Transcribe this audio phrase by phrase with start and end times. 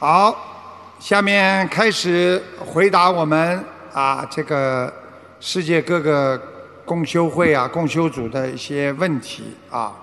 [0.00, 0.34] 好，
[0.98, 3.62] 下面开始回答我们
[3.92, 4.90] 啊这个
[5.40, 6.38] 世界各个
[6.86, 9.94] 共修会啊、共修组的一些问题啊。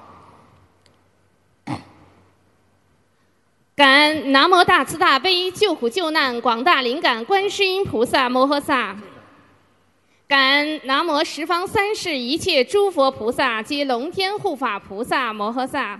[3.76, 8.96] 感恩南无大慈大悲救苦救难广大灵感观世音菩萨摩诃萨，
[10.28, 16.00] 感恩南无十方三世一切诸佛菩萨及龙天护法菩萨摩诃萨，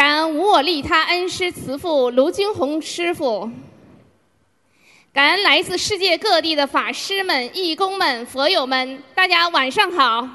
[0.00, 3.50] 感恩无我利他恩师慈父卢军宏师傅，
[5.12, 10.26] 感恩来自世界各地的法师们、义工们、佛友们，大家晚上好。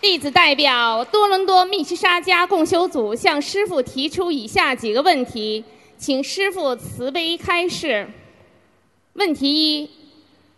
[0.00, 5.64] 弟子代表多伦多密西沙加共修组向师傅提出以下几个问题，
[5.98, 8.08] 请师傅慈悲开示。
[9.14, 9.90] 问题一：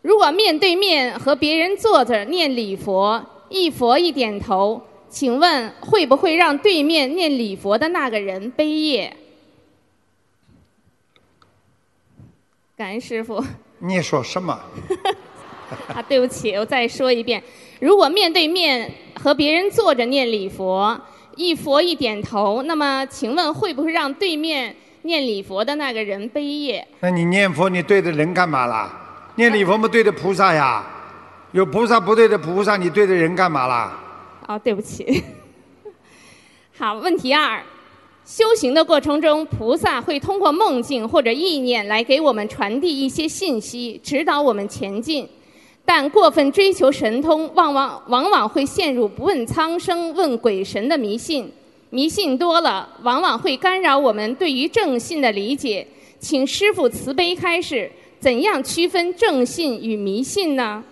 [0.03, 4.83] 如果面对面和别人坐着念礼佛，一佛一点头，
[5.15, 9.17] 请问会不会让对面念礼佛的那个人悲业？
[12.77, 13.41] 感恩师傅。
[13.79, 14.59] 你说什么？
[15.95, 17.41] 啊，对不起，我再说一遍。
[17.79, 21.01] 如果面对面和别人坐着念礼佛，
[21.37, 26.85] 一佛一点头，那么请问会不会让对面念礼佛的那个人悲业？
[26.99, 29.31] 那你念佛，你对着人干嘛啦？
[29.37, 30.85] 念礼佛嘛，对着菩萨呀。
[31.53, 34.01] 有菩萨不对着菩萨，你对着人干嘛啦？
[34.47, 35.23] 哦，对不起。
[36.77, 37.63] 好，问题二：
[38.25, 45.29] 修行的过程中，菩萨会通过梦境或者意念来给我们传递一些信息，指导我们前进。
[45.85, 51.51] 但过分追求神通，往往往往会陷入不问苍生问鬼神的迷信。
[51.91, 55.87] 迷信多了，往往会干扰我们对于正信的理解。
[56.19, 60.83] 请师父慈悲开示，怎样区分正信与迷信呢？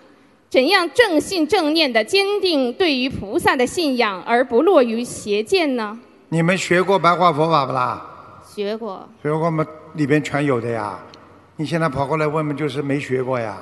[0.53, 5.97] 怎样正信正念的坚定对于菩萨的信仰，而不落于邪见呢？
[6.29, 7.99] 你们学过白话佛法不啦？
[8.53, 9.09] 学过。
[9.23, 9.65] 学过吗？
[9.95, 10.99] 里边全有的呀。
[11.55, 13.57] 你现在跑过来问问，就是没学过呀。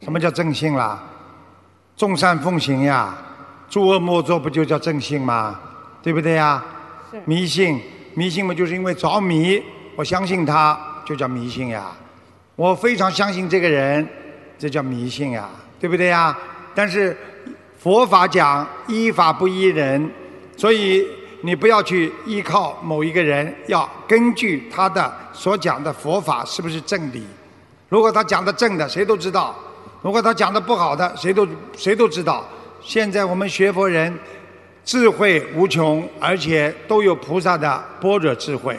[0.00, 1.02] 什么叫正信啦？
[1.94, 3.14] 众善奉行呀，
[3.68, 5.60] 诸恶莫作，不就叫正信吗？
[6.02, 6.64] 对不对呀？
[7.26, 7.78] 迷信，
[8.14, 9.62] 迷信嘛，就是因为着迷，
[9.94, 11.92] 我相信他，就叫迷信呀。
[12.54, 14.08] 我非常相信这个人，
[14.58, 15.50] 这叫迷信呀。
[15.86, 16.36] 对不对呀？
[16.74, 17.16] 但是
[17.78, 20.10] 佛法讲依法不依人，
[20.56, 21.06] 所以
[21.42, 27.24] 你不要去依靠某一个人，要根据他的所讲的佛法是不是正理。
[27.88, 29.54] 如果他讲的正的，谁都知道；
[30.02, 32.44] 如果他讲的不好的，谁都谁都知道。
[32.82, 34.12] 现在我们学佛人
[34.84, 38.76] 智慧无穷，而且都有菩萨的般若智慧，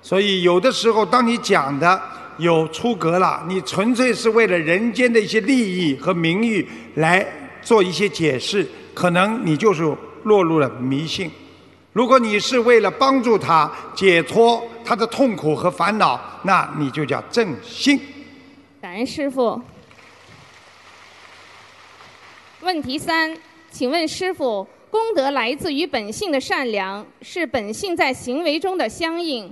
[0.00, 2.00] 所以有的时候当你讲的。
[2.38, 6.66] 有出格了，你纯粹是为了人间的一些利益和名誉
[6.96, 7.26] 来
[7.62, 9.82] 做一些解释，可能你就是
[10.24, 11.30] 落入了迷信。
[11.92, 17.98] 如果你是为了帮助他解脱他的痛苦和烦恼，那你就叫正信。
[18.82, 19.58] 感恩师傅。
[22.60, 23.36] 问题三，
[23.70, 29.50] 请问师傅，功德来自于本性的善良，是本性在行为中的相应。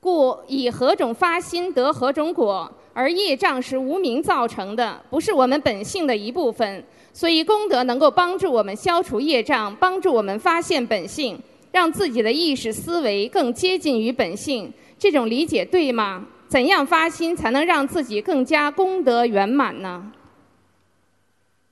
[0.00, 6.82] 故以何种发心得何种果，而业障是无名造成的，不是我们本性的一部分。
[7.12, 11.38] 所以功德能够帮助我们消除业障，帮助我们发现本性，
[11.72, 14.72] 让自己的意识思维更接近于本性。
[14.98, 16.24] 这种理解对吗？
[16.48, 20.10] 怎样发心才能让自己更加功德圆满呢？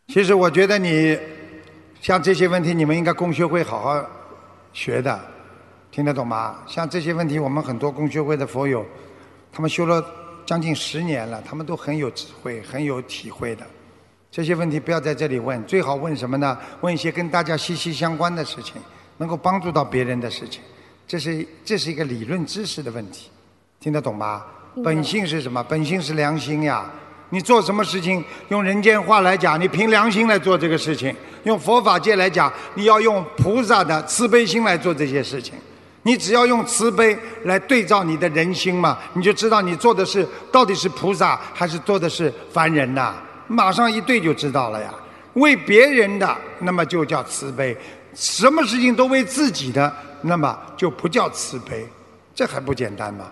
[0.06, 1.18] 其实我觉得你
[2.00, 4.06] 像这些问题，你们应该共学会好好
[4.72, 5.20] 学的。
[5.90, 6.58] 听得懂吗？
[6.66, 8.84] 像这些问题，我们很多公学会的佛友，
[9.52, 10.04] 他们修了
[10.46, 13.66] 将近十年了，他们都很有智慧、很有体会的。
[14.30, 16.56] 这些问题不要在这里问，最好问什么呢？
[16.82, 18.74] 问一些跟大家息息相关的事情，
[19.16, 20.60] 能够帮助到别人的事情。
[21.06, 23.30] 这是这是一个理论知识的问题，
[23.80, 24.44] 听得懂吗？
[24.84, 25.64] 本性是什么？
[25.64, 26.88] 本性是良心呀。
[27.30, 31.12] 你做什么事情，用人间话来讲，你凭良心来做这个事情；
[31.44, 35.54] 用佛法界来讲，你要用菩萨的慈悲心来做这些事情。
[36.02, 43.14] 你只要用慈悲来对照你的人心嘛，你就知道你做的是到底是菩萨还是做的是凡人呐。
[43.46, 44.94] 马上一对就知道了呀。
[45.34, 47.76] 为别人的那么就叫慈悲，
[48.14, 51.86] 什么事情都为自己的那么就不叫慈悲，
[52.34, 53.26] 这还不简单吗？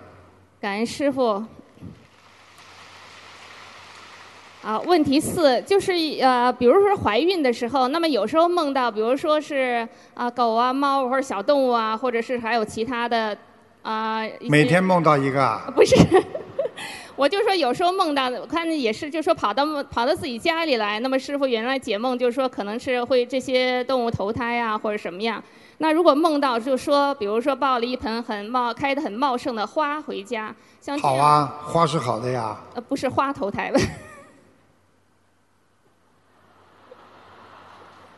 [0.60, 1.44] 感恩师傅。
[4.66, 13.38] 啊，问题四就是呃，比如说怀孕的时候，那么有时候梦到，比如说是啊狗啊猫或者小动物啊，或者是还有其他的
[13.82, 14.22] 啊。
[14.50, 15.72] 每天梦到一个啊？
[15.72, 15.94] 不是，
[17.14, 20.98] 我就说有时候梦到，我看也是，就说跑到跑到自己家里来。
[20.98, 25.40] 那么师傅原来解梦就是说，可能是会这些动物投胎啊，或者什么样。
[25.78, 32.56] 那如果梦到就说，比如说抱了一盆很茂开的很茂盛的花回家，像好啊，花是好的呀。
[32.74, 33.78] 呃，不是花投胎吧？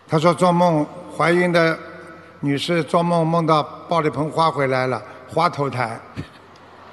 [0.08, 1.78] 他说做梦怀孕的
[2.40, 6.00] 女士做梦梦到抱了盆花回来了，花投胎。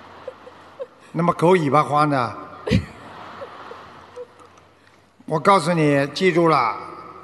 [1.13, 2.33] 那么狗尾巴花呢？
[5.25, 6.75] 我告诉你，记住了，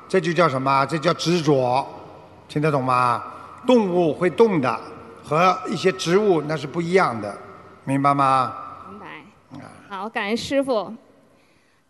[0.07, 0.85] 这就叫什么？
[0.85, 1.85] 这叫执着，
[2.47, 3.21] 听得懂吗？
[3.67, 4.79] 动物会动的，
[5.21, 7.35] 和一些植物那是不一样的，
[7.83, 8.55] 明白吗？
[8.89, 9.07] 明白。
[9.89, 10.93] 好，感恩师傅。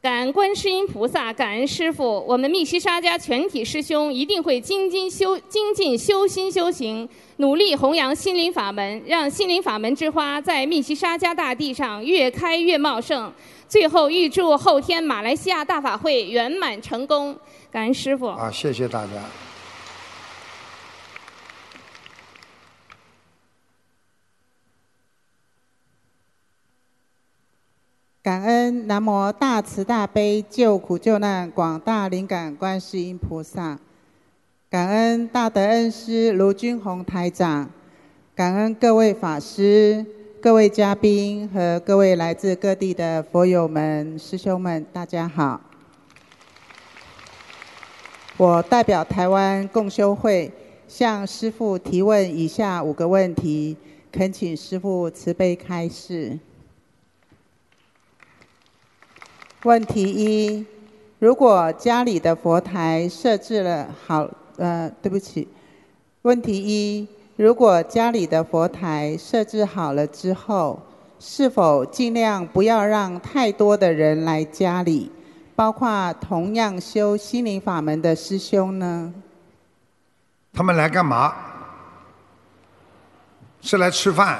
[0.02, 7.08] 感恩观世音菩萨，感恩师父，我们密西沙家全体师兄一定会精进修、精进修心修行，
[7.38, 13.32] 努力弘扬心灵法门，让心灵法门之花在密西沙家大地上越开越茂盛。
[13.68, 17.38] 最后预祝后天马来西亚大法会圆满成功，
[17.72, 18.26] 感恩师父。
[18.26, 19.12] 啊，谢谢大家。
[28.24, 33.80] 感恩南无大慈大悲救苦救难广大灵感观世音菩萨，
[34.70, 37.68] 感恩大德恩师卢军宏台长，
[38.36, 40.06] 感恩各位法师、
[40.40, 45.60] 各位嘉宾和各位来自各地的佛友们、师兄们，大家好。
[48.38, 50.52] 我代表台湾共修会
[50.88, 53.76] 向师父提问以下五个问题，
[54.12, 56.38] 恳请师父慈悲开示。
[59.64, 60.66] 问题一：
[61.20, 64.28] 如果家里的佛台设置了好，
[64.58, 65.48] 呃，对不起。
[66.24, 70.82] 问题一：如果家里的佛台设置好了之后，
[71.20, 75.12] 是否尽量不要让太多的人来家里，
[75.56, 79.14] 包括同样修心灵法门的师兄呢？
[80.54, 81.36] 他们来干嘛？
[83.62, 84.40] 是来吃饭，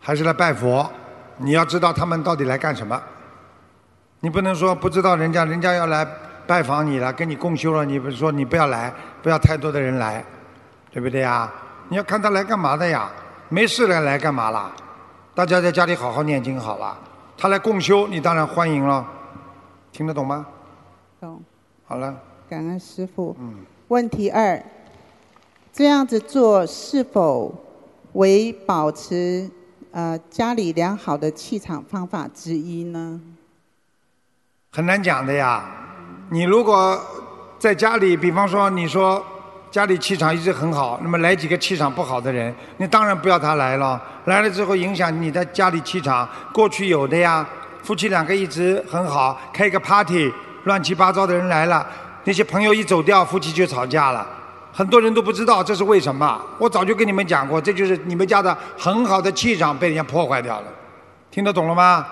[0.00, 0.90] 还是来拜佛？
[1.36, 2.98] 你要知道他们到底来干什么。
[4.26, 6.04] 你不能说不知道人家人家要来
[6.48, 8.92] 拜访你了，跟你共修了，你不是说你不要来，
[9.22, 10.24] 不要太多的人来，
[10.90, 11.48] 对不对呀？
[11.88, 13.08] 你要看他来干嘛的呀？
[13.48, 14.74] 没事来来干嘛啦？
[15.32, 16.98] 大家在家里好好念经好了。
[17.38, 19.06] 他来共修，你当然欢迎了。
[19.92, 20.44] 听得懂吗？
[21.20, 21.40] 懂。
[21.84, 22.12] 好了。
[22.50, 23.36] 感恩师傅。
[23.38, 23.54] 嗯。
[23.86, 24.60] 问题二，
[25.72, 27.54] 这样子做是否
[28.14, 29.48] 为保持
[29.92, 33.20] 呃家里良好的气场方法之一呢？
[34.76, 35.64] 很难讲的呀，
[36.28, 37.00] 你如果
[37.58, 39.24] 在家里，比方说你说
[39.70, 43.98] 家里气场一直很好，那么来几个气场不好的人，你当然不要他来了。
[44.26, 46.28] 来了之后影响你的家里气场。
[46.52, 47.42] 过去有的呀，
[47.82, 50.30] 夫妻两个一直很好，开个 party，
[50.64, 51.86] 乱七八糟的人来了，
[52.24, 54.26] 那些朋友一走掉，夫妻就吵架了。
[54.74, 56.38] 很多人都不知道这是为什么。
[56.58, 60.64] 我早就跟你们讲过，这就是你们家的很好的气场被人家破坏掉了。
[61.30, 62.06] 听得懂了吗？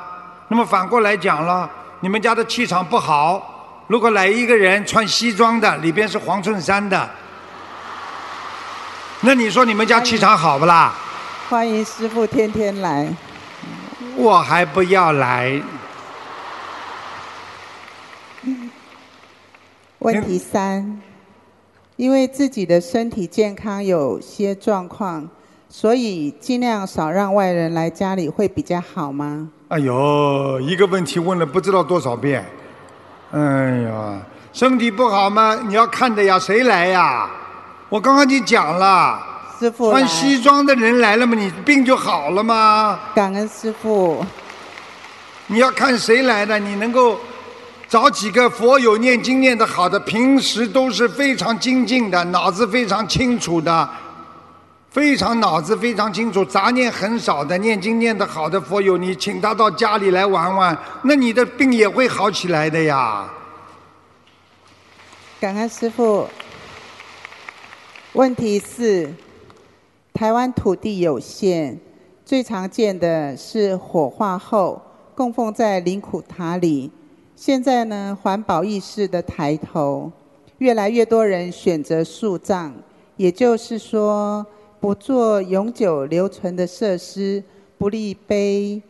[0.49, 1.70] 那么反过来讲了。
[2.05, 7.09] 你们家的气场不好，如果来一个人穿西装的，里边是黄衬衫的，
[9.23, 10.93] 那你说你们家气场好不啦？
[11.49, 13.09] 欢迎师傅天天来。
[14.17, 15.62] 我还不要来。
[20.01, 21.01] 问题三，
[21.97, 25.27] 因为自己的身体健康有些状况，
[25.76, 29.48] 所以尽量少让外人来家里会比较好吗？
[29.67, 32.46] 哎呦，一个问题问了不知道多少遍。
[33.32, 34.20] 哎呀，
[34.53, 35.58] 身体不好吗？
[35.67, 37.29] 你要看的呀，谁来呀？
[37.89, 39.20] 我刚刚已经讲了，
[39.58, 41.34] 师傅穿西装的人来了吗？
[41.37, 43.01] 你病就好了吗？
[43.13, 44.25] 感恩师傅。
[45.48, 46.56] 你要看谁来的？
[46.56, 47.19] 你能够
[47.89, 53.91] 找几个佛友念经念得好的，平时都是非常精进的，脑子非常清楚的。
[54.94, 63.29] 非常脑子非常清楚，杂念很少的，念经念得好的佛友，你请他到家里来玩玩，那你的病也会好起来的呀。
[65.41, 66.29] 感恩师傅。
[68.13, 69.13] 问题是，
[70.13, 71.77] 台湾土地有限，
[72.24, 74.81] 最常见的是火化后
[75.17, 76.89] 供奉在灵骨塔里。
[77.34, 80.13] 现在呢，环保意识的抬头，
[80.58, 82.70] 越来越多人选择树葬，
[83.17, 84.46] 也就是说。
[84.84, 87.43] 不做永久留存的设施，
[87.79, 88.82] 不立碑，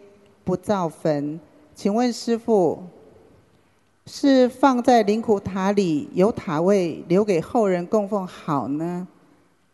[0.42, 1.38] 不造坟。
[1.72, 2.82] 请问师父，
[4.04, 9.06] 是放在灵骨塔里有塔位留给后人供奉好呢，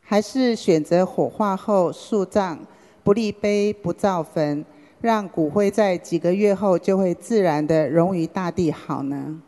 [0.02, 2.58] 还是选择火化后树葬，
[3.02, 4.62] 不立碑，不造坟，
[5.00, 9.40] 让骨灰在几个月后就会自然的融于大地好呢？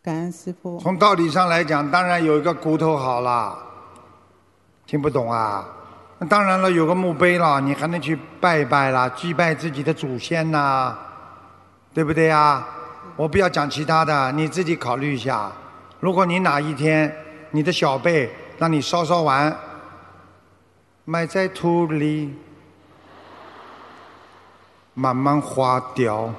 [0.00, 0.78] 感恩师傅。
[0.78, 3.58] 从道理上来讲，当然有一个骨头好啦。
[4.86, 5.66] 听不懂啊？
[6.28, 10.96] 当然了，有个墓碑了，你还能去拜拜啦，祭拜自己的祖先呐，
[11.92, 12.64] 对不对呀？
[13.16, 15.50] 我不要讲其他的，你自己考虑一下。
[16.00, 17.14] 如果你哪一天
[17.50, 19.54] 你的小辈让你烧烧完，
[21.04, 22.32] 埋在土里，
[24.94, 26.32] 慢慢化掉，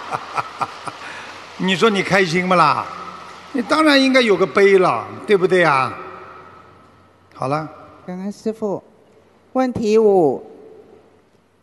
[1.58, 2.86] 你说你开心不啦？
[3.52, 5.92] 你当然应该有个碑了，对不对呀？
[7.34, 7.68] 好了。
[8.10, 8.82] 感恩师傅。
[9.52, 10.42] 问题五：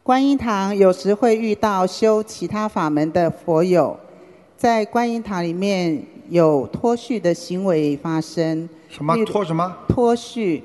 [0.01, 3.99] 观音堂有时会遇到修其他法门的佛友，
[4.55, 8.69] 在观音堂里面有脱序的行为发生。
[8.87, 9.75] 什么脱什么？
[9.89, 10.63] 脱序，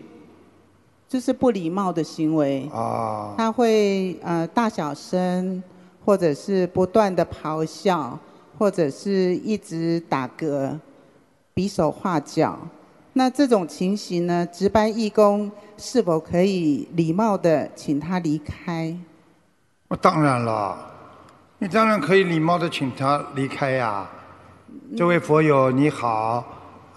[1.09, 2.69] 就是不礼貌的行为。
[2.73, 3.35] 啊。
[3.37, 5.61] 他会呃大小声，
[6.05, 8.17] 或者是不断的咆哮，
[8.57, 10.79] 或者是一直打嗝、
[11.53, 12.57] 比手画脚。
[13.15, 14.47] 那这种情形呢？
[14.47, 18.97] 值班义工是否可以礼貌的请他离开？
[19.89, 20.75] 我当然了，
[21.59, 24.09] 你当然可以礼貌的请他离开呀。
[24.97, 26.43] 这位佛友你好，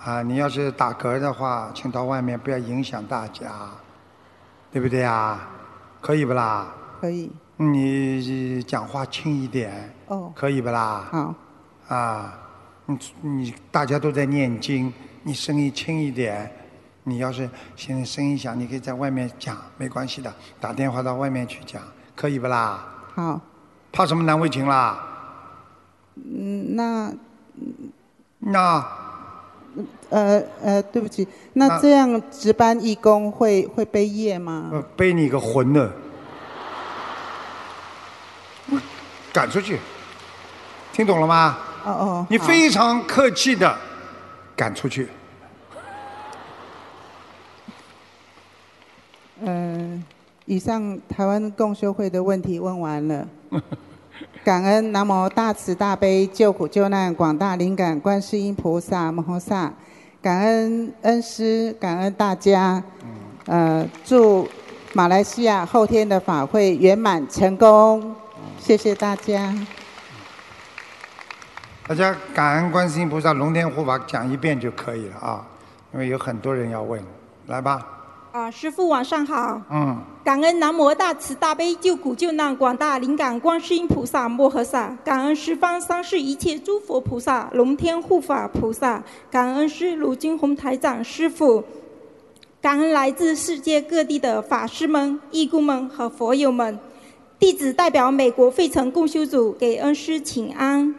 [0.02, 3.52] 啊，你要是打嗝的话，请到外面，不要影响大家，
[4.72, 5.50] 对不对啊？
[6.00, 6.74] 可以不啦？
[7.02, 7.30] 可以。
[7.58, 9.94] 你讲话轻一点。
[10.08, 10.32] 哦。
[10.34, 11.06] 可以不啦？
[11.12, 11.36] 好。
[11.94, 12.40] 啊，
[12.86, 14.94] 你你大家都在念经。
[15.28, 16.48] 你声音轻一点，
[17.04, 21.82] 你要是现在声音响，你可以在外面讲，没关系的，打电话到外面去讲，
[22.16, 22.86] 可以不啦？
[23.16, 23.42] 好。
[23.92, 25.04] 怕什么难为情啦？
[26.16, 27.12] 嗯，那
[28.38, 28.86] 那
[30.12, 34.70] 呃呃，对不起，那这样值班义工会会背业吗？
[34.96, 35.90] 背你个魂呢！
[39.34, 39.80] 赶出去，
[40.94, 41.58] 听懂了吗？
[41.84, 42.28] 哦哦。
[42.30, 43.76] 你非常客气的。
[44.56, 45.10] 赶出去。
[49.42, 50.04] 嗯，
[50.46, 53.28] 以上台湾共修会的问题问完了。
[54.46, 59.74] 感恩南无大慈大悲救苦救难广大灵感观世音菩萨摩诃萨，
[60.22, 62.82] 感恩恩师，感恩大家。
[63.48, 64.48] 呃，祝
[64.94, 68.16] 马来西亚后天的法会圆满成功。
[68.58, 69.54] 谢谢大家。
[71.88, 75.46] 大家感恩观世音菩萨龙天护法讲一遍就可以了啊，
[75.94, 77.00] 因为有很多人要问，
[77.46, 77.80] 来吧。
[78.32, 79.62] 啊，师傅晚上好。
[79.70, 80.02] 嗯。
[80.24, 91.64] 感恩南无大慈大悲救苦救难广大灵感观世音菩萨摩诃萨，感恩十方三世一切诸佛菩萨龙天护法菩萨，感恩师卢金红台长师傅，
[92.60, 96.80] 感恩来自世界各地的法师们、义工们和佛友们。
[97.38, 100.96] 弟子代表美国费城共修组给恩师请安。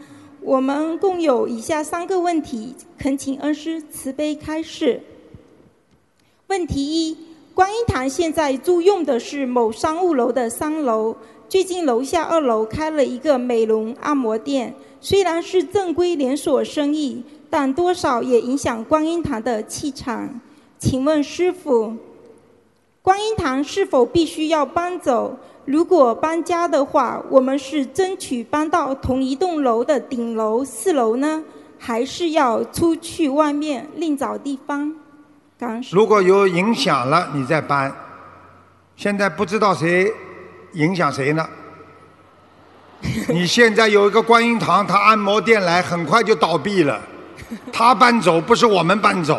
[0.46, 5.00] 我们共有以下三个问题，恳请恩师慈悲开示。
[6.46, 7.16] 问题一：
[7.52, 11.16] 观音堂现在租用的是某商务楼的三楼，
[11.48, 20.40] 最近楼下二楼开了一个美容按摩店，虽然是正规连锁生意，但多少也影响观音堂的气场。
[20.78, 21.92] 请问师傅，
[23.02, 25.36] 观音堂是否必须要搬走？
[25.66, 31.42] 如果搬家的话，我们是争取搬到同一栋楼的顶楼四楼呢，
[31.76, 34.94] 还是要出去外面另找地方？
[35.58, 37.92] 刚如果有影响了，你再搬。
[38.94, 40.10] 现在不知道谁
[40.74, 41.44] 影响谁呢？
[43.28, 47.00] 你现在有一个观音堂，他按摩店来，很快就倒闭了。
[47.72, 49.36] 他搬走，不是我们搬走。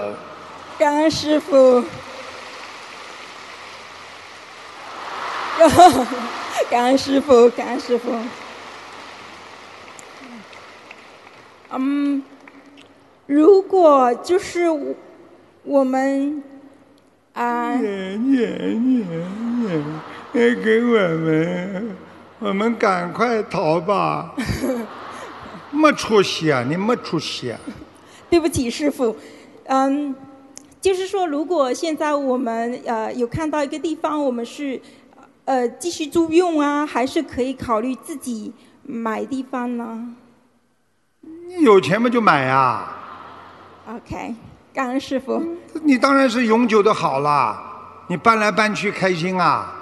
[0.77, 1.81] 感恩师傅。
[6.69, 8.11] 感恩师傅，感恩师傅。
[11.71, 12.21] 嗯，
[13.25, 14.65] 如果就是
[15.63, 16.43] 我们
[17.33, 19.05] 啊，念念念
[20.31, 21.95] 念，给我们，
[22.39, 24.35] 我们赶快逃吧！
[25.71, 27.59] 没出息啊，你没出息啊。
[28.29, 29.15] 对不起，师傅。
[29.65, 30.15] 嗯，
[30.79, 34.79] 就是说，如果现在我们呃有看到一个地方，我们是。
[35.47, 40.13] 呃，继续租用啊，还是可以考虑自己买地方呢？
[41.21, 42.93] 你有钱嘛就买啊。
[43.87, 44.35] OK，
[44.73, 45.41] 感恩师傅。
[45.83, 47.63] 你当然是永久的好啦，
[48.07, 49.73] 你搬来搬去开心啊。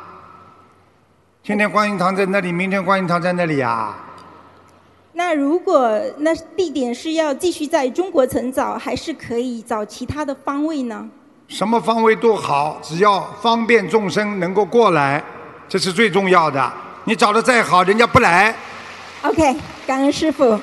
[1.41, 3.97] 今天观音堂在那里，明天观音堂在那里啊。
[5.13, 11.09] 那如果那地点是要继续在中国城找，还是可以找其他的方位呢？
[11.47, 15.23] 什么方位都好，只要方便众生能够过来。
[15.67, 16.71] 这是最重要的。
[17.03, 18.55] 你找的再好，人家不来。
[19.23, 19.55] OK，
[19.85, 20.59] 感恩师傅。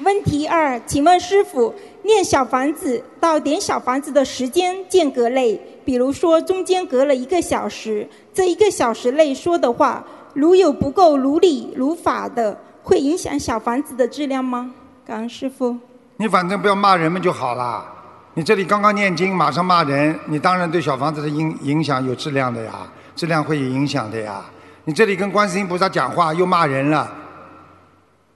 [0.00, 14.70] 问题二，请问师傅，念小房子到点小房子的时间间隔内，比如说中间隔了一个小时，这一个小时内说的话，如有不够如理如法的，会影响小房子的质量吗？
[15.06, 15.76] 感恩师傅。
[16.18, 17.95] 你反正不要骂人们就好了。
[18.38, 24.44] 你这里刚刚念经，马上骂人，你当然对小房子的影影响有质量的呀，质量会有影响的呀。
[24.84, 27.10] 你这里跟观世音菩萨讲话又骂人了，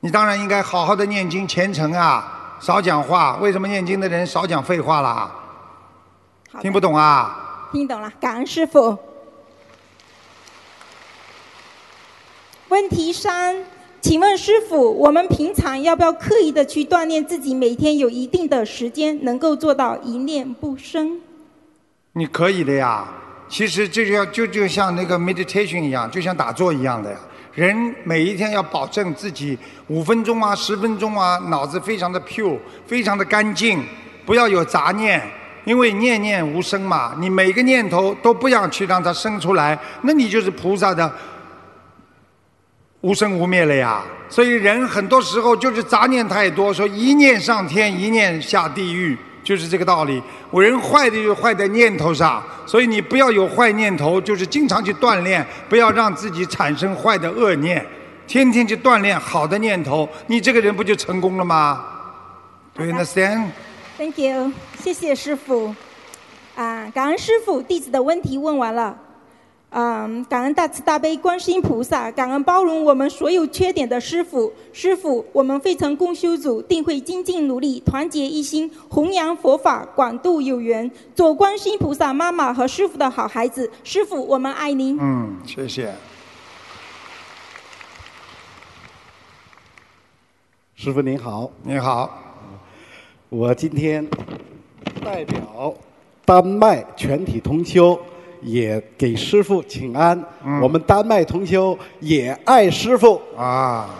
[0.01, 3.37] 你当然应该好好的念经虔诚啊，少讲话。
[3.43, 5.31] 为什么念经的人少讲废话啦？
[6.63, 7.69] 听不懂啊？
[7.71, 8.99] 听懂了，感恩师傅。
[12.69, 13.55] 问题三，
[14.01, 21.21] 请问师傅，我们平常要不要刻意的去锻炼自己，每天有一定的时间能够做到一念不生？
[22.15, 23.07] 你可以的呀。
[23.47, 27.19] 其实这就像就就像那个 meditation 一样，就像打坐一样的呀。
[27.53, 33.85] 人每一天要保证自己五分钟啊、十分钟啊，脑子非常的 pure，非常的干净，
[34.25, 35.21] 不要有杂念，
[35.65, 37.15] 因为念念无声嘛。
[37.19, 41.13] 你每个念头都不要去让它生出来，那你就是菩萨的
[43.01, 44.03] 无生无灭了呀。
[44.29, 50.23] 所以人很多时候就是杂念太多，说一念上天，一念下地狱，就是这个道理。
[50.51, 57.85] 我人坏的就坏在念头上，所以你不要有坏念头，就是经常去锻炼，不要让自己产生坏的恶念，
[58.27, 61.85] 天天去锻炼好的念头，你这个人不就成功了吗
[62.75, 65.75] ？Do you understand？Thank you，谢谢师傅。
[66.55, 68.97] 啊，感恩师傅，弟子的问题问完了。
[69.73, 74.53] 嗯，感恩大慈大悲观世音菩萨，感恩包容我们所有缺点的师傅。
[74.73, 83.71] 师傅，我们非诚共修组定会精进努力，团结一心，弘扬佛法，广度有缘，做观世音菩萨妈妈和师傅的好孩子。
[83.85, 84.99] 师傅，我们爱您。
[85.01, 85.95] 嗯，谢谢。
[90.75, 92.11] 师傅您好，你好，
[93.29, 94.05] 我今天
[95.05, 95.73] 代表
[96.25, 97.97] 丹麦全体同修，
[98.43, 100.23] 也给师傅请安。
[100.63, 103.91] 我们丹麦同修也爱师傅，啊，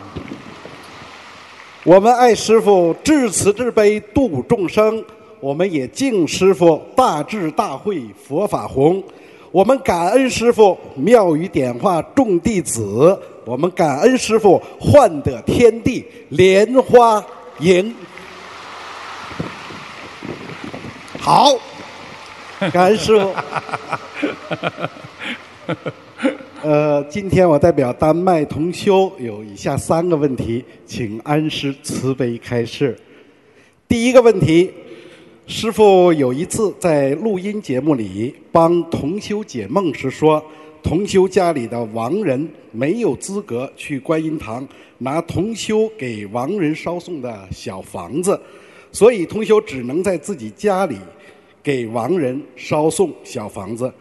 [1.85, 5.05] 我们爱师傅至慈至悲度众生，
[5.41, 9.03] 我们也敬师傅大智大慧佛法宏。
[9.53, 17.21] 我们感恩师傅妙语点化众弟子，我们感恩师傅换得天地莲花
[17.59, 17.93] 营。
[21.19, 21.53] 好，
[22.73, 23.35] 感恩师傅。
[26.63, 32.95] 呃，今天我代表丹麦同修有以下三个问题，请安师慈悲开示。
[33.89, 34.71] 第一个问题，
[35.47, 40.45] 师傅有一次在录音节目里帮同修解梦时说，
[40.83, 44.69] 同修家里的亡人没有资格去观音堂
[44.99, 48.39] 拿同修给亡人烧送的小房子，
[48.93, 50.99] 所以同修只能在自己家里
[51.63, 53.93] 给亡人烧送小房子。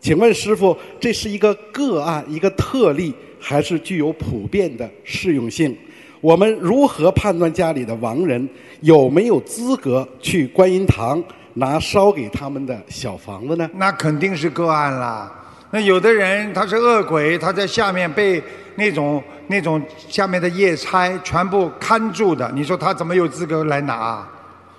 [0.00, 5.76] 请问师傅，这是一个个案、一个特例，还是具有普遍的适用性？
[6.20, 8.48] 我们如何判断家里的亡人
[8.80, 11.22] 有没有资格去观音堂
[11.54, 13.68] 拿烧给他们的小房子呢？
[13.74, 15.32] 那肯定是个案啦。
[15.70, 18.42] 那有的人他是恶鬼，他在下面被
[18.76, 24.26] 那种那种下面的夜差全部看住的，你说他怎么有资格来拿？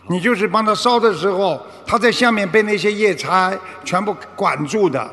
[0.09, 3.53] 你就是帮他烧的时候，他在下面被那些夜叉
[3.85, 5.09] 全部管住的，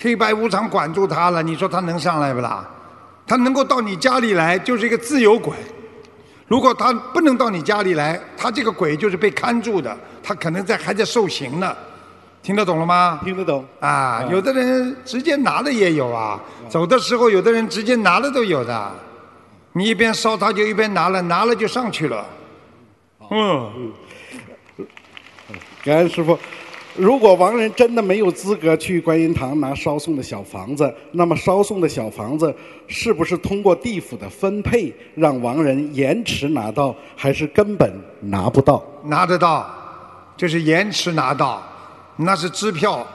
[0.00, 2.64] 黑白无常管住他了，你说他能上来不啦？
[3.26, 5.54] 他能够到你家里来，就是一个自由鬼。
[6.46, 11.76] 如果他不能到你家里来，他这个鬼就是被看住的，他可能在还在受刑呢。
[12.40, 13.20] 听得懂了吗？
[13.24, 13.62] 听得懂？
[13.80, 18.90] 啊，有的人直接拿的也有啊，走的时候有的人直接拿了都有的。
[19.72, 22.24] 你一边烧他就一边拿了，拿了就上去了。
[23.30, 23.92] 嗯，
[25.88, 26.38] 感恩师傅。
[26.94, 32.54] 如果亡人真的没有资格去观音堂拿烧送的小房子，那么烧送的小房子
[32.88, 38.84] 是不是通过地府的分配让亡人延迟拿到，还是根本拿不到？
[39.04, 39.66] 拿得到，
[40.36, 41.62] 就是延迟拿到，
[42.16, 43.06] 那是支票，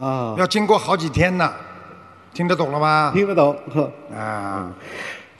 [0.00, 1.52] 啊，要经过好几天呢。
[2.32, 3.12] 听得懂了吗？
[3.14, 3.54] 听得懂。
[3.72, 4.72] 呵啊，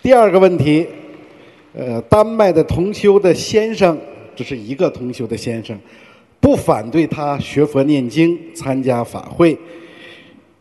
[0.02, 0.86] 第二个问题，
[1.72, 3.98] 呃，丹麦的同修的先生，
[4.36, 5.78] 这是一个同修的先生，
[6.40, 9.56] 不反对他学佛念经、参加法会，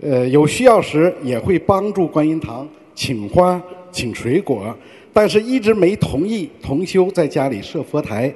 [0.01, 3.61] 呃，有需要时也会帮助观音堂请花、
[3.91, 4.75] 请水果，
[5.13, 8.33] 但是一直没同意同修在家里设佛台。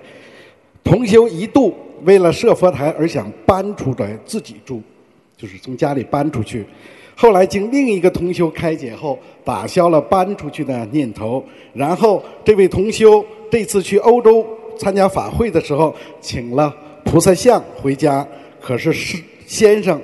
[0.84, 4.82] 同修一度为了设佛台而想搬出来自己住，
[5.38, 6.66] 就是从家里搬出去。
[7.16, 11.44] 后来经另一个同修开解后，打消了搬出去的念头。
[11.74, 14.46] 然后这位同修这次去欧洲
[14.78, 18.26] 参加法会的时候，请了菩萨像回家，
[18.62, 20.02] 可是是先生，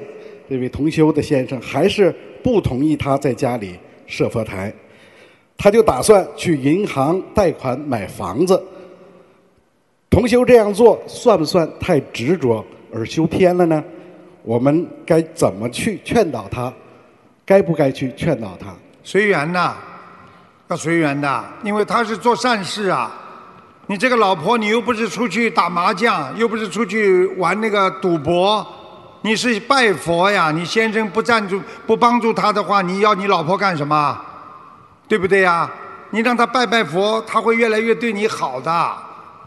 [0.49, 4.71] 这位同修的先生还是不同意他在家里设佛台，
[5.57, 8.61] 他就打算去银行贷款买房子。
[10.09, 13.83] 同修这样做算不算太执着而修偏了呢？
[14.43, 16.73] 我们该怎么去劝导他？
[17.45, 18.75] 该不该去劝导他？
[19.03, 19.75] 随缘呐，
[20.67, 23.28] 要随缘的，因为他是做善事啊。
[23.89, 28.63] 你这个老婆，你又不是出去打麻将，又不是出去玩那个赌博，
[29.23, 30.51] 你是拜佛呀。
[30.51, 34.15] 你先生不赞助、不帮助他的话，你要你老婆干什么？
[35.07, 35.67] 对不对呀？
[36.11, 38.93] 你让他拜拜佛，他会越来越对你好的。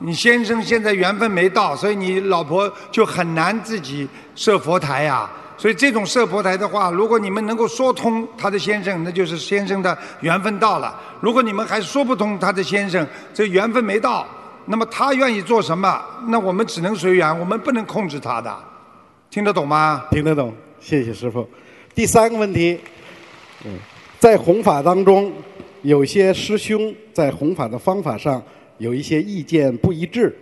[0.00, 5.30] 你先生现在缘分没到，所以你老婆就很难自己设佛台呀。
[5.62, 14.26] 所以这种设佛台的话，如果你们能够说通他的先生，那就是先生的缘分到了；如果你们还说不通他的先生，这缘分没到，
[14.66, 18.52] 那么他愿意做什么，那我们只能随缘，我们不能控制他的。
[19.30, 20.04] 听得懂吗？
[20.10, 21.48] 听得懂，谢谢师傅。
[21.94, 22.76] 第三个问题，
[23.64, 23.78] 嗯，
[24.18, 25.32] 在弘法当中，
[25.82, 28.42] 有些师兄在弘法的方法上
[28.78, 30.36] 有一些意见不一致。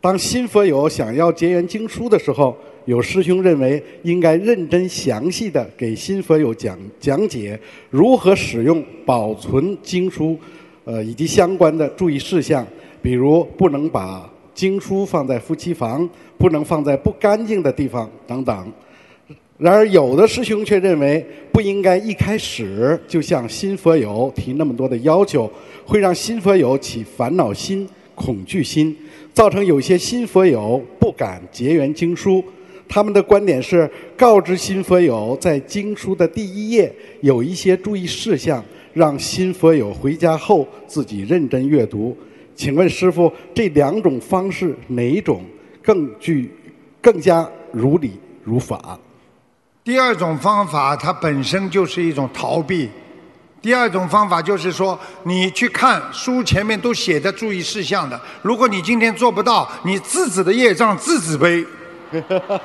[0.00, 2.56] 当新佛友想要结缘经书的时候，
[2.88, 10.38] 有师兄认为应该认真详细的给新佛友讲讲解如何使用、保存经书，
[10.84, 12.66] 呃，以及相关的注意事项，
[13.02, 18.72] 比如不能把经书放在夫妻房，不能放在不干净的地方等等。
[19.58, 21.22] 然而，有的师兄却认为
[21.52, 25.50] 不应该一开始就向新佛友提那么多的要求，
[25.84, 28.96] 会让新佛友起烦恼心、恐惧心，
[29.34, 32.42] 造成有些新佛友不敢结缘经书。
[32.88, 42.16] 他们的观点是告知新佛友在经书的第一页有一些注意事项，让新佛友回家后自己认真阅读。
[42.56, 45.44] 请问师傅，这两种方式哪一种
[45.82, 46.50] 更具、
[47.00, 48.98] 更加如理如法？
[49.84, 52.88] 第二种方法它本身就是一种逃避。
[53.60, 61.64] 第二种方法就是说，你去看书前面都写的注意事项的，如果你今天做不到，你自己的业障自己背。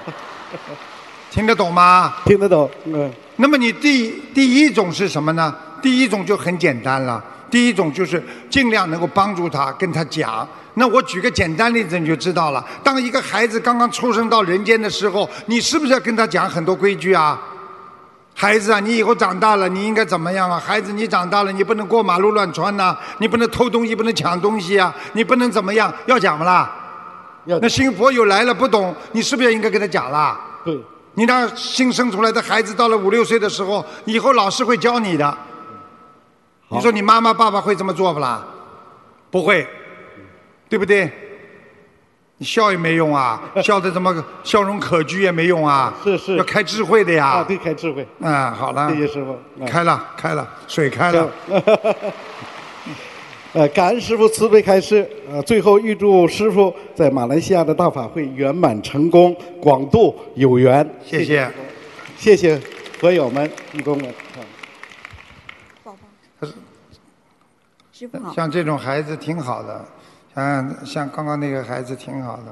[1.31, 2.13] 听得懂吗？
[2.25, 3.11] 听得懂，嗯。
[3.37, 5.53] 那么你第第一种是什么呢？
[5.81, 7.23] 第一种就很简单了。
[7.49, 10.47] 第一种就是尽量能够帮助他，跟他讲。
[10.75, 12.65] 那我举个简单例子你就知道了。
[12.83, 17.39] 当一个孩子刚刚出生到人间的时候，你是不是要跟他讲很多规矩啊？
[18.35, 20.59] 孩子啊，你以后长大了，你应该怎么样啊？
[20.59, 25.93] 孩子，你长大了，你不能过马路乱穿呐，你不能偷东西，不能抢东西啊，你不能怎么样？
[26.07, 26.71] 要讲不啦？
[27.45, 30.39] 那新佛友来了不懂，你是不是应该跟他讲啦？
[30.63, 30.79] 对。
[31.15, 35.37] 你让新生出来的孩子到了五六岁的时候，以后老师会教你的。
[36.69, 38.43] 你说你妈妈爸爸会这么做不啦？
[39.29, 39.67] 不会，
[40.67, 41.11] 对不对？
[42.37, 45.93] 你笑也没用啊，笑的怎么笑容可掬也没用啊。
[46.03, 46.35] 是是。
[46.35, 47.27] 要开智慧的呀。
[47.27, 48.07] 啊，对，开智慧。
[48.19, 48.89] 嗯，好了。
[48.89, 49.37] 谢谢师傅。
[49.67, 51.29] 开了，开了，水开了。
[53.53, 55.07] 呃，感恩师傅慈悲开示。
[55.29, 60.87] 呃，最后预祝师傅在马来西亚的大法会圆满成功，广度有缘。
[61.05, 61.47] 谢谢，
[62.17, 62.59] 谢谢
[62.99, 64.11] 佛友们、义工们。
[65.83, 66.47] 抱抱。
[67.91, 68.33] 师傅好。
[68.33, 69.85] 像这种孩子挺好的，
[70.33, 72.43] 像像刚刚那个孩子挺好的。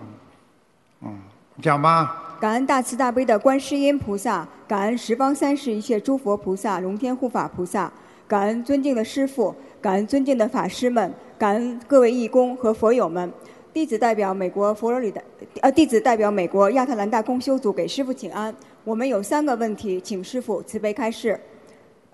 [1.01, 1.19] 嗯，
[1.63, 2.37] 讲吧。
[2.39, 7.91] 感恩大慈大悲的观世音菩萨，感恩十方三世一切诸佛菩萨、龙天护法菩萨，
[8.31, 9.53] 感恩尊敬的师傅。
[9.81, 13.29] 感恩尊敬的法师们，感恩各位义工和佛友们。
[13.73, 15.21] 弟子代表美国佛罗里达，
[15.59, 18.55] 呃，弟子代表美国亚特兰大公修组给师傅请安。
[18.85, 21.37] 我们有三个问题，请师傅慈悲开示。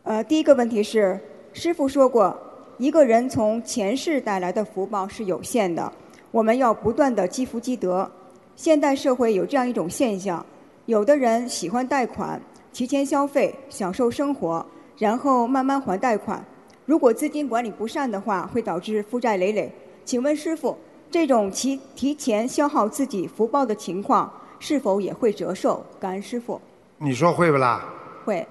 [0.02, 1.20] 呃，第一个问题是，
[1.54, 2.36] 师傅说过，
[2.80, 5.92] 一个人从前世带来的福报是有限的，
[6.32, 8.10] 我们要不断的积福积德。
[8.56, 10.44] 现代社会有这样一种现象，
[10.88, 12.42] 有的人喜欢贷款，
[12.74, 14.66] 提前消费，享受生活，
[14.98, 16.44] 然后慢慢还贷款。
[16.86, 19.72] 如果资金管理不善的话，会导致负债累累。
[20.06, 20.78] 请问师傅，
[21.12, 25.86] 这种提提前消耗自己福报的情况，是否也会折寿？
[26.00, 26.62] 感恩师傅。
[26.98, 27.84] 你说会不啦？
[28.24, 28.48] 会。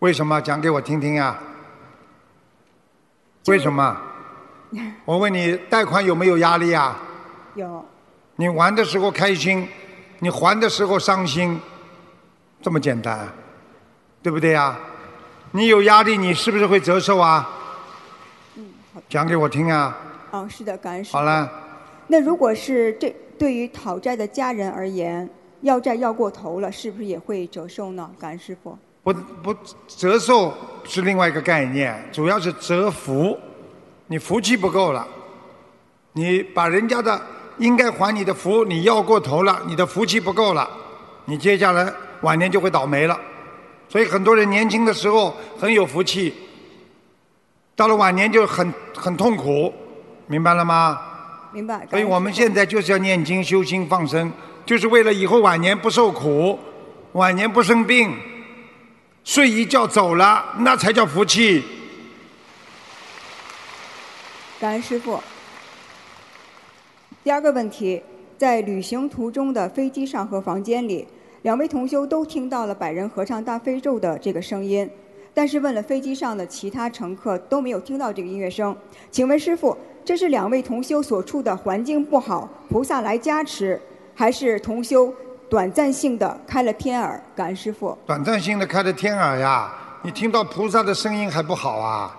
[0.00, 0.40] 为什么？
[0.40, 1.38] 讲给我听听呀。
[3.46, 3.96] 为什么？
[5.06, 7.00] 我问你，贷款有没有压力啊？
[7.54, 7.84] 有。
[8.36, 9.66] 你玩的时候开心，
[10.18, 11.58] 你还的时候伤心，
[12.62, 13.26] 这么简单，
[14.22, 14.78] 对不对呀？
[15.52, 17.48] 你有压力，你是不是会折寿啊？
[18.54, 19.00] 嗯，好。
[19.08, 19.98] 讲给我听啊。
[20.30, 21.50] 哦，是的，感恩师好了。
[22.06, 25.28] 那如果是这对于讨债的家人而言，
[25.62, 28.08] 要债要过头了，是不是也会折寿呢？
[28.18, 28.78] 感恩师傅。
[29.02, 29.56] 不不不
[29.88, 33.36] 折寿是另外一个概念，主要是折福。
[34.06, 35.06] 你福气不够了，
[36.12, 37.20] 你把人家的
[37.58, 40.68] 应该还你的福你要过头了，你的福气不够了，
[41.24, 43.18] 你接下来晚年就会倒霉了。
[43.90, 46.32] 所以很多人年轻的时候很有福气，
[47.74, 49.74] 到了晚年就很很痛苦，
[50.28, 51.00] 明白了吗？
[51.52, 51.84] 明白。
[51.90, 54.32] 所以我们现在就是要念经、修心、放生，
[54.64, 56.56] 就是为了以后晚年不受苦，
[57.14, 58.16] 晚年不生病，
[59.24, 61.64] 睡一觉走了，那才叫福气。
[64.60, 65.20] 感恩师傅。
[67.24, 68.00] 第二个问题，
[68.38, 71.08] 在旅行途中的飞机上和房间里，
[71.42, 74.88] 两位同修都听到了百人合唱大悲咒的这个声音，
[75.32, 78.76] 但是问了飞机上的其他乘客都没有听到这个音乐声。
[79.10, 79.74] 请问师傅，
[80.04, 83.80] 这是两位同修所处的环境不好，菩萨来加持，
[84.14, 85.12] 还是同修
[85.48, 87.18] 短暂性的开了天耳？
[87.34, 87.96] 感恩师傅。
[88.04, 89.72] 短暂性的开了天耳呀，
[90.02, 92.14] 你听到菩萨的声音还不好啊？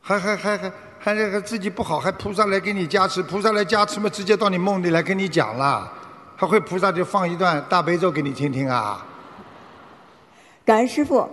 [0.00, 5.92] 还还还还还那个自己不好，还菩萨来给你加持，菩萨来加持嘛，直接到你梦里来跟你讲了，
[6.40, 9.04] 还会菩萨就放一段大悲咒给你听听啊？
[10.64, 11.26] 感恩师傅。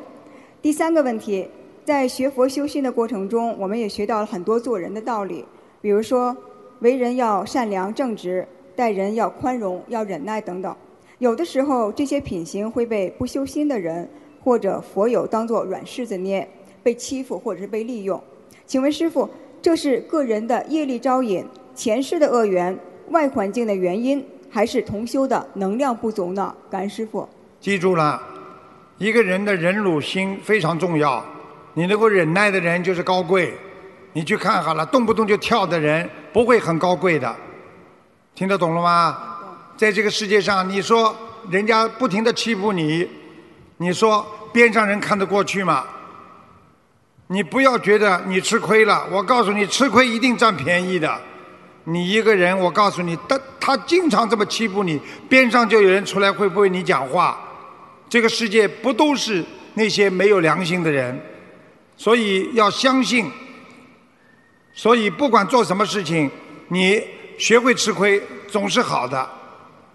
[0.64, 1.48] 第三个问题，
[1.86, 5.46] 在学佛修心的过程中，我们也学到了很多做人的道理，
[5.80, 6.36] 比如说
[6.80, 10.76] 为人要善良正直，待人要宽容要忍耐等等。
[11.20, 14.10] 有的时候，这些品行会被不修心的人
[14.44, 16.50] 或者佛友当作软柿子捏，
[16.82, 18.20] 被欺负或者是被利用。
[18.66, 19.30] 请问师傅，
[19.62, 22.76] 这是个人的业力招引、前世的恶缘、
[23.12, 26.56] 外环境的原因，还是同修的能量不足呢？
[26.72, 27.28] 感恩师傅。
[27.60, 28.22] 记住了，
[28.98, 31.22] 一个人的忍辱心非常重要。
[31.74, 33.54] 你能够忍耐的人就是高贵。
[34.14, 37.36] 你去看好了，动不动就跳的人不会很高贵的。
[38.34, 39.18] 听得懂了吗？
[39.76, 41.14] 在这个世界上，你说
[41.50, 43.06] 人家不停的欺负你，
[43.76, 45.84] 你说边上人看得过去吗？
[47.28, 51.14] 你不要觉得你吃亏了，我告诉你，吃亏一定占便宜的。
[51.86, 57.40] 你一个人，我告诉你，他他经常这么欺负你，边上就有人出来会不会你讲话？
[58.10, 59.44] 这个世界不都是
[59.74, 61.20] 那些没有良心的人？
[61.98, 63.32] 所以要相信。
[64.74, 66.30] 所以不管做什么事情，
[66.68, 67.02] 你
[67.38, 69.28] 学会吃亏总是好的。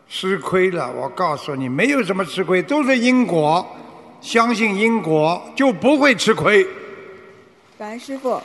[0.08, 3.64] 吃亏了，我告诉你，没有什么吃亏，都是因果。
[4.20, 6.66] 相信因果就不会吃亏。
[7.78, 8.42] 感恩师傅，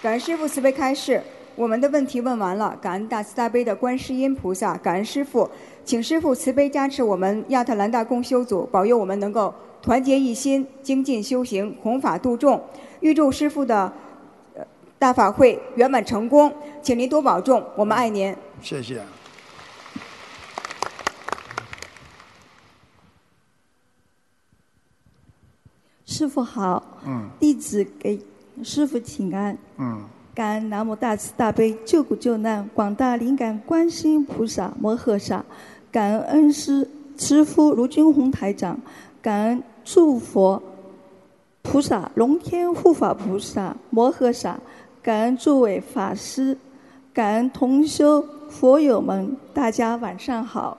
[0.00, 1.22] 感恩师傅慈悲开示。
[1.56, 5.50] 我们的问题问完了，感恩大慈大悲的观世音菩萨，感恩师傅，
[5.84, 12.62] 请师傅慈悲加持我们亚特兰大共修组，保佑我们能够团结一心，精进修行，弘法度众。
[13.00, 13.92] 预祝师傅的
[14.54, 14.64] 呃
[15.00, 18.32] 大法会圆满成功，请您多保重，我们爱您。
[18.62, 19.02] 谢谢。
[26.06, 28.16] 师傅好，嗯弟子给
[28.64, 29.56] 师傅请安。
[29.76, 30.02] 嗯，
[30.34, 35.44] 感恩南无大慈大悲救苦救难广大灵感观世音菩萨摩诃萨，
[35.90, 38.78] 感恩恩师慈父卢军宏台长，
[39.20, 40.62] 感恩诸佛
[41.62, 44.58] 菩萨、龙天护法菩萨、摩诃萨，
[45.02, 46.56] 感恩诸位法师，
[47.12, 50.78] 感恩同修佛友们，大家晚上好。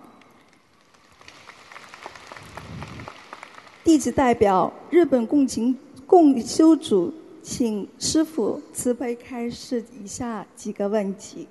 [3.84, 7.14] 弟子代表日本共情共修组，
[7.50, 11.48] 请师傅慈悲开示以下几个问题。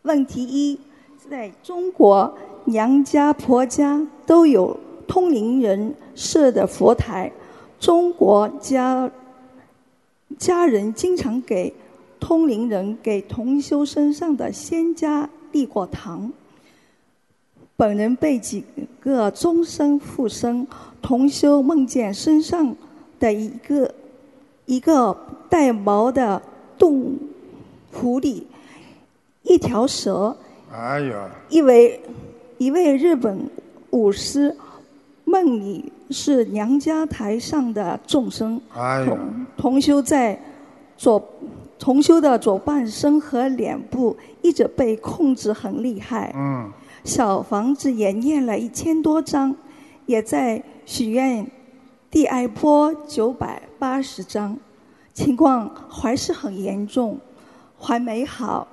[0.00, 0.80] 问题一：
[1.28, 4.74] 在中国，娘家婆家都有
[5.06, 7.30] 通灵人设的佛台，
[7.78, 9.10] 中国家
[10.38, 11.74] 家人经常给
[12.18, 16.32] 通灵人给同修身上的仙家递过糖。
[17.76, 18.64] 本人被几
[18.98, 20.66] 个终身附身
[21.02, 22.74] 同修梦见身上
[23.20, 23.94] 的一个
[24.66, 25.16] 一个
[25.48, 26.40] 带毛的
[26.78, 27.16] 动
[27.92, 28.42] 狐狸，
[29.42, 30.36] 一条蛇，
[30.72, 32.00] 哎呀，一位
[32.58, 33.48] 一位日本
[33.90, 34.56] 舞师
[35.24, 38.60] 梦里是娘家台上的众生，
[39.06, 40.40] 同同修在
[40.96, 41.22] 左
[41.78, 46.32] 同修的左半身和脸部一直被控制很厉害。
[46.34, 46.72] 嗯，
[47.04, 49.54] 小房子也念了一千多张，
[50.06, 51.46] 也在许愿
[52.10, 54.56] 第二波九百八十张，
[55.12, 57.18] 情况还是很严重，
[57.78, 58.66] 还没好。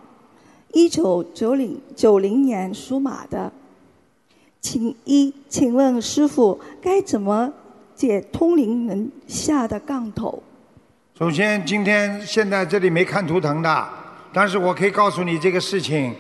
[0.71, 3.52] 一九九零九零年属马的，
[4.62, 7.52] 请一，请问师傅该怎么
[7.93, 10.41] 解通灵人下的杠头？
[11.19, 13.89] 首先，今天现在这里没看图腾的，
[14.32, 16.15] 但是我可以告诉你这个事情。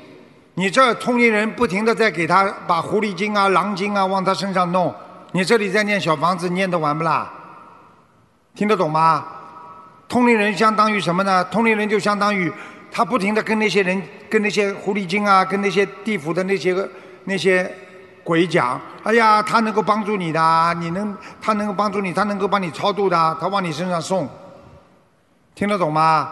[0.55, 4.93] 你这通灵人不停的在给他把狐狸精啊、狼精啊往他身上弄，
[5.31, 7.37] 你这里在念小房子，念得完不啦？
[8.53, 9.25] 听得懂吗？
[10.07, 11.43] 通灵人相当于什么呢？
[11.45, 12.51] 通灵人就相当于
[12.91, 16.89] 他不停的跟那些人、跟那些狐狸精啊、跟那些地府的那些个
[17.23, 17.73] 那些
[18.23, 24.27] 鬼讲，哎呀，他能够帮助你的，你能，他能够帮助你，他能够帮你超度的，他往你身上送，
[25.55, 26.29] 听得懂吗？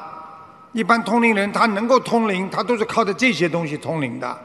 [0.73, 4.37] 一般通灵人他能够通灵，他都是靠着这些东西通灵的。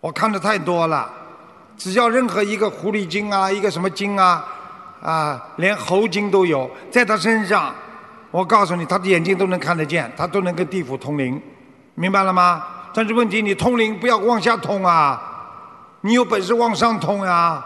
[0.00, 1.08] 我看的太多了，
[1.76, 4.44] 只要任何一个狐狸精啊，一个什么精啊，
[5.06, 7.72] 啊，连猴精都有，在他身上，
[8.32, 11.40] 我告诉你，他的眼睛都能看得见，他都能跟地府通灵，
[11.94, 12.66] 明白了吗？
[12.92, 15.22] 但是问题，你通灵不要往下通啊，
[16.00, 17.64] 你有本事往上通啊、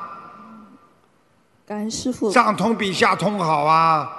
[1.66, 2.30] 感恩师傅。
[2.30, 4.10] 上通比下通好啊，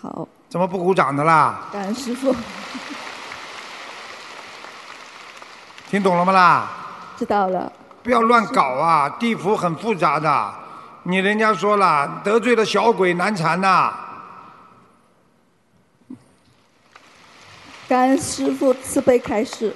[0.00, 1.58] 好，怎么不鼓掌的啦？
[1.72, 2.32] 感恩师傅，
[5.90, 6.68] 听懂了吗啦？
[7.16, 7.72] 知道了。
[8.00, 9.08] 不要乱搞啊！
[9.18, 10.54] 地府很复杂的，
[11.10, 13.90] 你人家说了，得罪了小鬼难缠呐、
[17.88, 19.74] 感恩师傅慈悲开示。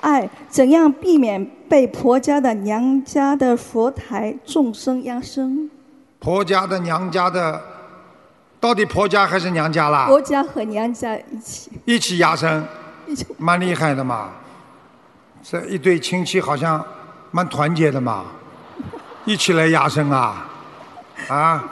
[0.00, 5.70] 爱怎样避免被婆家的、娘家的佛台众生压身？
[6.18, 7.62] 婆家的、娘家的，
[8.58, 10.06] 到底婆家还是娘家啦？
[10.08, 12.66] 婆家和娘家一起，一起压身，
[13.06, 14.32] 一起蛮厉害的嘛。
[15.40, 16.84] 这一对亲戚好像
[17.30, 18.24] 蛮团结的嘛，
[19.24, 20.47] 一起来压身啊，
[21.26, 21.64] 啊，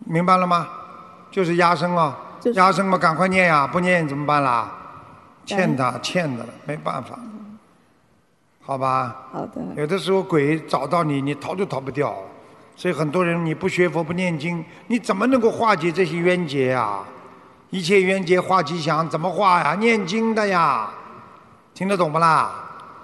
[0.00, 0.68] 明白了吗？
[1.30, 4.70] 就是压生哦，就是压生嘛，赶快念呀，不念怎么办啦？
[5.44, 7.18] 欠他欠的了，没办法，
[8.64, 9.16] 好吧？
[9.32, 12.14] 好的，有的时候鬼找到你，你逃都逃不掉。
[12.74, 17.04] 所以很多人你不学佛不念经，你怎么能够化解这些冤结啊？
[17.70, 19.74] 一切冤结化吉祥，怎么化呀？
[19.76, 20.90] 念经的呀，
[21.74, 22.50] 听得懂不啦？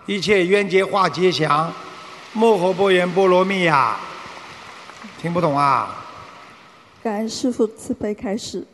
[0.06, 1.72] 一切冤结化吉祥，
[2.32, 3.96] 摩诃波言波罗蜜呀，
[5.22, 6.04] 听不懂啊？
[7.00, 8.66] 感恩师傅慈悲开始。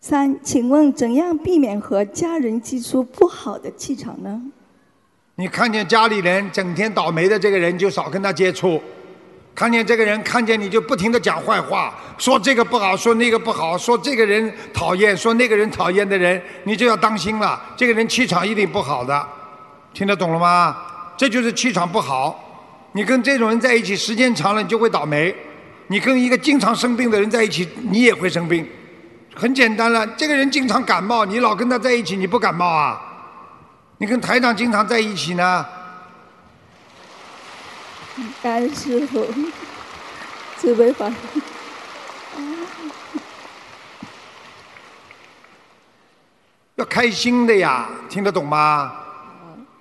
[0.00, 4.40] 三，请问怎样避免和家人接触不好的气场呢？
[5.34, 8.80] 你看见家里人整天倒霉的这个人，就少跟他接触；
[9.54, 17.62] 看见这个人，看见你就不停的讲坏话，说这个不好，说那个不好，说这个人讨厌，说那个人讨厌的人，你就要当心了。
[17.76, 19.28] 这个人气场一定不好的，
[19.92, 20.78] 听得懂了吗？
[21.14, 22.42] 这就是气场不好。
[22.96, 25.36] 你跟这种人在一起时间长了，你就会倒霉。
[25.88, 28.66] 你跟一个经常生病的人在一起，你也会生病。
[29.34, 32.98] 很简单了，这个人经常感冒，你老跟他在一起，你不感冒啊？
[33.98, 35.66] 你跟台长经常在一起呢，
[38.42, 39.26] 感恩师傅
[40.56, 41.12] 慈悲法。
[46.76, 48.90] 要开心的呀，听得懂吗？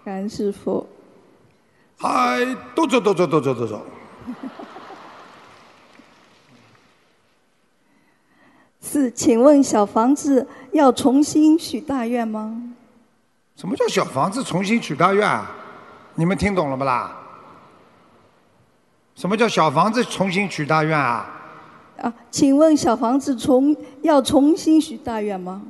[0.04, 0.86] 感恩师傅。
[1.98, 3.86] 嗨，都走都走都走都走。
[8.82, 12.62] 是，请问小房子要重新许大愿吗？
[13.56, 15.50] 什么叫小房子重新许大愿啊？
[16.16, 17.16] 你们听懂了不啦？
[19.16, 21.30] 什么叫小房子重新许大愿啊？
[22.02, 25.62] 啊，请问小房子重要重新许大愿吗？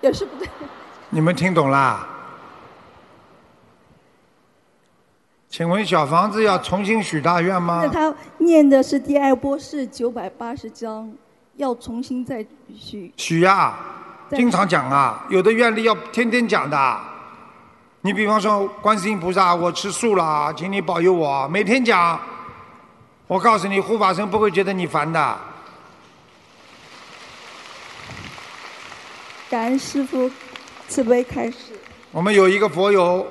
[0.00, 0.48] 也是不对。
[1.10, 2.08] 你们听懂啦？
[5.52, 7.92] 请问小房子要重新许大愿吗那？
[7.92, 11.12] 他念的是第二波是九百八十章，
[11.56, 12.42] 要重新再
[12.74, 13.12] 许。
[13.18, 13.78] 许呀、
[14.30, 17.00] 对经常讲啊，有的愿力要天天讲的。
[18.00, 22.18] 你比方说，观世音菩萨，我吃素了，请你保佑我，每天讲。
[23.26, 25.38] 我告诉你，护法神不会觉得你烦的。
[29.50, 30.30] 感恩师傅
[30.88, 31.78] 慈悲开示。
[32.10, 33.26] 我们有一个佛友，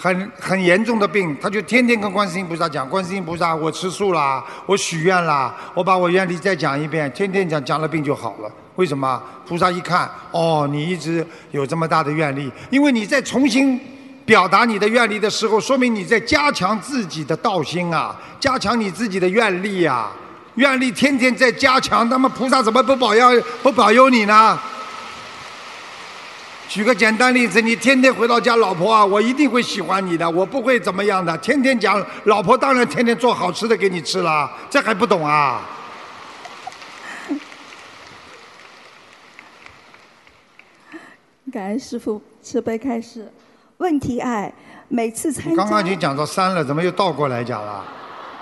[0.00, 8.48] 很很严重的病，他就天天跟观世音菩萨讲：观世音菩萨，我吃素啦，我许愿啦，我把我愿力再讲一遍，天天讲，讲了病就好了。
[8.76, 9.20] 为什么？
[9.44, 13.80] 菩萨一看，哦，你一直有这么大的愿力，因为你在重新
[14.24, 20.12] 表达你的愿力的时候，说明你在加强自己的道心啊，加强你自己的愿力啊，
[20.54, 24.56] 愿力天天在加强，那么菩萨怎么不保佑不保佑你呢？
[26.68, 31.36] 举个简单例子，你天天回到家，老婆啊，我一定会喜欢你的，我不会怎么样的。
[31.38, 35.66] 天天讲，老婆当然天天做好吃的给你吃了，这还不懂啊？
[41.50, 43.32] 感恩师傅慈悲开示。
[43.78, 44.52] 问题爱，
[44.88, 47.82] 每次参加刚刚已经讲到三了，怎么又倒过来讲了？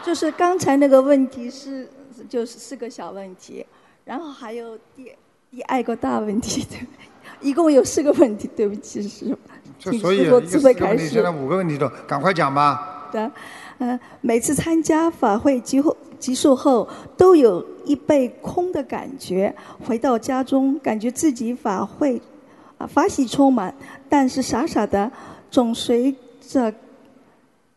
[0.02, 1.88] 就是刚才那个问题是
[2.28, 3.64] 就是是个小问题，
[4.04, 5.12] 然后还有第
[5.50, 6.80] 第二个大问题，对，
[7.40, 9.26] 一共有四个问题，对不起师
[9.80, 9.92] 傅。
[9.98, 13.08] 所以师父慈悲一个问题，开示现在五个问题都，赶快讲吧。
[13.12, 13.30] 的，
[13.78, 19.54] 呃，每次参加法会结后结束后，都有一被空的感觉。
[19.86, 22.20] 回到家中，感觉自己法会
[22.78, 23.74] 啊法喜充满，
[24.08, 25.10] 但是傻傻的，
[25.50, 26.72] 总随着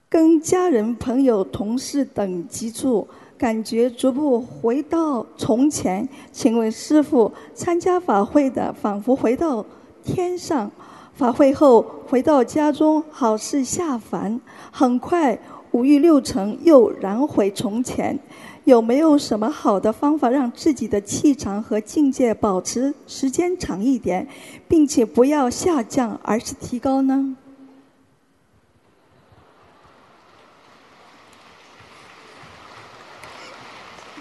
[0.09, 3.07] 跟家人、朋友、同事等急促，
[3.39, 6.07] 感觉逐步回到从前。
[6.29, 9.65] 请问师傅，参加法会的仿佛回到
[10.03, 10.69] 天上，
[11.13, 15.39] 法会后回到家中，好似下凡，很快
[15.71, 18.19] 五欲六尘又燃回从前。
[18.65, 24.27] 有没有什么好的方法让自己的气场和境界保持时间长一点，
[24.67, 27.37] 并且不要下降，而是提高呢？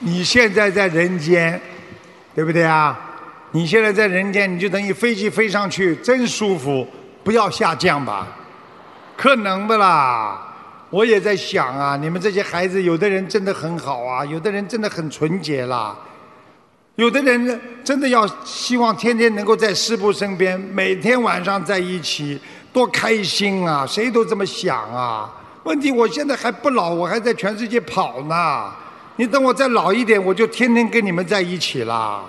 [0.00, 1.60] 你现在在人间，
[2.34, 2.98] 对不对啊？
[3.52, 6.86] 你现在在人间，你就等于飞机飞上去，真舒服，
[7.24, 8.26] 不要下降吧？
[9.16, 10.44] 可能不啦？
[10.90, 15.96] 我也在想啊，你们这些孩子，有的人真的很好啊，有的人真的很纯洁啦，
[16.96, 22.40] 有的人真的要希望天天能够在师父身边，每天晚上在一起，
[22.72, 23.86] 多开心啊！
[23.86, 25.30] 谁都这么想啊。
[25.64, 28.72] 问题我现在还不老，我还在全世界跑呢。
[29.18, 32.22] 你等我再老一点，我就天天跟你们在一起啦。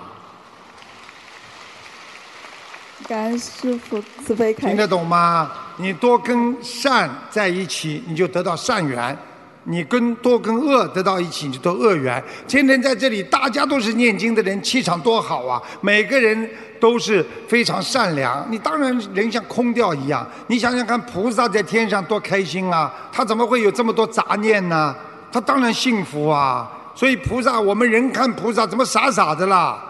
[3.06, 5.52] 感恩师傅慈悲开听得懂吗？
[5.76, 9.14] 你多跟善在一起，你就得到善缘；
[9.62, 12.20] 你跟多跟恶得到一起，你就得恶缘。
[12.48, 15.62] 天天在这里，大家都是念经的人，气场多好啊！
[15.80, 18.44] 每个人都是非常善良。
[18.50, 22.92] 你当然人像空调一样，你想想看，菩萨在天上多开心啊！
[23.12, 24.92] 他怎么会有这么多杂念呢？
[25.30, 26.68] 他当然幸福啊！
[27.00, 29.82] 所以菩萨，我们人看菩萨怎么傻傻的啦？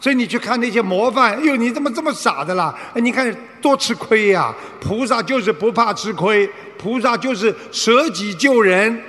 [0.00, 2.76] 所以你去看那些模范，哎呦，你怎么这么傻的啦？
[2.94, 3.32] 哎，你看
[3.62, 9.00] 多吃亏呀、菩萨就是不怕吃亏，菩萨就是舍己救人。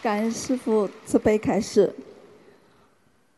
[0.00, 1.92] 感恩师傅慈悲开示。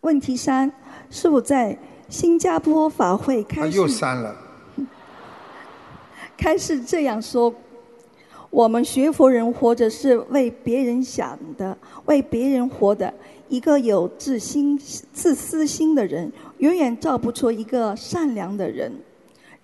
[0.03, 0.71] 问题三：
[1.11, 1.79] 师傅在
[2.11, 4.37] 新加坡法会啊，开示又删了。
[6.37, 7.55] 开始这样说：
[8.53, 13.13] 我们学佛人活着是为别人想的，为别人活的。
[13.49, 18.93] 一个有自心、自私心的人，永远造不出一个善良的人。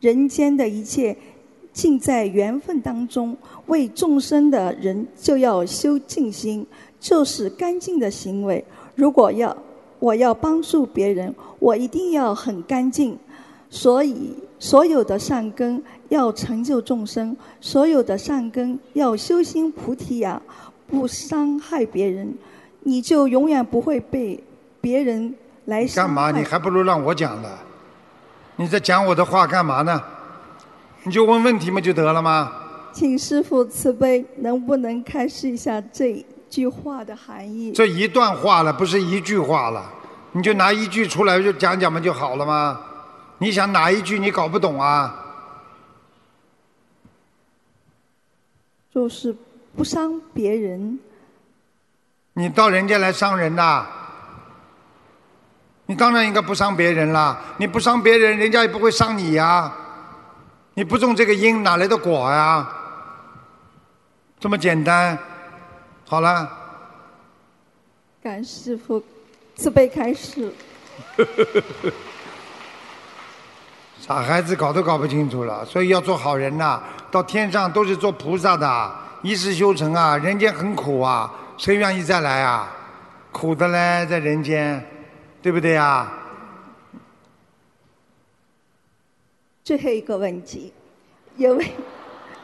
[0.01, 1.14] 人间的一切
[1.70, 3.36] 尽在缘分当中。
[3.66, 6.66] 为众生的人就要修静心，
[6.99, 8.64] 就是干净的行为。
[8.95, 9.55] 如果要
[9.99, 13.18] 我要帮助别人，我一定要很干净。
[13.68, 20.41] 所以，所有的善根要成就众生，所有的善根要修心菩提呀，
[20.87, 22.33] 不伤害别人，
[22.81, 24.43] 你就永远不会被
[24.81, 25.35] 别人
[25.67, 26.31] 来伤干嘛？
[26.31, 27.49] 你还不如让我讲呢。
[28.57, 30.03] 你在讲我的话干嘛呢？
[31.05, 32.53] 你就问问题嘛就得了吗？
[32.93, 37.71] 请师父慈悲，能不能开示一下这句话的含义？
[37.73, 39.85] 这一段话了，不是一句话了，
[40.33, 42.81] 你就拿一句出来就讲讲嘛就好了吗？
[43.39, 45.28] 你想哪一句你搞不懂啊？
[48.99, 49.33] 就是
[49.77, 50.99] 不伤别人。
[52.33, 53.87] 你到人家来伤人呐？
[55.87, 57.41] 你当然应该不伤别人啦。
[57.59, 59.73] 你不伤别人，人家也不会伤你呀。
[60.75, 62.69] 你不种这个因，哪来的果呀？
[64.41, 65.17] 这么简单。
[66.05, 66.51] 好了，
[68.21, 69.01] 感恩师傅
[69.55, 70.53] 慈悲开示。
[74.09, 78.91] 傻孩子搞都搞不清楚了，所以要做好人呐、到天上都是做菩萨的，
[79.21, 82.75] 一世修成啊，人间很苦啊，谁愿意再来啊？
[83.31, 84.83] 苦的嘞，在人间，
[85.43, 86.11] 对不对啊？
[89.63, 90.73] 最后一个问题，
[91.37, 91.67] 有位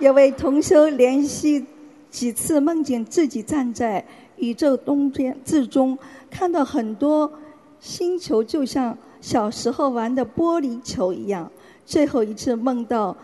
[0.01, 1.65] 有位同修连续
[2.11, 4.05] 几次梦见自己站在
[4.37, 5.99] 宇宙中间之中，
[6.31, 7.33] 看到很多
[7.81, 8.95] 星球，就像
[9.25, 11.51] 小时候玩的玻璃球一样。
[11.87, 13.17] 最后一次梦到，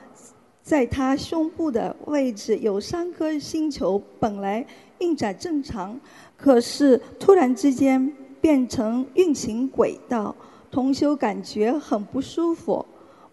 [0.62, 4.66] 在他胸部的位置有三颗星球，本来
[5.00, 6.00] 运转正常，
[6.38, 10.34] 可是突然之间变成运行轨道，
[10.70, 12.82] 同修感觉很不舒服。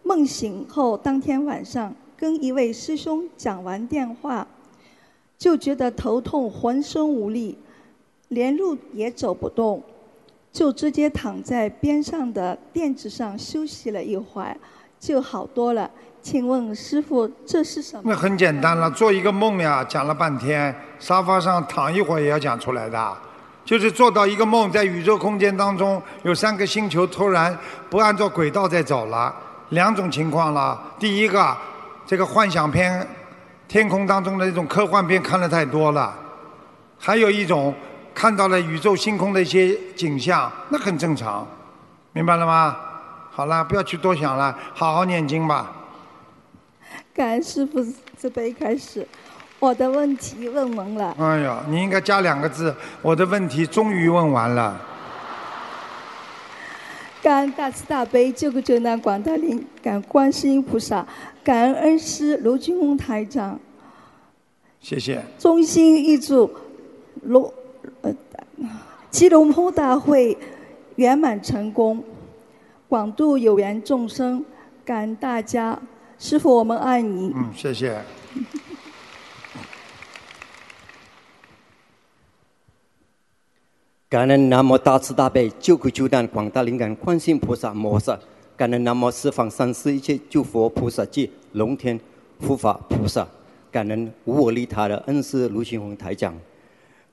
[0.04, 4.46] 梦醒后，当天晚上跟一位师兄讲完电话，
[5.38, 7.58] 就觉得头痛，浑身无力，
[8.28, 9.82] 连路也走不动，
[10.52, 14.58] 就直接躺在边上的垫子上休息了一会儿，
[15.00, 15.90] 就好多了。
[16.20, 18.02] 请问师傅，这是什么？
[18.06, 23.18] 那很简单了，做一个梦呀，讲了半天，沙发上躺一会儿也要讲出来的，
[23.64, 27.58] 就是做到一个梦，在宇宙空间当中有三个星球突然
[27.90, 29.34] 不按照轨道在走了，
[29.70, 30.82] 两种情况了。
[31.00, 31.56] 第一个，
[32.06, 33.08] 这个幻想片，
[33.68, 36.12] 天空当中的那种科幻片看的太多了；
[36.98, 37.74] 还有一种，
[38.18, 41.48] 看到了宇宙星空的一些景象，那很正常，
[42.14, 42.76] 明白了吗？
[43.30, 45.72] 好了，不要去多想了，好好念经吧。
[47.14, 47.86] 感恩师傅
[48.18, 49.08] 慈悲开始，
[49.60, 51.16] 我的问题问完了。
[51.20, 54.82] 哎呀，你应该加两个字，我的问题终于问完了。
[57.22, 61.06] 感恩大慈大悲救苦救难广大灵感观世音菩萨，
[61.44, 63.60] 感恩恩师卢军宏台长，
[64.80, 65.24] 谢谢。
[65.38, 66.52] 衷心预祝
[67.22, 67.54] 龙
[69.08, 70.38] 呃七龙坡大会
[70.98, 72.04] 圆满成功，
[72.88, 74.44] 广度有缘众生，
[74.84, 75.80] 感恩大家，
[76.20, 77.32] 师傅我们爱你。
[77.36, 78.02] 嗯，谢谢。
[84.10, 88.18] 感恩南无大慈大悲救苦救难广大灵感观世音菩萨摩诃萨，
[88.56, 92.00] 感恩南无十方三世一切诸佛菩萨及龙天
[92.40, 93.28] 护法菩萨，
[93.72, 96.34] 感恩无我利他的恩师卢行宏台长，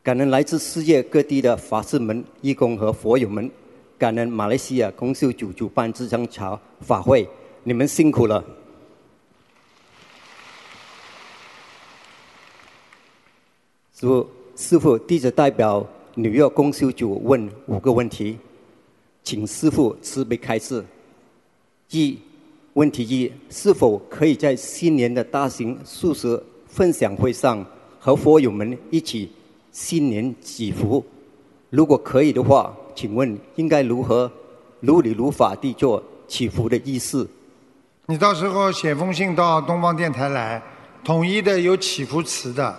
[0.05, 3.51] 感恩来自世界各地的法师们、义工和佛友们，
[3.97, 7.27] 感恩马来西亚公修组主办这场茶法会，
[7.63, 8.45] 你们辛苦了。
[13.95, 15.83] 师傅，师傅，弟子代表
[16.17, 18.37] 纽约公修组问五个问题，
[19.23, 20.85] 请师傅慈悲开示。
[21.89, 22.19] 一，
[22.75, 26.39] 问题一：是否可以在新年的大型素食
[26.69, 27.65] 分享会上
[27.99, 29.31] 和佛友们一起
[29.75, 31.05] 新年祈福？
[31.69, 34.31] 如果可以的话，请问应该如何
[34.79, 37.27] 如理如法地做祈福的仪式？
[38.07, 40.63] 你到时候写封信到东方电台来，
[41.03, 42.79] 统一的有祈福词的，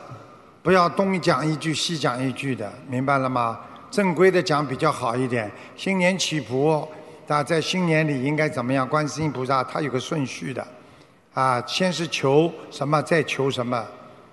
[0.64, 3.60] 不要东讲一句西讲一句的，明白了吗？
[3.92, 5.52] 正规的讲比较好一点。
[5.76, 6.88] 新年祈福，
[7.28, 8.88] 啊，在新年里应该怎么样？
[8.88, 10.66] 观世音菩萨他有个顺序的，
[11.34, 13.84] 啊，先是求什么，再求什么，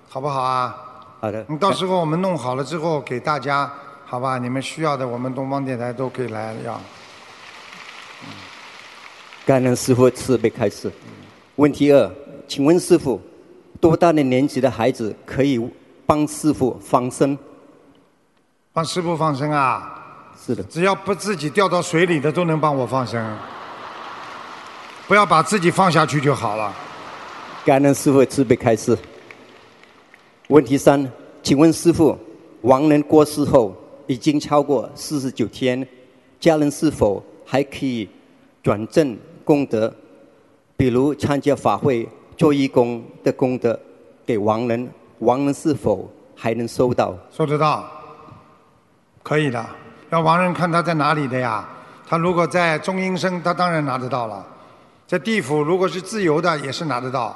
[0.08, 0.91] 好不好啊？
[1.22, 1.46] 好的。
[1.48, 3.72] 你到时候我们弄好了之后给大家，
[4.04, 4.38] 好吧？
[4.38, 6.80] 你们需要的，我们东方电台都可以来要。
[9.46, 10.90] 感恩师傅慈悲开示。
[11.54, 12.10] 问题二，
[12.48, 13.20] 请问师傅，
[13.80, 15.64] 多大的年纪的孩子可以
[16.04, 17.38] 帮师傅放生？
[18.72, 20.02] 帮师傅放生啊？
[20.44, 20.62] 是的。
[20.64, 23.38] 只要不自己掉到水里的都能帮我放生，
[25.06, 26.74] 不要把自己放下去就好了。
[27.64, 28.98] 感恩师傅慈悲开示。
[30.52, 31.10] 问题三，
[31.42, 32.14] 请问师傅，
[32.60, 33.74] 亡人过世后
[34.06, 35.88] 已经超过四十九天，
[36.38, 38.06] 家人是否还可以
[38.62, 39.90] 转正功德？
[40.76, 43.80] 比如参加法会、做义工的功德
[44.26, 44.86] 给亡人，
[45.20, 47.16] 亡人是否还能收到？
[47.30, 47.90] 收得到，
[49.22, 49.64] 可以的。
[50.10, 51.66] 让亡人看他在哪里的呀？
[52.06, 54.44] 他如果在中阴身，他当然拿得到了；
[55.06, 57.34] 在地府，如果是自由的，也是拿得到。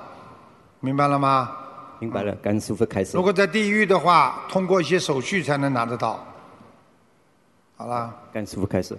[0.81, 1.57] 明白了吗？
[1.99, 3.17] 明白了，感恩师傅开始。
[3.17, 6.23] 如果在地狱的话，通过一些手续才能拿得到。
[7.77, 8.15] 好了。
[8.33, 8.97] 感恩师傅开始。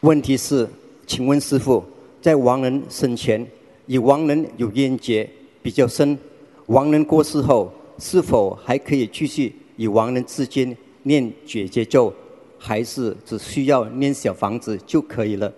[0.00, 0.68] 问题是，
[1.06, 1.84] 请问师傅，
[2.20, 3.44] 在亡人生前
[3.86, 5.28] 与亡人有冤结
[5.60, 6.16] 比较深，
[6.66, 12.14] 亡人过世后，是否还可以继续与亡人之间念解结咒，
[12.58, 15.52] 还是只需要念小房子就可以了？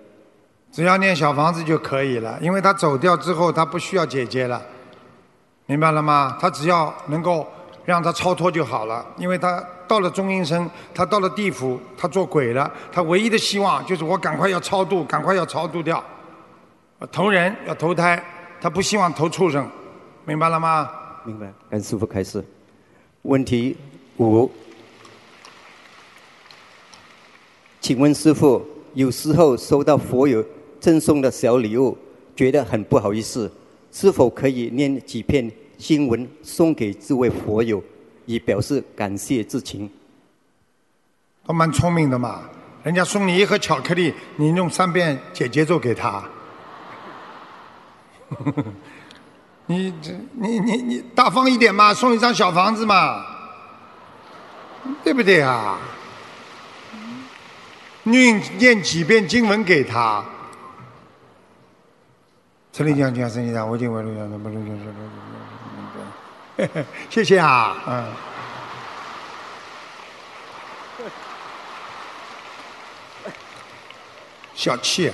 [0.73, 4.63] 只要念小房子就可以了，因为他走掉之后，他不需要姐姐了，
[5.67, 6.37] 明白了吗？
[6.41, 7.47] 他只要能够
[7.85, 16.03] 让他超脱就好了，因为他到了中阴身，他到了地府，他做鬼了，他唯一的希望就是我赶快要超度，赶快要超度掉，
[17.11, 18.23] 投人要投胎，
[18.61, 19.69] 他不希望投畜生，
[20.25, 20.89] 明白了吗？
[21.25, 22.43] 明白，跟师傅开始。
[23.23, 23.77] 问题
[24.19, 24.51] 五，
[27.81, 28.65] 请问师傅，
[28.95, 30.43] 有时候收到佛友
[30.81, 31.97] 赠送的小礼物，
[32.35, 33.53] 觉得很不好意思，
[33.93, 37.83] 是否可以念几篇经文送给这位佛友，
[38.25, 39.89] 以表示感谢之情？
[41.47, 42.43] 他蛮聪明的嘛，
[42.83, 46.25] 人家送你一盒巧克力，你用三遍解结咒给他。
[49.67, 53.25] 你这你你你大方一点嘛，送一张小房子嘛，
[55.05, 55.79] 对不对啊？
[58.05, 60.25] 念念几遍经文给他。
[62.81, 64.81] 陈立江讲，陈立江，我今晚录像，不录像，录
[66.57, 68.07] 像，谢谢啊，嗯。
[74.55, 75.13] 小气。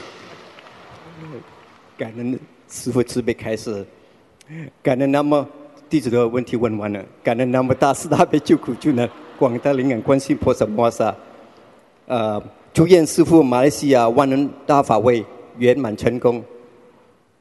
[1.99, 2.39] 感恩
[2.69, 3.85] 师傅慈悲开始，
[4.81, 5.45] 感恩那么
[5.91, 11.13] 弟子的问题问完了，感恩那么大慈大悲救苦救难广大灵感观世音菩萨摩萨，
[12.07, 12.41] 呃，
[12.73, 15.27] 祝愿师傅马来西亚万人大法会
[15.59, 16.45] 圆满成功，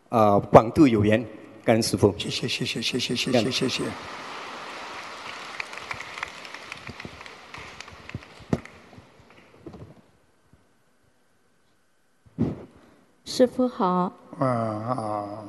[0.09, 1.25] 啊、广度有缘，
[1.63, 2.13] 感恩师父。
[2.17, 3.83] 谢谢谢谢谢谢谢谢谢谢。
[13.25, 15.45] 师傅好，嗯好，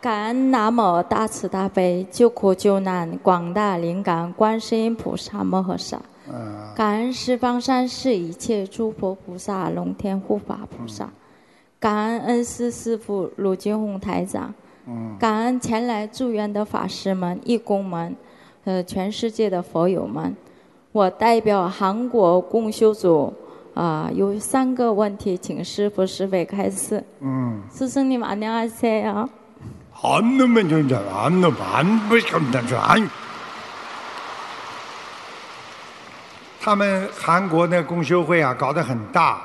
[0.00, 5.96] 感恩南无大慈大悲救苦救难广大灵感观世音菩萨摩诃萨，
[6.30, 6.72] 啊。
[6.76, 11.10] 感恩十方三世一切诸佛菩萨龙天护法菩萨，
[11.79, 14.53] 感恩恩师师父鲁金红台长，
[14.87, 18.15] 嗯感恩前来助愿的法师们、义工们，
[18.65, 20.35] 呃，全世界的佛友们，
[20.91, 23.33] 我代表韩国共修组
[23.73, 27.01] 啊、有三个问题，请师父师父开示。
[27.21, 27.63] 음.
[27.71, 29.29] 스승님 안녕하세요.
[30.03, 33.09] 안 넣으면 진짜 안 넣으면 안 보시면 저 안.
[36.59, 39.41] 他们韩国那个公修会啊，搞得很大，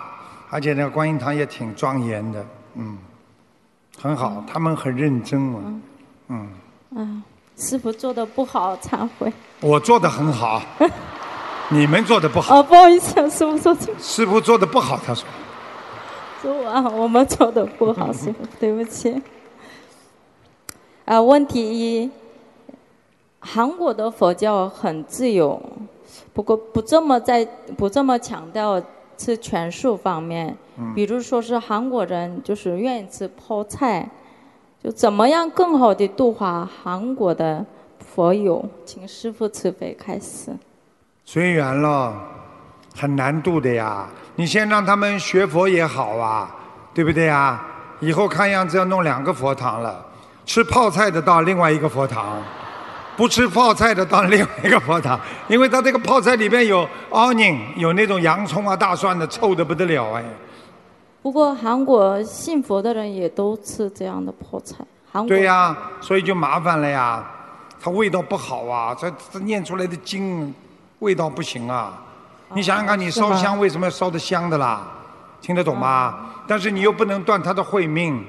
[0.53, 2.45] 而且那个观音堂也挺庄严的，
[2.75, 2.97] 嗯，
[3.97, 5.61] 很好，他们很认真啊，
[6.27, 6.51] 嗯，
[6.93, 7.23] 啊，
[7.55, 9.31] 师傅做的不好，忏悔。
[9.61, 10.61] 我做的很好，
[11.71, 15.25] 你们做的不好，哦，不好意思，师傅说错，师傅做的不好，他说，
[16.41, 19.21] 说啊，我们做的不好，师傅，对不起。
[21.05, 22.11] 啊，问题一，
[23.39, 25.61] 韩国的佛教很自由，
[26.33, 27.45] 不过不这么在
[27.77, 28.81] 不这么强调
[29.21, 34.09] 吃全素方面，嗯比如说是韩国人就是愿意吃泡菜，
[34.83, 37.63] 就怎么样更好的度化韩国的
[37.99, 40.51] 佛友，请师傅慈悲开始。
[41.23, 42.15] 随缘了，
[42.95, 44.09] 很难度的呀。
[44.37, 46.55] 你先让他们学佛也好啊，
[46.91, 47.63] 对不对呀？
[47.99, 50.03] 以后看样子要弄两个佛堂了，
[50.47, 52.41] 吃泡菜的到另外一个佛堂，
[53.17, 60.23] 不吃泡菜的到另外一个佛堂，因为他这个泡菜里面有 onion，有那种洋葱啊、大蒜的，臭的不得了哎。
[61.21, 64.77] 不过韩国信佛的人也都吃这样的泡菜。
[65.11, 67.23] 韩国对呀、所以就麻烦了呀，
[67.79, 70.53] 它味道不好啊，这这念出来的经
[70.99, 72.01] 味道不行啊。
[72.53, 74.87] 你想想看，你烧香为什么要烧的香的啦？
[75.41, 76.29] 听得懂吗？
[76.47, 78.25] 但是你又不能断他的慧命，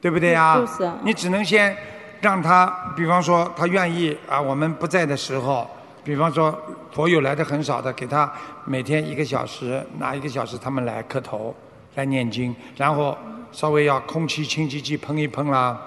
[0.00, 0.56] 对不对呀？
[0.56, 1.76] 就是啊你只能先
[2.20, 5.68] 让他，比方说他愿意啊，我们不在的时候，
[6.02, 6.56] 比方说
[6.92, 8.30] 佛友来的很少的，给他
[8.64, 11.54] 每天一个小时，拿一个小时他们来磕头，
[11.94, 13.16] 来念经，然后
[13.52, 15.78] 稍微要空气清新剂喷一喷啦，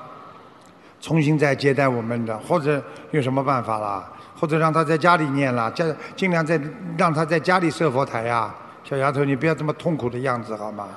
[1.02, 4.12] 重新再接待我们的，或者有什么办法啦？
[4.40, 6.60] 或者让他在家里念啦，家尽量在
[6.98, 8.54] 让他在家里设佛台呀、
[8.86, 10.88] 小丫头，你不要这么痛苦的样子好吗？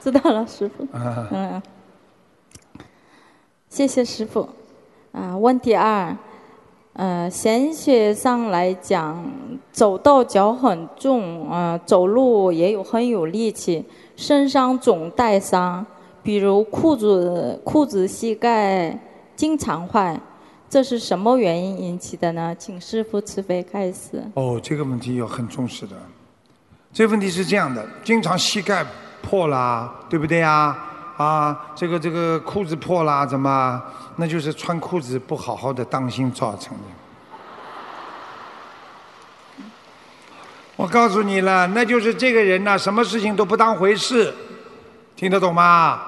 [0.00, 0.88] 知道了，师傅。
[3.74, 4.48] 谢谢师傅。
[5.10, 6.16] 啊，问题二，
[6.92, 9.28] 呃，玄学上来讲，
[9.72, 15.84] 走到脚很重，呃，走路也有很有力气，身上总带伤，
[16.22, 18.96] 比如裤子裤子膝盖
[19.34, 20.20] 经常坏，
[20.70, 22.54] 这是什么原因引起的呢？
[22.56, 24.22] 请师傅慈悲开示。
[24.34, 25.96] 哦，这个问题要很重视的。
[26.92, 28.86] 这个问题是这样的，经常膝盖
[29.20, 30.76] 破啦，对不对呀？
[31.16, 33.82] 啊，这个这个裤子破啦，怎么？
[34.16, 36.82] 那就是穿裤子不好好的当心造成的。
[40.76, 44.34] 我告诉你了，那就是这个人呐、什么事情都不当回事，
[45.14, 46.02] 听得懂吗？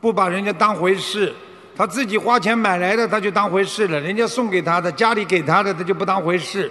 [0.00, 1.34] 不把人家当回事，
[1.76, 6.70] 他自己花钱买来的他就当回事了，人家送给他的、家里给他的他就不当回事。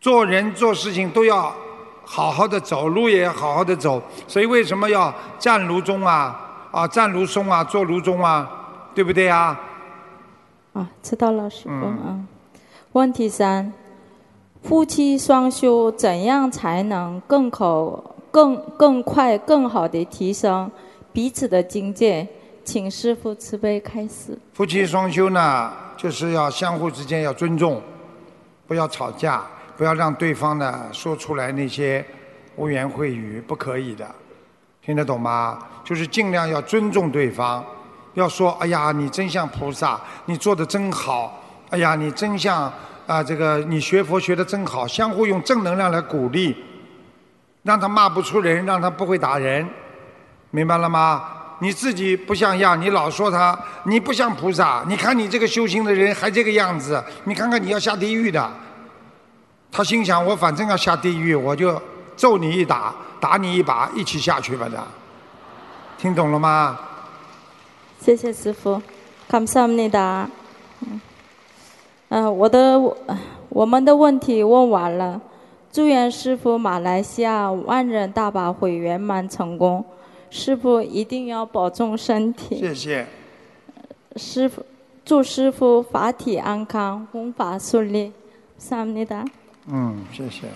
[0.00, 1.54] 做人做事情都要
[2.12, 4.02] 好好的走，路也要好好的走。
[4.26, 6.36] 所以为什么要站如钟啊？
[6.72, 8.50] 啊，站如松啊，坐如钟啊，
[8.92, 9.56] 对不对啊？
[10.72, 11.70] 啊，知道了，师傅。
[11.70, 12.28] 嗯嗯。
[12.94, 13.72] 问题三：
[14.64, 18.02] 夫妻双修怎样才能更好、
[18.32, 20.68] 更更快、更好的提升
[21.12, 22.26] 彼此的境界？
[22.64, 24.36] 请师傅慈悲开示。
[24.52, 27.80] 夫妻双修呢，就是要相互之间要尊重，
[28.66, 29.44] 不要吵架，
[29.80, 32.04] 不要让对方呢说出来那些
[32.56, 34.06] 污言秽语，不可以的，
[34.84, 35.58] 听得懂吗？
[35.82, 37.64] 就是尽量要尊重对方，
[38.12, 42.70] 要说哎呀，你真像菩萨，你做的真好，哎呀，你真像
[43.06, 46.54] 啊、这个你学佛学的真好，相互用正能量来鼓励，
[47.62, 49.66] 让他骂不出人，让他不会打人，
[50.50, 51.24] 明白了吗？
[51.60, 54.84] 你自己不像样，你老说他，你不像菩萨。
[54.86, 58.50] 你看你这个修行的人还这个样子，你看看你要下地狱的。
[59.70, 61.80] 他心想我反正要下地狱我就
[62.16, 64.84] 揍你一打打你一把一起下去吧他
[65.98, 66.78] 听懂了吗？
[68.00, 68.80] 谢谢师傅
[69.28, 70.28] come 上面的
[70.80, 71.00] 嗯
[72.08, 72.80] 嗯我的
[73.50, 75.20] 我们的问题问完了。
[75.72, 79.84] 祝愿师傅马来西亚万人大法会圆满成功。
[80.30, 82.58] 师傅一定要保重身体。
[82.58, 83.06] 谢谢。
[84.16, 84.64] 师傅
[85.04, 88.12] 祝师傅法体安康功法顺利。
[88.58, 89.24] 上你的
[89.66, 90.48] 嗯，谢谢。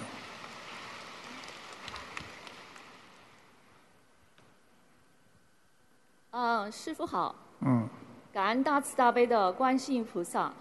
[6.31, 7.35] 嗯，师傅好。
[7.61, 7.89] 嗯。
[8.33, 10.53] 感恩大慈大悲的观世音菩萨，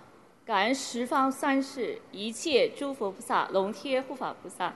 [0.46, 4.72] 感恩十方三世一切诸佛菩萨、龙天护法菩萨，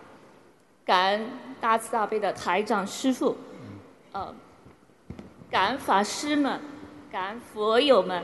[0.83, 1.29] 感恩
[1.61, 3.37] 大慈大悲的台长师傅，
[4.13, 4.33] 呃，
[5.51, 6.59] 感恩法师们，
[7.11, 8.23] 感恩佛友们，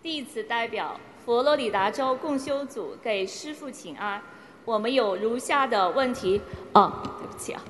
[0.00, 4.22] 弟子代表佛罗里达州共修组给师傅请安。
[4.68, 6.42] 我们有如下的问题，
[6.74, 7.64] 哦，对不起啊，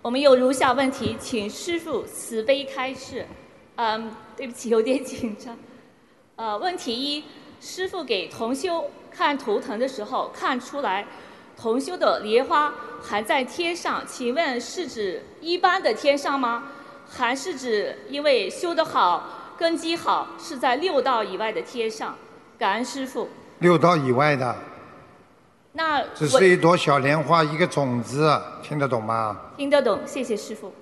[0.00, 3.26] 我们有如下问题，请师傅慈悲开示。
[3.74, 5.58] 嗯，对不起，有点紧张。
[6.36, 7.24] 呃，问题一，
[7.60, 11.04] 师傅给同修看图腾的时候，看出来
[11.60, 12.72] 同修的莲花
[13.02, 16.68] 还在天上，请问是指一般的天上吗？
[17.10, 22.14] 还是指因为修得好、根基好，是在六道以外的天上？
[22.56, 23.28] 感恩师傅。
[23.58, 24.54] 六道以外的。
[25.76, 29.38] 那只是一朵小莲花，一个种子，听得懂吗？
[29.58, 30.72] 听得懂，谢谢师傅。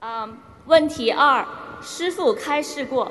[0.00, 1.44] 嗯，问题二。
[1.80, 3.10] 师傅开示过，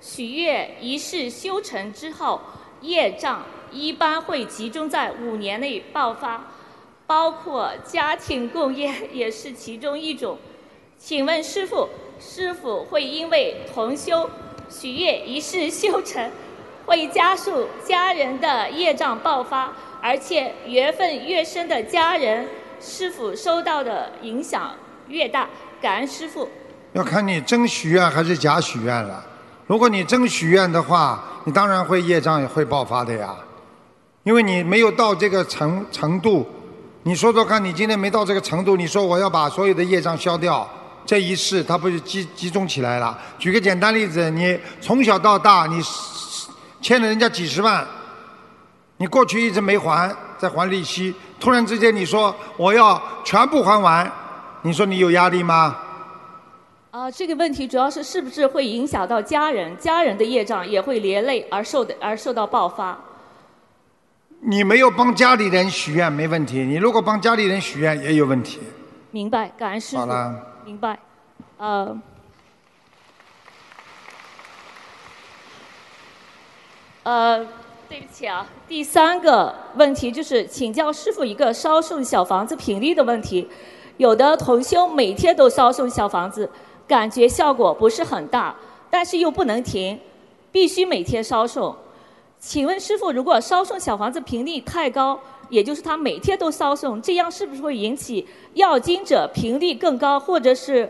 [0.00, 2.40] 许愿仪式修成之后，
[2.80, 6.46] 业障一般会集中在五年内爆发，
[7.06, 10.36] 包括家庭共业也是其中一种。
[10.98, 11.88] 请问师傅，
[12.18, 14.28] 是否会因为同修
[14.68, 16.28] 许愿仪式修成，
[16.86, 19.74] 会加速家人的业障爆发，
[20.06, 22.46] 而且缘分越深的家人，
[22.80, 24.72] 师傅受到的影响
[25.08, 25.48] 越大。
[25.82, 26.48] 感恩师傅。
[26.92, 29.26] 要看你真许愿还是假许愿了。
[29.66, 33.34] 如果你真许愿的话，你当然会业障也会爆发的呀，
[34.22, 36.46] 因为你没有到这个程程度。
[37.02, 40.68] 你说说看，你今天没到这个程度，你说我要把所有的业障消掉，
[41.04, 43.18] 这一世它不是集集中起来了？
[43.40, 45.82] 举个简单例子，你从小到大你
[46.80, 47.84] 欠了人家几十万，
[48.98, 54.10] 你过去一直没还，在还利息，突然之间你说我要全部还完，
[54.62, 55.76] 你说你有压力吗？
[56.90, 62.98] 啊，这个问题主要是是不是会影响到家人，家人的业障也会连累而受的而受到爆发。
[64.40, 68.60] 你没有帮家里人许愿没问题，你如果帮家里人许愿也有问题。
[69.10, 70.00] 明白，感恩师傅。
[70.00, 70.54] 好了。
[70.64, 70.98] 明白，
[71.58, 71.96] 呃，
[77.02, 77.46] 呃，
[77.88, 83.48] 对不起啊，第三个问题就是请教师傅一个烧送小房子频率的问题，
[83.96, 86.50] 有的同修每天都烧送小房子。
[86.88, 88.54] 感觉效果不是很大，
[88.88, 89.98] 但是又不能停，
[90.52, 91.74] 必须每天烧送。
[92.38, 95.18] 请问师傅，如果烧送小房子频率太高，
[95.48, 100.88] 也就是他每天都烧送，这样是不是会引起要经者频率更高，或者是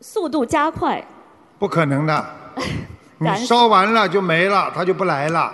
[0.00, 1.06] 速度加快？
[1.58, 2.26] 不可能的，
[3.20, 5.52] 你烧完了就没了，他就不来了。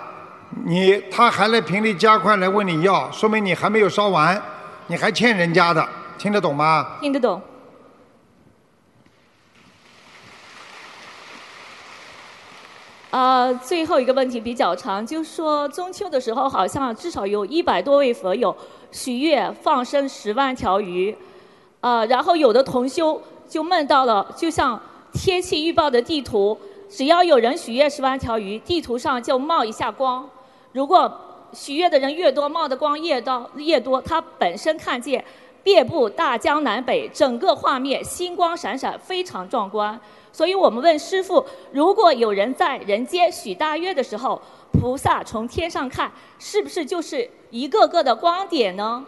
[0.65, 4.41] 你他还来频率加快来问你要，说明你还没有烧完，
[4.87, 5.87] 你还欠人家的，
[6.17, 6.97] 听得懂吗？
[6.99, 7.41] 听得懂。
[13.11, 18.55] 呃，最后一个问题比较长，就是说中秋的时候，好像至少有一百多位佛友
[18.91, 21.15] 许愿放生十万条鱼，
[21.81, 24.79] 呃，然后有的同修就梦到了，就像
[25.11, 30.29] 天气预报的地图，只要有人许愿十万条鱼，地图上就冒一下光。
[30.71, 31.11] 如果
[31.51, 35.23] 许愿的人越多，冒的光越多，越多，他本身看见
[35.63, 39.99] 遍布大江南北，整个画面星光闪闪，非常壮观。
[40.31, 44.39] 所以我们问师傅：如果有人在人间许大愿的时候，
[44.71, 49.03] 菩萨从天上看，是不是就是一个个的光点呢？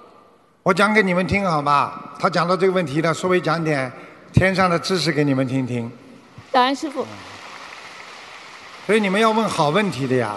[0.63, 2.15] 我讲给你们听好吧。
[2.19, 3.91] 他讲到这个问题了，稍微讲点
[4.33, 5.91] 天上的知识给你们听听。
[6.51, 7.05] 感恩师傅。
[8.87, 10.35] 所以你们要问好问题的呀。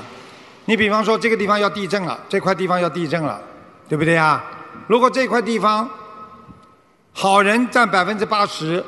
[0.67, 3.41] 你比方说这个地方要地震了，这块地方要地震了，
[3.89, 4.43] 对不对呀？
[4.87, 5.89] 如果这块地方
[7.13, 8.85] 好人占百分之八十，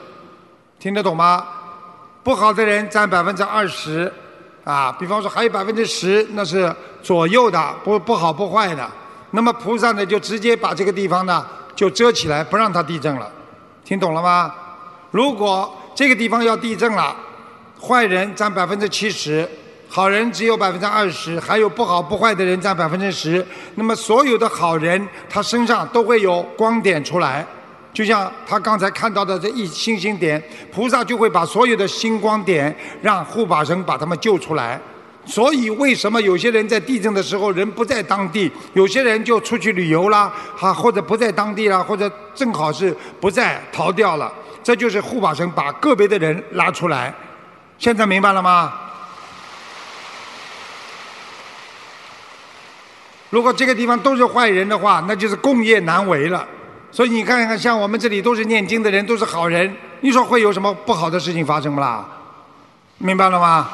[0.78, 1.46] 听得懂吗？
[2.22, 4.12] 不好的人占百分之二十，
[4.64, 8.90] 啊，比方说还有百分之十，那是左右的，不不好不坏的。
[9.30, 13.30] 那么菩萨呢，就直接把这个地方呢就遮起来，不让它地震了。
[13.84, 14.52] 听懂了吗？
[15.10, 17.14] 如果这个地方要地震了，
[17.80, 19.48] 坏人占百分之七十，
[19.88, 23.44] 好人只有百分之二十，还有不好不坏的人占百分之十。
[23.76, 27.46] 那么所有的好人，他身上都会有光点出来。
[27.94, 34.78] 就像他刚才看到的这一星星点，菩萨就会把所有的星光点让护法神把他们救出来。
[35.24, 44.30] 所以为什么有些人在地震的时候人不在当地，有些人就出去旅游啦，哈或者不在当地啦，或者正好是不在逃掉了，
[44.62, 47.12] 这就是护法神把个别的人拉出来。
[47.78, 48.72] 现在明白了吗？
[53.30, 56.46] 如果这个地方都是坏人的话，那就是共业难为了。
[56.92, 62.08] 所以你看看，像我们这里都是念经的人，都是好人，你说会有什么不好的事情发生不啦？
[62.98, 63.68] 明白了吗？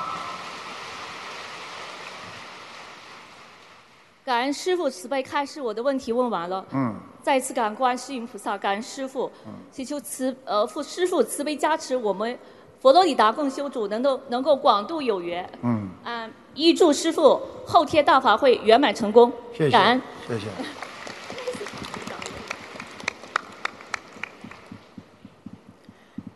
[4.24, 6.64] 感恩师傅慈悲开示，我的问题问完了。
[6.72, 6.94] 嗯。
[7.22, 9.30] 再次感恩观世音菩萨，感恩师父，
[9.70, 12.36] 祈求慈呃父师傅慈悲加持我们
[12.82, 15.48] 佛罗里达共修组能够能够广度有缘。
[15.62, 15.88] 嗯。
[16.04, 19.32] 嗯，预祝师父后天大法会圆满成功。
[19.52, 19.70] 谢谢。
[19.70, 20.02] 感恩。
[20.26, 20.46] 谢谢。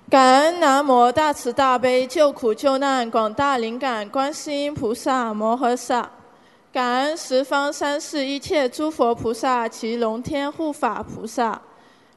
[0.08, 6.08] 感恩南无大慈大悲救苦救难广大灵感观世音菩萨摩诃萨，
[6.72, 11.60] 感恩十方三世一切诸佛菩萨及龙天护法菩萨，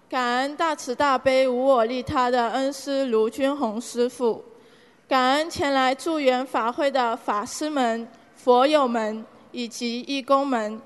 [0.10, 4.43] 感恩大慈大悲无我利他的恩师卢军宏师父，
[5.07, 10.82] 感恩前来助缘法会的法师们、佛友们以及义工们，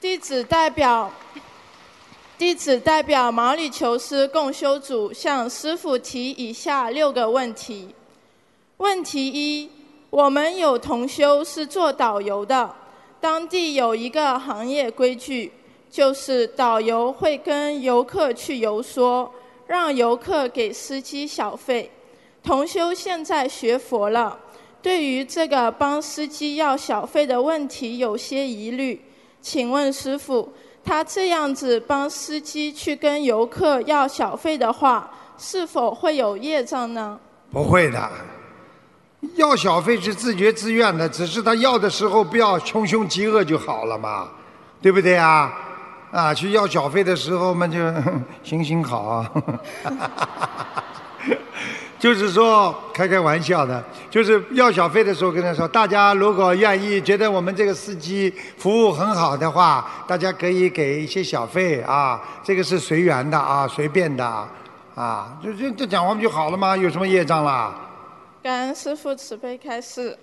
[0.00, 1.10] 弟子代表。
[2.38, 7.94] 弟子代表毛里求斯共修组向师父提以下六个问题。
[8.78, 9.70] 问题一：
[10.10, 12.74] 我们有同修是做导游的，
[13.20, 15.52] 当地有一个行业规矩，
[15.92, 19.30] 就是导游会跟游客去游说，
[19.66, 21.90] 让游客给司机小费。
[22.42, 24.38] 同修现在学佛了，
[24.80, 28.98] 对于这个帮司机要小费的问题有些疑虑，
[29.42, 30.50] 请问师傅。
[30.82, 37.20] 他这样子帮司机去跟游客要小费的话，是否会有业障呢？
[37.52, 38.10] 不会的，
[39.34, 44.30] 要小费是自觉自愿的，只是他要的时候不要穷凶极恶就好了嘛，
[44.80, 45.54] 对不对啊？
[46.12, 47.78] 啊，去要小费的时候嘛，就
[48.44, 49.32] 行行好啊。
[51.98, 64.26] 就是说开开玩笑的，就是要小费的时候跟他说，大家如果愿意，觉得我们这个司机服务很好的话，大家可以给一些小费啊，这个是随缘的啊，随便的
[64.94, 66.76] 啊，就就这讲话不就好了吗？
[66.76, 67.72] 有什么业障啦？
[68.42, 70.18] 感恩师父慈悲开示。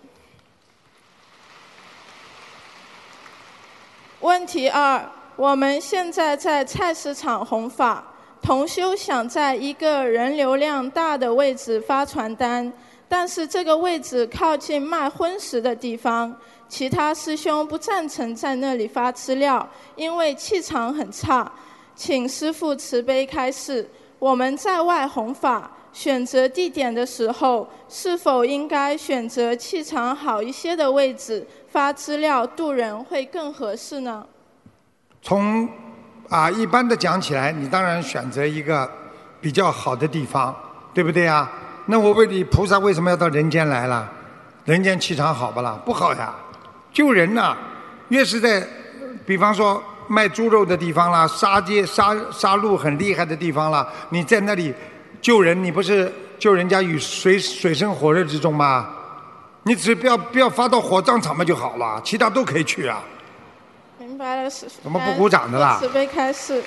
[4.19, 5.09] 问题二：
[5.39, 8.03] 我们现在在菜市场弘法。
[8.41, 12.69] 同修想在一个人流量大的位置发传单，
[13.07, 16.35] 但是这个位置靠近卖荤食的地方，
[16.67, 19.65] 其他师兄不赞成在那里发资料，
[19.95, 21.49] 因为气场很差。
[21.95, 34.25] 请师父慈悲开示，我们在外弘法，选择地点的时候，是否应该选择气场好一些的位置发资料渡人会更合适呢？
[35.21, 35.67] 从
[36.29, 38.89] 啊，一般的讲起来，你当然选择一个
[39.41, 40.55] 比较好的地方，
[40.93, 41.49] 对不对啊？
[41.87, 44.07] 那我问你，菩萨为什么要到人间来了？
[44.65, 45.79] 人间气场好不啦？
[45.83, 46.35] 不好呀！
[46.93, 47.57] 救人呐，
[48.09, 48.63] 越是在，
[49.25, 54.71] 比方说卖猪肉的地方啦，杀街杀杀戮很厉害的地方啦，你在那里
[55.19, 58.87] 救人，你不是救人家于水水深火热之中吗？
[59.63, 63.01] 你只不要不要发到火葬场嘛就好了，其他都可以去啊。
[64.83, 65.77] 怎么不鼓掌的啦？
[65.79, 66.61] 慈悲开示。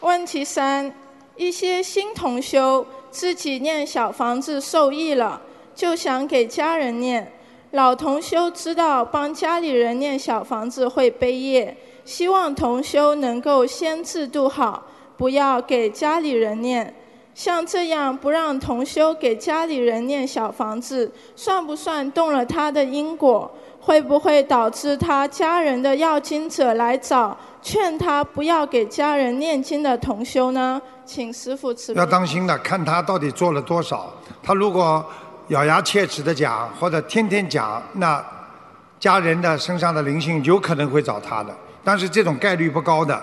[0.00, 0.94] 问题三：
[1.36, 5.40] 一些新同修自己念小房子受益了，
[5.74, 7.32] 就想给家人念。
[7.70, 14.86] 老同修知道帮家里人念小房子会背业，希望同修能够先制度好，
[15.16, 16.94] 不要给家里人念。
[17.36, 23.48] 像这样不让同修给家里人念小房子，算不算动了他的因果？
[23.78, 30.80] 会不会导致他家人的要经者来找，劝他不要给家人念经的同修呢？
[31.04, 32.00] 请师傅慈悲。
[32.00, 34.10] 要当心的，看他到底做了多少。
[34.42, 35.04] 他如果
[35.48, 38.24] 咬牙切齿的讲，或者天天讲，那
[38.98, 43.22] 家人的身上的灵性有可能会找他的，但是这种概率不高的。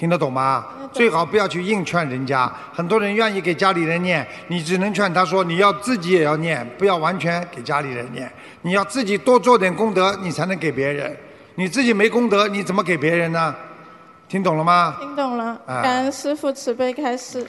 [0.00, 0.64] 听得懂吗？
[0.94, 2.50] 最好不要去硬劝人家。
[2.72, 8.32] 很多人愿意给家里人念，你只能劝他说：你要自己也要念，不要完全给家里人念。
[8.62, 11.14] 你要自己多做点功德，你才能给别人。
[11.56, 13.54] 你自己没功德，你怎么给别人呢？
[14.26, 14.96] 听懂了吗？
[14.98, 15.60] 听懂了。
[15.66, 17.46] 感恩师父慈悲开示。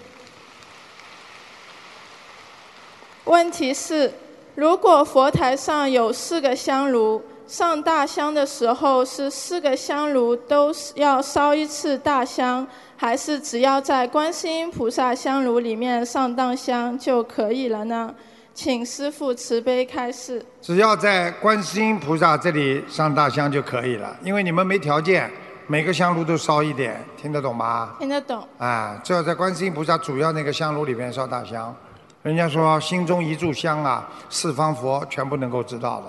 [3.24, 4.14] 问题是：
[4.56, 18.16] 如果佛台上有四个香炉，上大香的时候是四个香炉都是要烧一次大香，还是只要在观世音菩萨香炉里面上当香就可以了呢？
[18.54, 20.42] 请师父慈悲开示。
[20.62, 25.30] 只要在观世音菩萨这里上大香就可以了，因为你们没条件，
[25.68, 27.96] 每个香炉都烧一点，听得懂吗？
[28.00, 28.48] 听得懂。
[28.60, 31.76] 啊，只要在观世音菩萨主要那个香炉里面烧大香，
[32.24, 36.06] 人家说心中一炷香啊，四方佛全部能够知道的，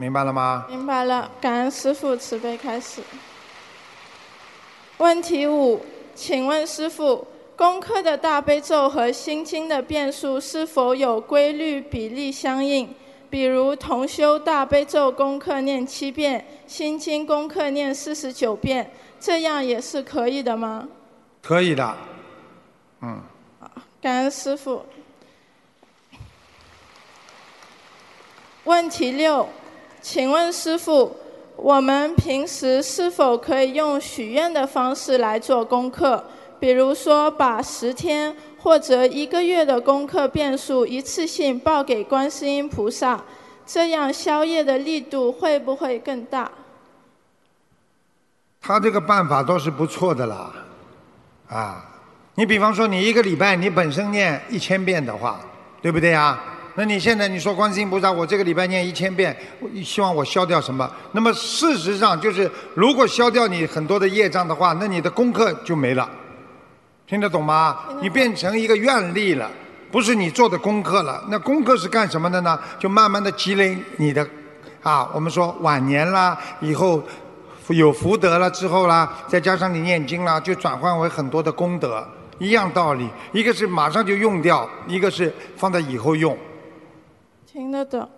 [0.00, 0.64] 明白了吗？
[0.68, 3.02] 明白了，感恩师父慈悲开始。
[4.98, 5.84] 问题五，
[6.14, 7.26] 请问师父，
[7.56, 12.88] 功课的大悲咒和心经的变数是否有规律比例相应？
[13.28, 18.88] 比如同修大悲咒功课念七遍，心经功课念四十九遍，
[19.18, 20.86] 这样也是可以的吗？
[21.42, 21.96] 可以的，
[23.00, 23.20] 嗯。
[24.00, 24.86] 感恩师傅。
[28.62, 29.48] 问题六，
[30.10, 31.14] 请问师傅，
[31.54, 36.24] 我们平时是否可以用许愿的方式来做功课？
[36.58, 43.22] 比如说，把十天或者一个月的功课变数一次性报给观世音菩萨，
[43.66, 46.50] 这样消业的力度会不会更大？
[48.62, 50.50] 他这个办法倒是不错的啦，
[51.50, 51.84] 啊，
[52.34, 55.38] 你比方说你一个礼拜你本身念一千遍的话，
[55.82, 56.42] 对不对呀？
[56.78, 60.88] 那你现在你说观世音菩萨，我这个礼拜念一千遍，我希望我消掉什么？
[61.10, 66.08] 那么事实上就是，如果消掉你很多的业障的话，那你的功课就没了，
[67.04, 67.76] 听得懂吗？
[68.00, 69.50] 你变成一个愿力了，
[69.90, 71.20] 不是你做的功课了。
[71.28, 72.56] 那功课是干什么的呢？
[72.78, 74.24] 就慢慢的积累你的，
[74.84, 77.02] 啊，我们说晚年啦，以后
[77.70, 82.06] 有福德了之后啦，再加上你念经啦，就转换为很多的功德，
[82.38, 83.08] 一样道理。
[83.32, 86.38] 一个是马上就用掉，一个是放在以后用。
[87.58, 88.08] 听得懂。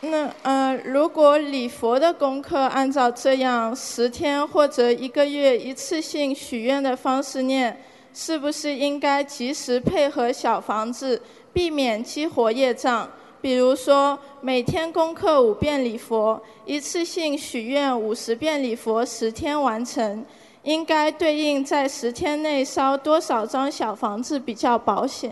[0.00, 7.82] 那呃，如果礼佛的功课按照这样十天或者一个月一次性许愿的方式念，
[8.14, 11.20] 是不是应该及时配合小房子，
[11.52, 13.10] 避免激活业障？
[13.42, 20.24] 比如说，每天功课五遍礼佛，一次性许愿五十遍礼佛，十天完成，
[20.66, 25.30] 应该对应在十天内烧多少张小房子比较保险？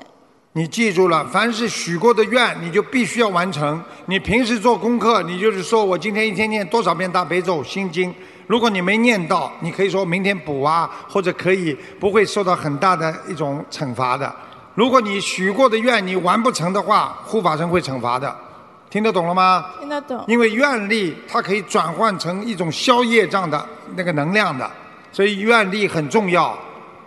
[0.53, 3.82] 你记住了，凡是许过的愿，你就必须要完成。
[4.07, 8.14] 你平时做功课，你就是说我今天一天念多少遍大悲咒、心经。
[8.47, 14.32] 如果你没念到，你可以说明天补啊，或者可以不会受到很大的一种惩罚的。
[14.76, 18.32] 如果你许过的愿你完不成的话，护法神会惩罚的。
[18.89, 19.66] 听得懂了吗？
[19.80, 20.24] 听得懂。
[20.28, 23.66] 因为愿力它可以转换成一种消业障的
[23.97, 24.70] 那个能量的，
[25.15, 26.59] 所以愿力很重要。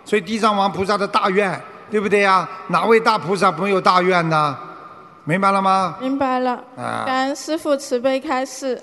[0.04, 2.48] 所以地藏王菩萨的大愿，对不对呀？
[2.68, 4.58] 哪位大菩萨没有大愿呢？
[5.24, 5.98] 明白了吗？
[6.00, 6.52] 明白了。
[6.74, 8.82] 啊感恩师父慈悲开示。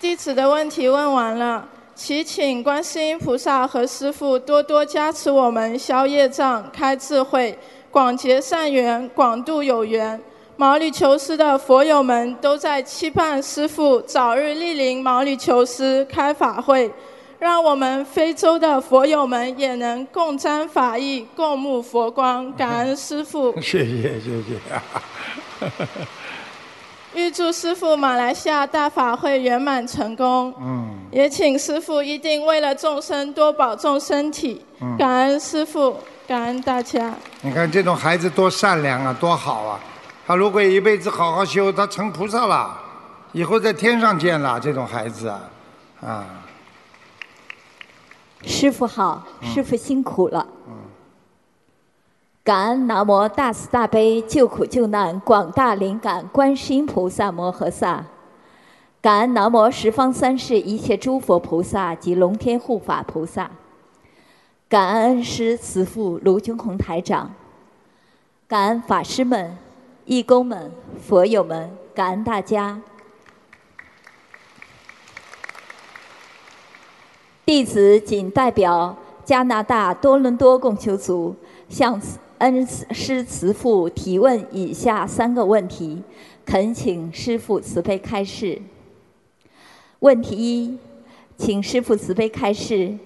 [0.00, 7.56] 弟子的问题问完了，祈请观世音菩萨和师父多多加持我们消业障、开智慧、
[7.90, 10.18] 广结善缘、广度有缘。
[10.56, 16.90] 毛里求斯的佛友们都在期盼师父早日莅临毛里求斯开法会，
[17.38, 22.52] 让我们非洲的佛友们也能共沾法益、共沐佛光。
[22.52, 23.52] 感恩师父。
[23.60, 25.68] 谢 谢谢谢。
[27.14, 30.54] 预祝师父马来西亚大法会圆满成功。
[30.60, 30.98] 嗯。
[31.10, 34.64] 也请师父一定为了众生多保重身体。
[34.80, 35.96] 嗯感恩师父，
[36.26, 37.14] 感恩大家。
[37.40, 39.80] 你看这种孩子多善良啊，多好啊！
[40.26, 42.78] 他如果一辈子好好修，他成菩萨了，
[43.32, 44.58] 以后在天上见了。
[44.60, 45.40] 这种孩子啊，
[46.00, 46.24] 啊，
[48.44, 49.48] 师傅好，嗯。
[49.50, 50.46] 师傅辛苦了。
[52.44, 58.04] 感恩南无大慈大悲救苦救难广大灵感观世音菩萨摩诃萨，
[59.00, 63.50] 感恩南无十方三世一切诸佛菩萨及龙天护法菩萨，
[64.68, 67.30] 感恩恩师慈父卢军宏台长，
[68.48, 69.56] 感恩法师们、
[70.04, 72.80] 义工们、佛友们，感恩大家。
[77.46, 81.36] 弟子仅代表加拿大多伦多共修组
[81.68, 82.00] 向
[82.38, 86.02] 恩师慈父提问以下三个问题，
[86.44, 88.60] 恳请师父慈悲开示。
[90.00, 90.78] 问题一，
[91.36, 92.98] 请师父慈悲开示。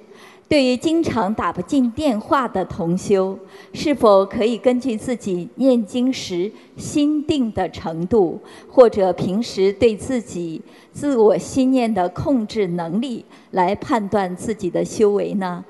[0.49, 3.37] 对于经常打不进电话的同修，
[3.73, 8.41] 是否可以根据自己念经时心定的程度，
[8.71, 15.65] 或者平时对自己自我心念的控制能力，来判断自己的修为呢？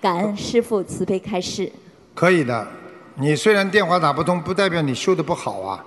[0.00, 1.70] 感恩师父慈悲开示。
[2.14, 2.66] 可以的。
[3.14, 5.84] 你虽然电话打不通，不代表你修的不好啊，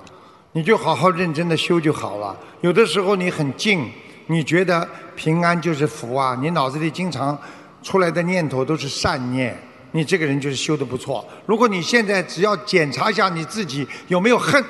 [0.52, 2.38] 你就好好认真的修就好了。
[2.62, 3.90] 有的时候你很静，
[4.28, 7.38] 你觉得平安就是福啊，你脑子里经常
[7.84, 9.56] 出来的念头都是善念，
[9.92, 11.24] 你这个人就是修的不错。
[11.46, 14.64] 如果你现在只要检查一下你自己有没有恨，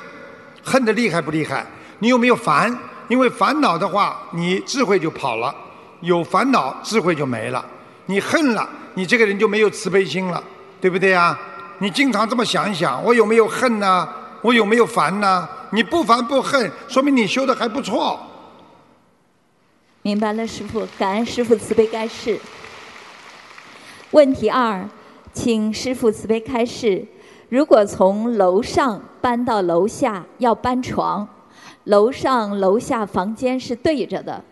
[0.64, 1.66] 恨的厉害不厉害，
[2.00, 2.76] 你有没有烦？
[3.10, 5.54] 因为烦恼的话，你智慧就跑了；
[6.02, 7.64] 有烦恼，智慧就没了。
[8.08, 10.44] 你恨了，你这个人就没有慈悲心了，
[10.82, 11.38] 对不对呀？
[11.80, 14.08] 你经常这么想一想，我有没有恨呢？
[14.42, 15.48] 我有没有烦呢？
[15.72, 18.20] 你不烦不恨，说明你修的还不错。
[20.02, 22.40] 明白了，师傅，感恩师傅慈悲开示。
[24.14, 24.88] 问题二，
[25.34, 27.04] 请师傅慈悲开示：
[27.50, 31.28] 如果从楼上搬到楼下要搬床，
[31.86, 34.44] 楼上楼下房间是对着的，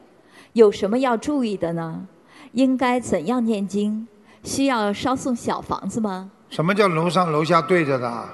[0.53, 2.07] 有什么要注意的呢？
[2.53, 4.07] 应该怎样念经？
[4.43, 6.31] 需要烧送小房子吗？
[6.49, 8.29] 什么叫楼上楼下对着的？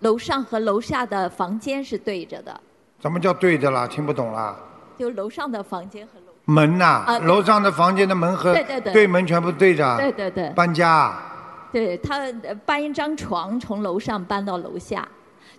[0.00, 2.60] 楼上和楼下的房间是对着的，
[3.00, 3.86] 什么叫对着啦？
[3.86, 4.56] 听不懂啦？
[4.98, 6.04] 就楼上的房间
[6.50, 8.54] 门呐、楼上的房间的门和
[8.90, 9.98] 对门全部对着。
[9.98, 11.22] 对对对搬家啊。
[11.70, 15.06] 对他呃搬一张床从楼上搬到楼下，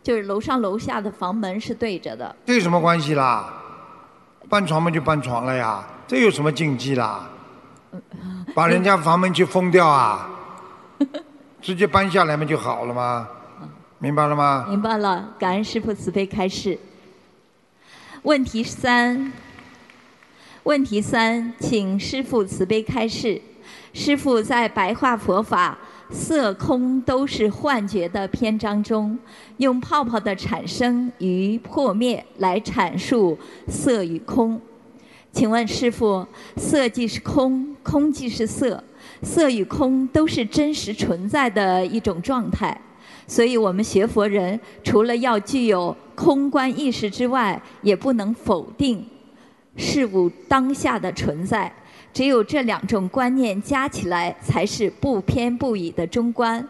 [0.02, 2.36] 就是楼上楼下的房门是对着的。
[2.44, 3.54] 这有什么关系啦？
[4.50, 7.30] 搬床嘛就搬床了呀，这有什么禁忌啦？
[8.56, 10.28] 把人家房门去封掉啊？
[11.62, 13.28] 直接搬下来嘛就好了吗？
[14.00, 14.66] 明白了吗？
[14.68, 16.80] 明白了，感恩师傅慈悲开示。
[18.24, 19.32] 问题三，
[20.64, 23.42] 问题三，请师傅慈悲开示。
[23.94, 25.78] 师傅在白话佛法
[26.12, 29.18] “色空都是幻觉”的篇章中，
[29.58, 33.38] 用泡泡的产生与破灭来阐述
[33.68, 34.60] 色与空。
[35.32, 38.84] 请问师傅，色即是空，空即是色，
[39.24, 42.80] 色与空都是真实存在的一种状态。
[43.26, 49.06] 所以，我们学佛人除了要具有空观意识之外，也不能否定
[49.80, 51.74] 事物当下的存在。
[52.14, 56.68] 只有这两种观念加起来，才是不偏不倚的中观。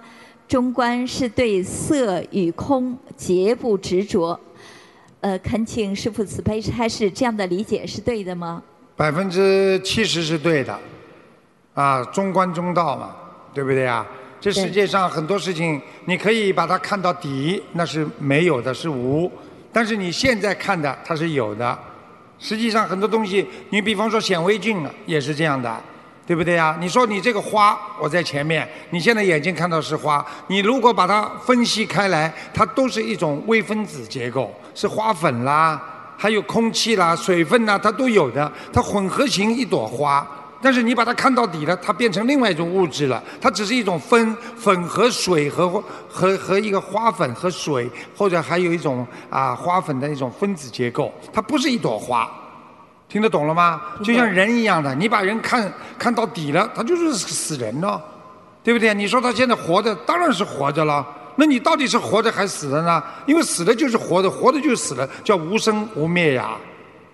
[0.48, 4.40] 中观是对色与空皆不执着。
[5.22, 8.62] 呃，恳请师父慈悲开示，这样的理解是对的吗？
[8.96, 10.78] 百分之七十是对的，
[11.74, 13.16] 啊，中观中道嘛，
[13.54, 14.06] 对不对啊？
[14.42, 19.30] 这世界上很多事情，你可以把它看到底，那是没有的，是无；
[19.72, 21.80] 但是你现在看的，它是有的。
[22.40, 25.80] 实际上很多东西，你比方说显微镜，也是这样的，
[26.26, 26.78] 对不对呀？
[26.80, 35.82] 你说你这个花，我在前面，你现在眼睛看到是花，你如果把它分析开来，它都是一种微分子结构，是花粉啦，
[36.18, 40.26] 还有空气啦、水分呐，它都有的，它混合型一朵花。
[40.62, 45.70] 但是你把它看到底了，它变成另外一种物质了，它只是一种分粉和水和
[46.10, 52.30] 和和一个花粉和水，或者还有一种啊花粉的一种分子结构，它不是一朵花，
[53.08, 53.82] 听得懂了吗？
[54.04, 58.02] 就像人一样的，你把人看看到底了，他就是死人了，
[58.62, 58.94] 对不对？
[58.94, 61.06] 你说他现在活着，当然是活着了。
[61.38, 63.02] 那你到底是活着还是死了呢？
[63.26, 66.58] 因为死了就是活着，活着就是死了，叫无生无灭呀。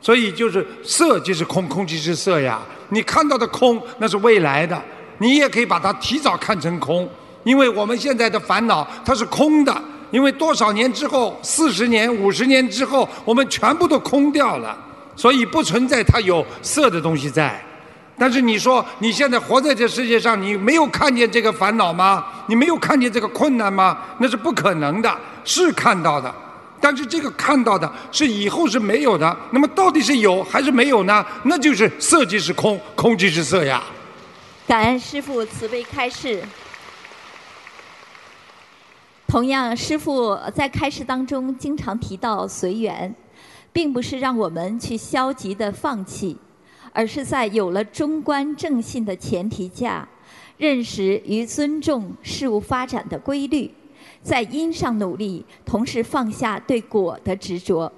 [0.06, 2.60] 所以就是色即是空，空即是色呀。
[2.90, 4.80] 你看到的空那是未来的，
[5.18, 7.10] 你也可以把它提早看成空，
[7.44, 9.76] 因为我们现在的烦恼它是空的，
[10.12, 14.78] 因为多少年之后，四十年、五十年之后，我们全部都空掉了，
[15.16, 17.60] 所以不存在它有色的东西在。
[18.16, 22.24] 但是你说你现在活在这世界上，你没有看见这个烦恼吗？
[22.46, 23.98] 你没有看见这个困难吗？
[24.20, 25.12] 那是不可能的，
[25.44, 26.32] 是看到的。
[26.86, 31.26] 但是这个看到的是以后是没有的，那么到底是有还是没有呢？
[31.46, 33.84] 那就是色即是空，空即是色呀。
[34.68, 36.44] 感恩师父慈悲开示。
[39.28, 43.16] 同样，师父在开示当中经常提到随缘，
[43.74, 46.38] 并不是让我们去消极的放弃，
[46.94, 50.08] 而是在有了中观正信的前提下，
[50.58, 53.74] 认识与尊重事物发展的规律。
[54.26, 57.92] 在因上努力，同时放下对果的执着。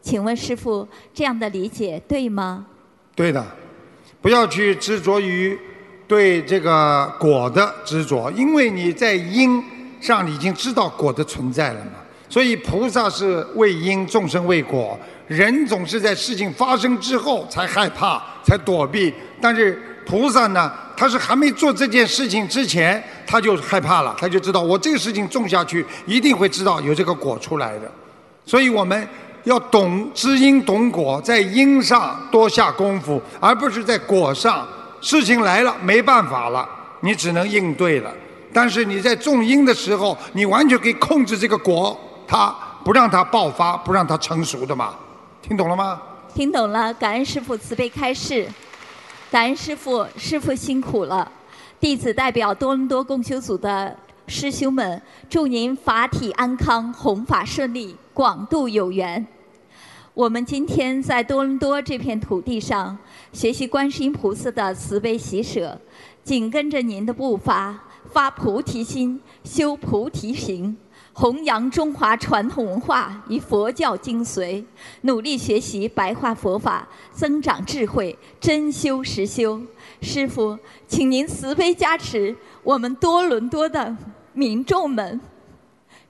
[0.00, 2.64] 请问师傅，这样的理解对吗？
[3.14, 3.44] 对的，
[4.22, 5.58] 不要去执着于
[6.08, 9.62] 对这个果的执着，因为你在因
[10.00, 11.92] 上已经知道果的存在了嘛。
[12.30, 14.98] 所以菩萨是为因，众生为果。
[15.28, 20.72] 人总是在事情发生之后才害怕，才躲避，但是菩萨呢？
[20.96, 27.90] 他是还没做这件事情之前，他就害怕了，他就知道我这个事情种下去，一定会知道有这个果出来的。
[28.46, 29.08] 所以我们
[29.44, 34.66] 要懂知因懂果，在因上多下功夫，而不是在果上。
[35.00, 36.66] 事情来了没办法了，
[37.00, 38.10] 你只能应对了。
[38.54, 44.94] 但是你在种因的时候，你完全可以控制这个果，它不让它爆发，不让它成熟的嘛。
[45.42, 46.00] 听懂了吗？
[46.34, 48.48] 听懂了，感恩师傅慈悲开示，
[49.30, 51.30] 感恩师傅，师傅辛苦了。
[51.80, 53.94] 弟子代表多伦多共修组的
[54.26, 59.26] 师兄们，祝您法体安康，弘法顺利，广度有缘。
[60.14, 62.96] 我们今天在多伦多这片土地上
[63.32, 65.78] 学习观世音菩萨的慈悲喜舍，
[66.22, 67.78] 紧跟着您的步伐，
[68.12, 70.74] 发菩提心，修菩提行，
[71.12, 74.64] 弘扬中华传统文化与佛教精髓，
[75.02, 79.60] 努力学习白话佛法，增长智慧，真修实修。
[80.04, 83.96] 师傅，请您慈悲加持我们多伦多的
[84.34, 85.20] 民众们，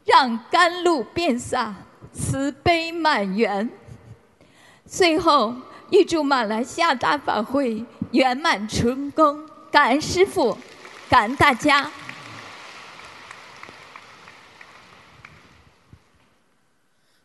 [0.04, 1.74] 让甘露遍洒，
[2.12, 3.70] 慈悲满园。
[4.84, 5.54] 最后，
[5.90, 9.48] 预祝马来西亚大法会圆满成功。
[9.70, 10.56] 感恩师傅，
[11.08, 11.90] 感恩大家。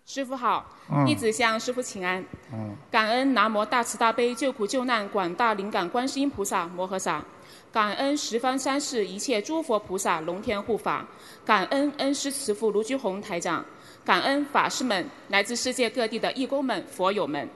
[0.06, 2.24] 师傅好，嗯弟子向师父请安。
[2.52, 7.24] 嗯，感恩南无大慈大悲救苦救难广大灵感观世音菩萨摩诃萨，
[7.72, 11.06] 感恩十方三世一切诸佛菩萨龙天护法，
[11.46, 13.64] 感恩恩师慈父卢居宏台长，
[14.04, 17.48] 感恩法师们来自世界各地的义工们、佛友们。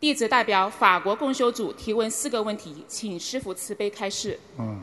[0.00, 4.38] 弟子代表法国共修组提问四个问题，请师傅慈悲开示。
[4.56, 4.82] 嗯，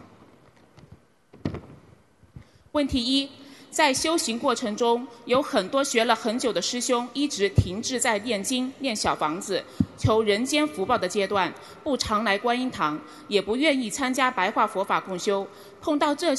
[2.73, 3.29] 问题一，
[3.75, 9.61] 在修行过程中，有很多学了很久的师兄一直停滞在念经、念小房子、
[9.97, 11.53] 求人间福报的阶段，
[11.83, 12.97] 不常来观音堂，
[13.27, 15.45] 也不愿意参加白话佛法共修。
[15.81, 16.33] 碰到这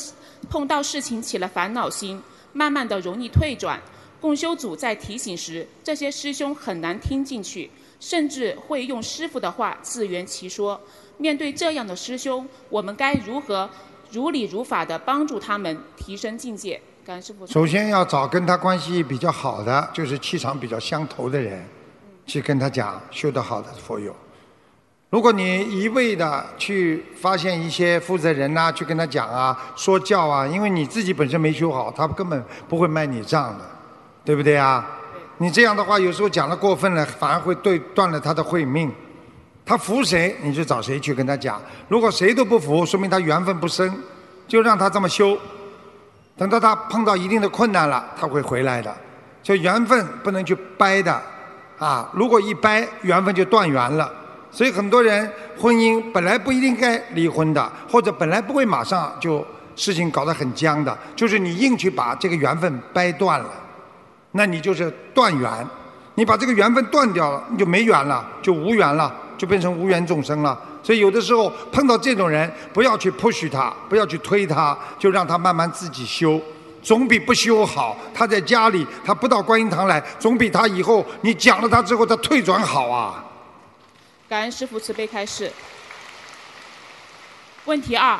[0.48, 2.22] 碰到事情起了烦恼心，
[2.54, 3.78] 慢慢的容易退转。
[4.18, 10.80] 共修组在提醒时，这些师兄很难听进去，甚至会用师傅的话自圆其说。
[11.18, 13.68] 面对这样的师兄，我们该如何
[14.10, 16.80] 如理如法的帮助他们提升境界？
[17.46, 21.64] 首先要找跟他关系比较好的，就是气场比较相投的人，
[22.26, 24.14] 去跟他讲修得好的佛友。
[25.08, 33.64] 如果你一味的去发现一些负责人呐、去跟他讲啊、说教啊，因为你自己本身没修好，他根本不会卖你账的，
[34.24, 34.84] 对不对啊？
[35.38, 38.92] 你这样的话，有时候讲的过分了，反而会对断了他的慧命。
[39.64, 41.62] 他服谁，你就找谁去跟他讲。
[41.88, 43.92] 如果谁都不服，说明他缘分不深，
[44.48, 45.38] 就让他这么修。
[46.36, 48.94] 等到他碰到一定的困难了，他会回来的。
[49.42, 51.22] 就缘分不能去掰的，
[51.78, 54.12] 啊，如果一掰，缘分就断缘了。
[54.50, 63.50] 所以很多人婚姻本来不一定该离婚的，或者本来不会马上就事情搞得很僵的，就是你硬去把这个缘分掰断了，
[64.32, 65.50] 那你就是断缘。
[66.18, 70.58] 你把这个缘分断掉了，你就没缘了，就无缘了，就变成无缘众生了。
[70.86, 76.40] 所以有的时候碰到这种人，不要去 push 他，不要去推他，就让他慢慢自己修，
[76.80, 77.96] 总比不修好。
[78.14, 83.24] 他在家里，他不到观音堂来，总比他以后你讲了他之后他退转好啊。
[84.28, 85.50] 感恩师父慈悲开示。
[87.64, 88.16] 问题二，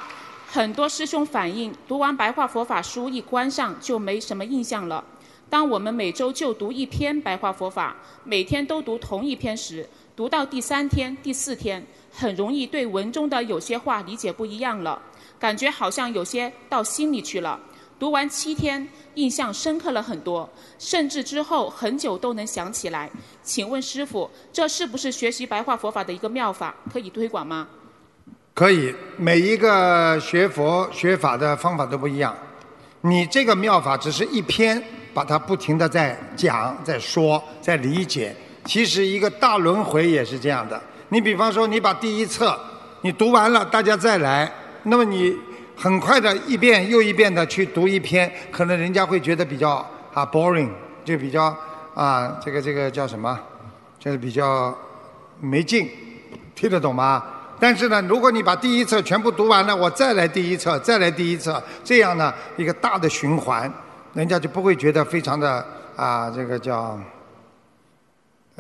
[0.49, 5.05] 很多师兄反映，读完白话佛法书一关上就没什么印象了。
[5.49, 7.95] 当我们每周就读一篇白话佛法，
[8.25, 11.87] 每天都读同一篇时，读到第三天、第四天，
[12.17, 15.01] 很容易对文中的有些话理解不一样了，
[15.39, 17.61] 感觉好像有些到心里去了。
[17.99, 20.49] 读完七天，印象深刻了很多，
[20.79, 23.11] 甚至之后很久都能想起来。
[23.43, 27.69] 请问师傅，这是不是学习白话佛法的一个妙法，可以推广吗？
[28.55, 32.37] 可以，每一个学佛学法的方法都不一样。
[33.03, 34.83] 你这个妙法只是一篇，
[35.15, 38.35] 把它不停的在讲、在说、在理解。
[38.65, 40.83] 其实一个大轮回也是这样的。
[41.09, 42.59] 你比方说，你把第一册
[43.03, 44.51] 你读完了，大家再来，
[44.85, 45.37] 那么你
[45.77, 50.71] 很快的一遍又一遍的去读一篇，可能人家会觉得比较啊 boring，
[51.05, 51.57] 就比较
[51.95, 53.39] 啊这个这个叫什么，
[53.99, 54.77] 就是比较
[55.41, 55.89] 没劲，
[56.55, 57.23] 听得懂吗？
[57.59, 63.73] 但是呢，如果你把第一册全部读完了，我再来第一册，再来第一册，这样呢一个大的循环，
[64.13, 65.65] 人家就不会觉得非常的
[65.95, 66.99] 啊这个叫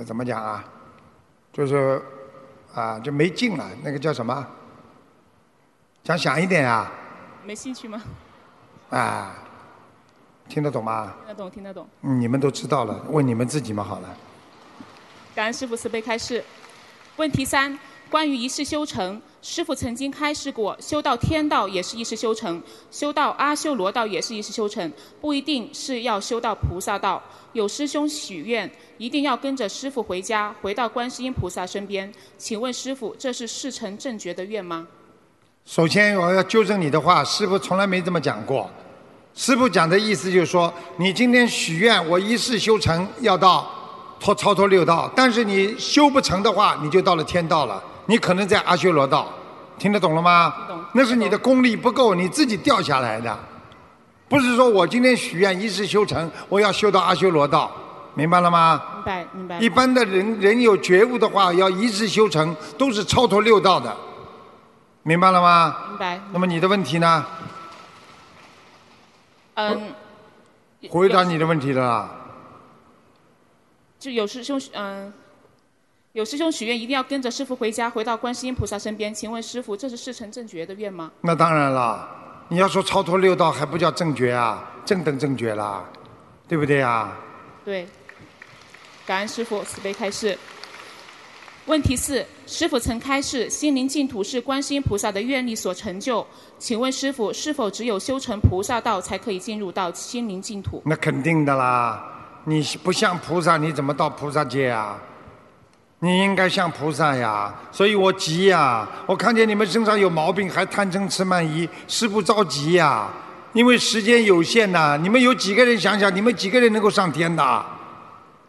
[0.06, 0.64] 怎么讲啊，
[1.52, 2.01] 就是
[2.76, 4.46] 啊就没劲了，那个叫什么？
[6.04, 6.88] 讲响一点啊
[7.44, 8.02] 没兴趣吗？
[8.90, 9.34] 啊，
[10.48, 11.14] 听得懂吗？
[11.18, 11.88] 听得懂，听得懂。
[12.02, 14.16] 嗯你们都知道了，问你们自己嘛好了。
[15.34, 16.44] 感恩师傅慈悲开示。
[17.16, 17.76] 问题三，
[18.10, 27.22] 关于一世修成，师父曾经开示过，修到天道也是一世修成，修到阿修罗道也是一世修成，不一定是要修到菩萨道。
[27.52, 32.12] 有师兄许愿，一定要跟着师父回家，回到观世音菩萨身边。
[32.38, 34.86] 请问师父，这是事成正觉的愿吗？
[35.64, 38.70] 首先我要纠正你的话，师傅从来没这么讲过。
[39.34, 43.68] 师傅讲的意思就是说，你今天许愿，我一世修成要到
[44.20, 49.28] 脱超脱六道，但是你修不成的话，你就到了天道了，你可能在阿修罗道，
[49.78, 50.54] 听得懂了吗？
[50.66, 53.38] 懂那是你的功力不够，你自己掉下来的，
[54.28, 57.70] 不是说我今天许愿一世修成，我要修到阿修罗道，
[58.14, 58.80] 明白了吗？
[58.94, 59.58] 明白明白。
[59.58, 63.94] 一般的人人有觉悟的话，要一世修成，都是超脱六道的，
[65.02, 65.76] 明白了吗？
[65.90, 66.20] 明白。
[66.32, 67.26] 那么你的问题呢？
[69.54, 69.94] 嗯，
[70.88, 72.10] 回答你的问题了啦。
[73.98, 75.12] 就有师兄嗯。
[76.16, 79.12] 有师兄许愿一定要跟着师傅回家，回到观世音菩萨身边。
[79.12, 81.12] 请问师傅，这是事成正觉的愿吗？
[81.20, 82.09] 那当然了，
[82.48, 85.84] 你要说超脱六道还不叫正觉啊，正等正觉啦，
[86.48, 87.14] 对不对啊？
[87.66, 87.86] 对。
[89.05, 90.38] 感恩师傅慈悲开示。
[91.66, 96.26] 问题四：师傅曾开示，心灵净土是观世音菩萨的愿力所成就。
[96.59, 100.80] 请问师傅，是否只有修成菩萨道才可以进入到心灵净土？
[100.86, 102.02] 那肯定的啦，
[102.44, 104.98] 你不像菩萨，你怎么到菩萨界啊？
[106.01, 108.86] 你应该像菩萨呀，所以我急呀！
[109.06, 113.09] 我看见你们身上有毛病，还贪嗔痴慢疑，师傅着急呀！
[113.55, 117.64] 因为时间有限呐，你们有几个人想想，你们几个人能够上天的？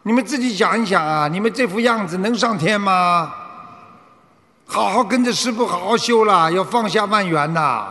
[0.02, 1.26] 你们自己想一想啊！
[1.28, 3.32] 你们这副样子能上天吗？
[4.66, 7.88] 好好跟着师傅好好修了，要放下万缘呐！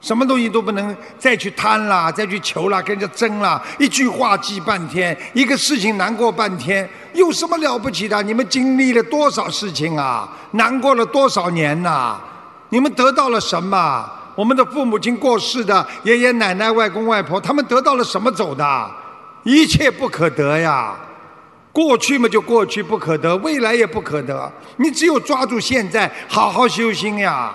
[0.00, 8.22] 什么东西都不能再去贪了，再去求了，跟着争了，一句话记半天，一个事情难过半天，有什么了不起的？
[8.22, 10.28] 你们经历了多少事情啊？
[10.52, 12.18] 难过了多少年呐、
[12.68, 14.08] 你们得到了什么？
[14.36, 18.90] 我们的父母亲过世的，爷爷奶奶、外公外婆，他们得到了什么走的？
[19.42, 20.94] 一切不可得呀！
[21.72, 24.50] 过去嘛就过去不可得，未来也不可得。
[24.76, 27.52] 你只有抓住现在，好好修心呀！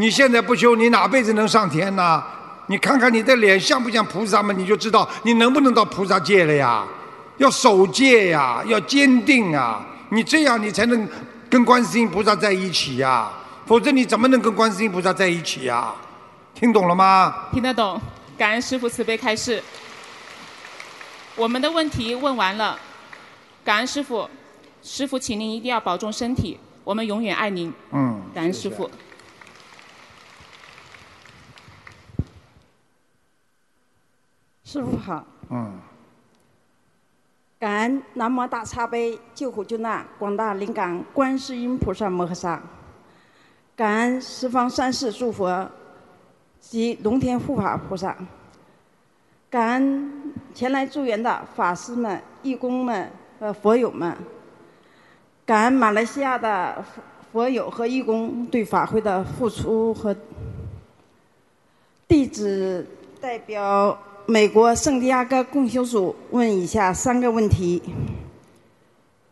[0.00, 2.24] 你现在不修，你哪辈子能上天呢？
[2.68, 6.86] 你看看你的脸像不像菩萨嘛，你就知道你能不能到菩萨界了呀？
[7.36, 9.84] 要守戒呀，要坚定啊！
[10.08, 11.06] 你这样你才能
[11.50, 13.30] 跟观世音菩萨在一起呀，
[13.66, 15.92] 否则你怎么能跟观世音菩萨在一起呀？
[16.54, 17.34] 听懂了吗？
[17.52, 18.00] 听得懂，
[18.38, 19.62] 感恩师傅慈悲开示。
[21.36, 22.78] 我们的问题问完了，
[23.62, 24.26] 感恩师傅，
[24.82, 27.70] 师傅请您一定要保重身体，我们永远爱您。
[27.92, 28.90] 嗯，感恩师傅。
[34.72, 35.80] 师傅好，嗯，
[37.58, 42.62] 感恩南无大慈悲救苦救难广大灵感观世音菩萨摩诃萨，
[43.74, 45.68] 感恩十方三世诸佛
[46.60, 48.16] 及龙天护法菩萨，
[49.50, 53.10] 感恩前来助缘的法师们、义工们
[53.40, 54.16] 和佛友们，
[55.44, 57.02] 感恩马来西亚的佛
[57.32, 60.14] 佛友和义工对法会的付出和
[62.06, 62.86] 弟子
[63.20, 63.98] 代表
[64.30, 67.82] 美国圣地亚哥共修组问以下三个问题。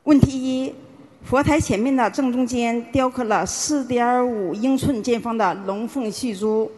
[0.03, 0.75] 问题一：
[1.23, 6.69] 佛台前面的正中间雕刻了四点五英寸见方的龙凤戏珠，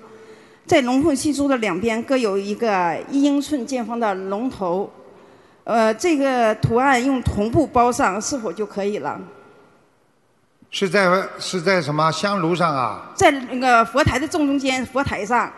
[0.66, 4.90] 在龙凤戏珠的两边各有一个一英寸见方的龙头。
[5.64, 9.18] 呃，这个图案用铜布包上是否就可以了？
[10.70, 13.12] 是在是在什么香炉上啊？
[13.14, 15.50] 在那个佛台的正中间，佛台上，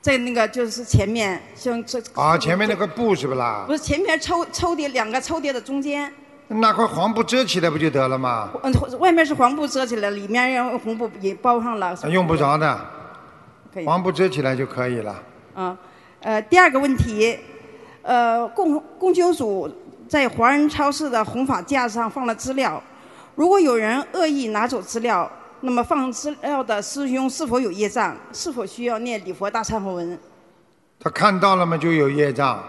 [0.00, 3.72] 在那个就是前面，像这啊，前面那个布是不啦不？
[3.72, 6.10] 是前面抽抽屉两个抽屉的中间，
[6.46, 8.50] 那块黄布遮起来不就得了吗？
[8.62, 11.94] 嗯，外面是黄布遮起来，里面用红布也包上了。
[12.10, 12.80] 用不着的，
[13.74, 15.22] 可以黄布遮起来就可以了。
[15.54, 15.76] 啊，
[16.20, 17.36] 呃，第二个问题，
[18.02, 19.68] 呃，供供修组
[20.08, 22.80] 在华人超市的红法架上放了资料，
[23.34, 25.30] 如果有人恶意拿走资料，
[25.60, 28.16] 那么放资料的师兄是否有业障？
[28.32, 30.18] 是否需要念礼佛大忏悔文？
[31.00, 32.62] 他看到了吗就有业障，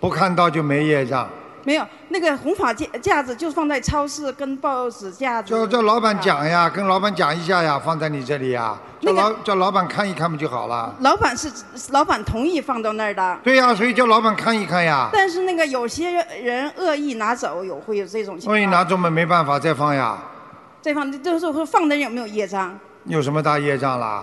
[0.00, 1.28] 不看到就没业障。
[1.66, 5.48] 没有，那个红法架架子就放在超市跟报纸架子。
[5.48, 10.94] 叫叫老板讲呀，跟老板讲一下呀，放在你这里呀，叫老叫老板看一看不就好了？
[11.00, 11.50] 老板是
[11.90, 13.38] 老板同意放到那儿的。
[13.42, 15.08] 对呀，所以叫老板看一看呀。
[15.10, 18.54] 但是那个有些人恶意拿走，有会有这种情况。
[18.54, 20.18] 恶意拿走嘛，没办法再放呀，
[20.84, 22.78] 这放就是说放的人有没有业障？
[23.04, 24.22] 有什么大业障啦？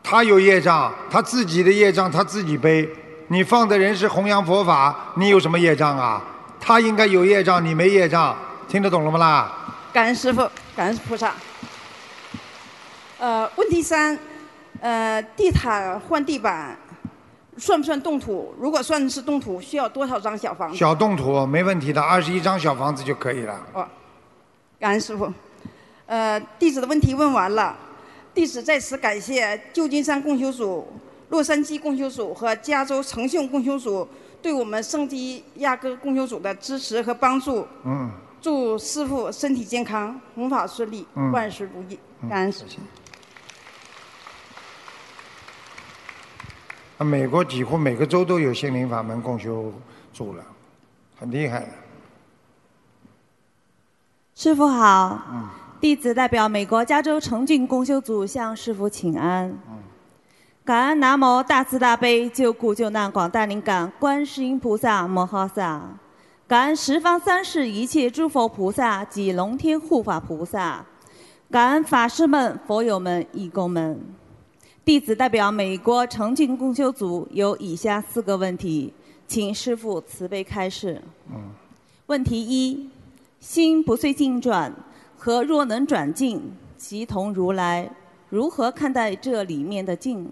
[0.00, 2.88] 他有业障，他自己的业障他自己背。
[3.26, 6.22] 你放的人是弘扬佛法，你有什么业障啊？
[6.60, 8.36] 他应该有业障，你没业障，
[8.68, 9.52] 听得懂了吗啦？
[9.92, 11.32] 感恩师傅，感恩菩萨。
[13.18, 14.16] 呃，问题三，
[14.80, 16.78] 呃，地毯换地板
[17.56, 18.54] 算不算动土？
[18.60, 20.76] 如果算是动土，需要多少张小房子？
[20.76, 23.60] 小动土没问题的，二十一张小房子就可以了。
[23.72, 23.84] 哦，
[24.78, 25.32] 感恩师傅。
[26.08, 27.76] 呃，弟子的问题问完了。
[28.34, 30.88] 弟子在此感谢旧金山共修组、
[31.28, 34.08] 洛杉矶共修组和加州诚信共修组
[34.40, 37.66] 对我们圣地亚哥共修组的支持和帮助。
[37.84, 38.10] 嗯，
[38.40, 41.98] 祝师傅身体健康，弘法顺利，嗯万事如意。
[42.28, 42.80] 感恩师父。
[46.98, 49.72] 啊美国几乎每个州都有心灵法门共修
[50.12, 50.44] 组了，
[51.18, 51.68] 很厉害的。
[54.34, 55.48] 师傅好，嗯
[55.80, 59.56] 弟子代表美国加州诚俊公修组向师傅请安。
[60.64, 65.80] 感恩南无大慈大悲救苦救难广大灵感观世音菩萨摩诃萨，
[66.48, 70.84] 感恩十方三世一切诸佛菩萨及龙天护法菩萨，
[71.48, 74.00] 感恩法师们、佛友们、义工们。
[74.84, 78.92] 弟子代表美国诚俊共修组有以下四个问题，
[79.28, 81.00] 请师父慈悲开示。
[81.30, 81.52] 嗯，
[82.06, 82.90] 问题一：
[83.38, 84.74] 心不遂境转，
[85.18, 87.90] 和若能转境，即同如来。
[88.30, 90.30] 如何看待这里面的境？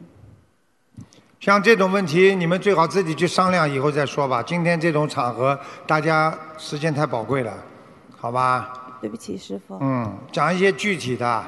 [1.40, 4.42] 像这种问题，你们最好自己去商量，以后再说吧。
[4.42, 7.52] 今天这种场合，大家时间太宝贵了，
[8.16, 8.72] 好吧？
[9.00, 9.76] 对不起，师傅。
[9.80, 11.44] 嗯，讲一些具体的，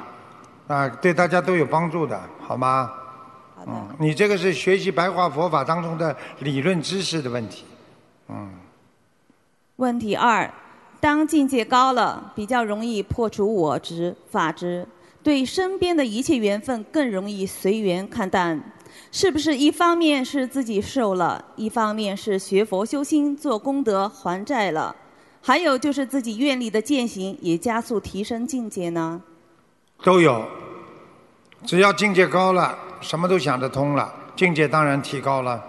[0.66, 2.90] 啊，对大家都有帮助的，好吗？
[3.54, 3.72] 好的。
[3.72, 7.64] 嗯，你这个是学习白话佛法当中的理论知识的问题，
[8.28, 8.50] 嗯。
[9.76, 10.52] 问题二：
[11.00, 14.86] 当境界高了，比较容易破除我执、法执，
[15.22, 18.72] 对身边的一切缘分更容易随缘看淡。
[19.12, 24.94] 是不是一方面是自己受了，一方面是学佛修心做功德还债了，
[25.40, 29.22] 还有就是自己愿力的践行也加速提升境界呢？
[30.02, 30.44] 都有，
[31.64, 35.64] 只要境界高了，什么都想得通了，境界当然提高了，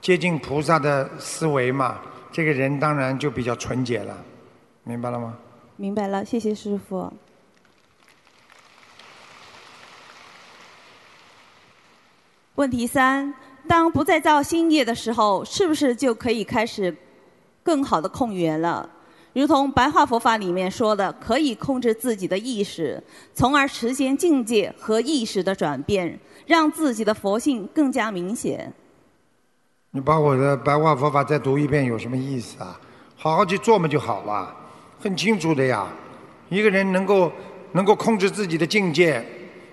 [0.00, 1.98] 接近菩萨的思维嘛，
[2.30, 4.16] 这个人当然就比较纯洁了，
[4.88, 5.36] 明白了吗？
[5.74, 7.12] 明白了，谢谢师傅。
[12.54, 13.34] 问题三：
[13.66, 16.96] 当不再造新业的时候，是不是就可以开始
[17.64, 18.88] 更好的控缘了？
[19.32, 23.02] 如同白话佛法里面说的，可以控制自己的意识，
[23.34, 28.72] 从而实现境界和意识的转变，让自己的佛性更加明显。
[29.90, 32.80] 你把我的白话佛法再读一遍有什么意思啊？
[33.18, 34.54] 好好去做嘛就好了，
[35.00, 35.86] 很清楚的呀。
[36.48, 37.32] 一个人能够
[37.72, 39.24] 能够控制自己的境界，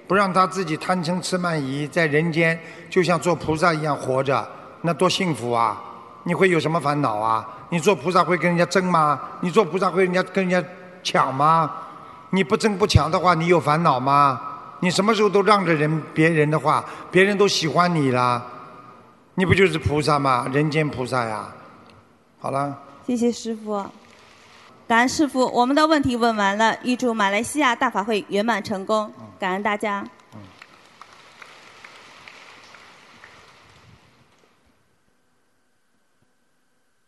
[0.08, 2.60] 不让他自己贪嗔痴慢疑，在人间
[2.90, 4.48] 就像做菩萨一样活着，
[4.82, 5.82] 那多幸福啊！
[6.24, 7.48] 你会有什么烦恼啊？
[7.70, 9.20] 你做菩萨会跟人家争吗？
[9.41, 10.68] 你做菩萨会人家跟人家
[11.04, 11.70] 抢吗？
[12.32, 14.41] 你不争不抢的话，你有烦恼吗？
[14.80, 18.44] 你什么时候都让着人别人的话，别人都喜欢你啦，
[19.36, 20.48] 你不就是菩萨吗？
[20.52, 21.48] 人间菩萨呀！
[22.40, 23.86] 好了，谢谢师傅，
[24.85, 30.07] 感恩师傅，我们的问题问完了，预祝马来西亚大法会圆满成功，感恩大家。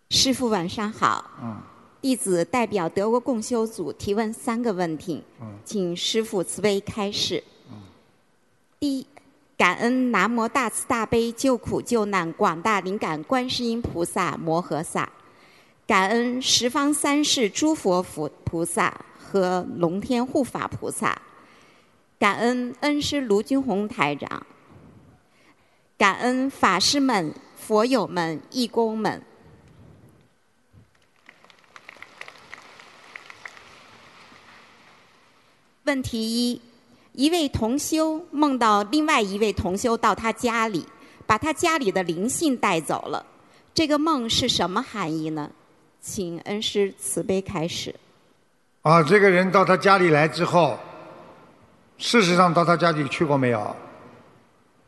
[0.09, 1.61] 师傅晚上好，嗯。
[2.01, 5.57] 弟子代表德国共修组提问三个问题，嗯。
[5.65, 7.43] 请师傅慈悲开示。
[8.79, 9.07] 第一，
[9.57, 15.11] 感恩南无大慈大悲救苦救难广大灵感观世音菩萨摩诃萨，
[15.87, 21.21] 感恩十方三世诸佛菩菩萨和龙天护法菩萨，
[22.17, 24.43] 感恩恩师卢军宏台长，
[25.95, 29.21] 感恩法师们、佛友们、义工们。
[35.83, 36.59] 问题一：
[37.11, 40.83] 一位同修梦到另外一位同修到他家里，
[41.27, 43.23] 把他家里的灵性带走了。
[43.71, 45.51] 这个梦是什么含义呢？
[46.05, 47.93] 请恩师慈悲开始。
[48.83, 50.77] 啊，这个人到他家里来之后，
[51.97, 53.75] 事实上到他家里去过没有？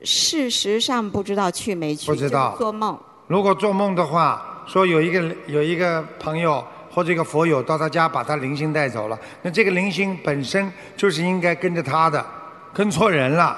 [0.04, 2.96] 事实上不知道去没去，不知道做梦。
[3.26, 12.24] 如果做梦的话，说有一个有一个朋友或者一个佛友到他家把他灵性带走了，那这个灵性本身就是应该跟着他的，
[12.72, 13.58] 跟错人了。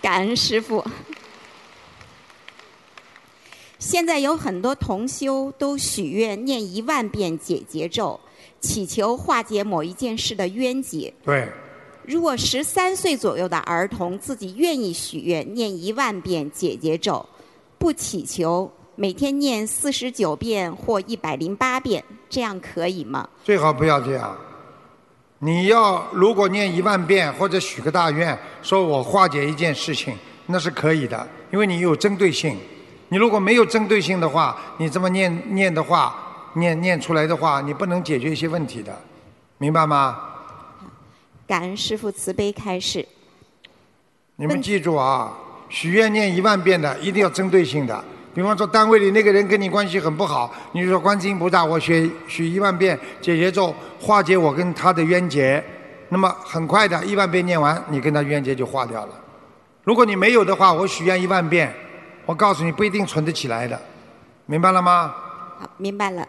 [0.00, 0.82] 感恩师傅。
[3.80, 8.20] 现在有很多同修都许愿念一万遍解结咒，
[8.60, 11.12] 祈求化解某一件事的冤结。
[11.24, 11.48] 对，
[12.04, 17.24] 如果十三岁左右的儿童自己愿意许愿念一万遍解结咒，
[17.78, 23.26] 不祈求，每天念四十九遍或一百零八遍，这样可以吗？
[23.42, 24.36] 最好不要这样。
[25.38, 32.58] 你要如果念一万遍或者许个大愿，说我化解一件事情，那是可以的，因为你有针对性。
[33.10, 36.14] 你如果没有针对性的话，你这么念念的话，
[36.54, 38.96] 念念出来的话，你不能解决一些问题的，
[39.58, 40.16] 明白吗？
[41.46, 43.04] 感恩师父慈悲开示。
[44.36, 45.36] 你们记住啊，
[45.68, 48.04] 许愿念一万遍的，一定要针对性的。
[48.32, 55.62] 比方说，单位里那个人跟你关系很不好，你就说观世音菩萨，我许许一万遍解结咒，化解我跟他的冤结。
[56.08, 59.14] 那么很快的，一万遍念完，你跟他冤结就化掉了。
[59.82, 61.74] 如果你没有的话，我许愿一万遍，
[62.30, 63.76] 我告诉你不一定存得起来的，
[64.46, 65.12] 明白了吗？
[65.58, 66.24] 好，明白了。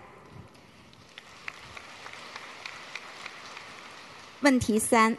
[4.40, 5.16] 问题三，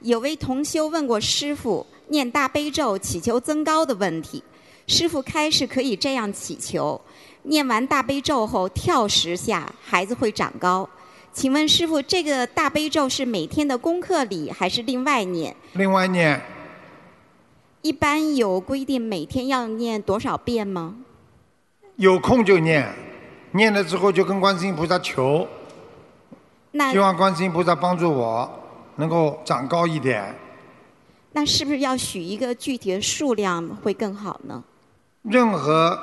[0.00, 4.42] 有位同修问过师傅念大悲咒祈求增高的问题，
[4.88, 7.00] 师傅开示可以这样祈求：
[7.44, 10.90] 念完大悲咒后跳十下，孩子会长高。
[11.32, 15.54] 请问师傅，这个大悲咒是每天的功课里，还是另外念？
[15.74, 16.42] 另外念，
[17.82, 20.96] 一般有规定每天要念多少遍吗？
[21.96, 22.92] 有空就念，
[23.52, 25.46] 念了之后就跟观世音菩萨求，
[26.72, 28.50] 那希望观世音菩萨帮助我
[28.96, 30.34] 能够长高一点。
[31.32, 34.62] 那是不是要许一个具体的数量会更好呢？
[35.22, 35.98] 任何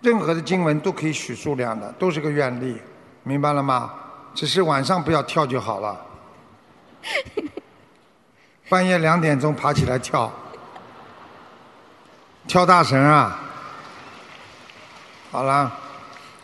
[0.00, 2.76] 任何的经文都可以许数量的，都是个愿力，
[3.22, 3.92] 明白了吗？
[4.34, 6.06] 只是晚上不要跳就好了。
[8.68, 10.32] 半夜两点钟爬起来跳，
[12.46, 13.40] 跳大绳啊！
[15.30, 15.72] 好啦，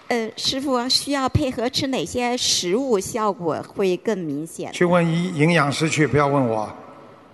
[0.08, 4.72] 呃，师傅需要配合吃哪些食物，效果会更明显？
[4.72, 6.68] 去问营营养师去，不要问我。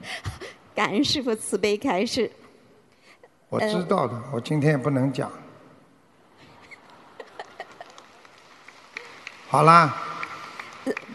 [0.74, 2.30] 感恩师傅慈悲开示。
[3.48, 5.30] 我知道的，我今天也不能讲。
[9.48, 9.96] 好啦，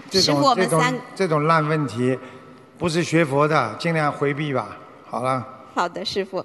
[0.10, 2.18] 这师傅种这我们三种这种烂问题，
[2.80, 4.78] 不是学佛的，尽量回避吧。
[5.08, 5.46] 好了，
[5.76, 6.44] 好的，师傅。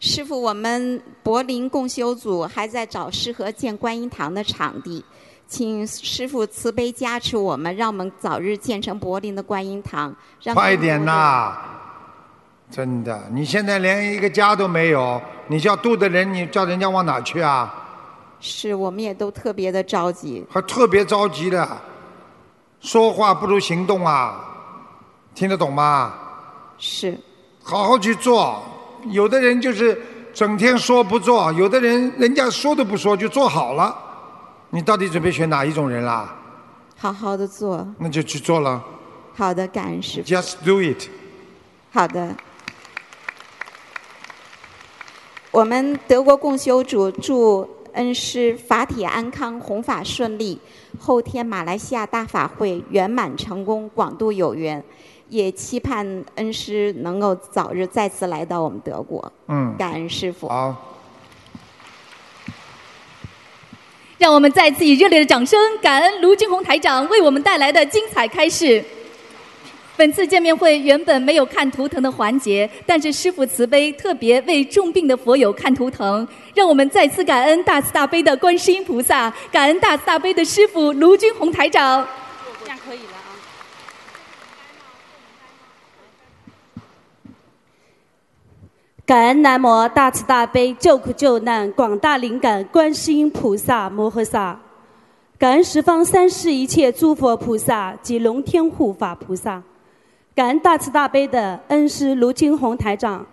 [0.00, 5.04] 师傅，我们柏林共修组还在找适合建观音堂的场地，
[5.48, 10.14] 请师傅慈悲加持我们，让我们早日建成柏林的观音堂。
[10.40, 11.10] 让快点呐！
[11.10, 11.56] 呐！
[12.70, 17.74] 真的，你现在连一个家都没有，你叫度的人，你叫人家往哪去啊？
[18.38, 20.46] 是，我们也都特别的着急。
[20.48, 21.66] 还特别着急的，
[22.78, 24.44] 说话不如行动啊！
[25.34, 26.14] 听得懂吗？
[26.78, 27.18] 是。
[27.64, 28.62] 好好去做。
[29.10, 30.00] 有的人就是
[30.32, 33.96] 整天说不做，有的人人家说都不说就做好了。
[34.70, 36.34] 你到底准备选哪一种人啦？
[36.96, 37.86] 好好的做。
[37.98, 38.84] 那就去做了。
[39.34, 40.28] 好的，感恩师傅。
[40.28, 41.08] Just do it。
[41.90, 42.34] 好的。
[45.50, 50.60] 我们德国共修组祝恩师法体安康，弘法顺利。
[50.98, 54.84] 后天马来西亚大法会圆满成功，广度有缘。
[55.28, 59.32] 也期盼恩师能够早日再次来到我们德国。
[59.48, 59.74] 嗯。
[59.78, 60.48] 感恩师傅。
[60.48, 60.96] 好。
[64.18, 68.84] 让我们再次以热烈的掌声，感恩卢军红台长为我们带来的精彩开示。
[69.96, 82.06] 本次见面会原本没有看图腾的环节，但是师傅慈悲特别为重病的佛友看图腾，让我们再次感恩大慈大悲的观世音菩萨，感恩大慈大悲的师傅卢军红台长。
[82.64, 83.18] 这样可以了啊。
[89.08, 94.60] 感恩南无大慈大悲救苦救难广大灵感观世音菩萨摩诃萨，
[95.38, 99.62] 感恩十方三世一切诸佛菩萨及龙天护法菩萨，
[100.34, 103.24] 感恩大慈大悲的恩师卢金红台长。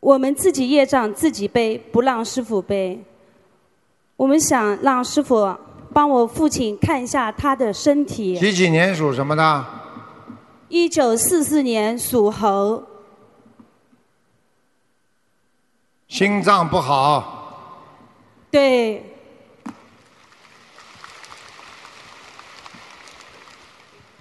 [0.00, 3.00] 我们自己业障自己背，不让师傅背。
[4.16, 5.56] 我们想让师傅
[5.92, 8.36] 帮我父亲看一下他的身体。
[8.36, 9.64] 几几年属什么的？
[10.68, 12.82] 一九四四年属猴。
[16.12, 17.80] 心脏不好，
[18.50, 19.02] 对，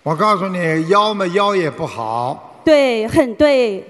[0.01, 3.83] 我告诉你，腰嘛腰也不好，对，很对，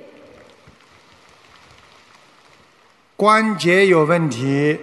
[3.15, 4.80] 关节有问题，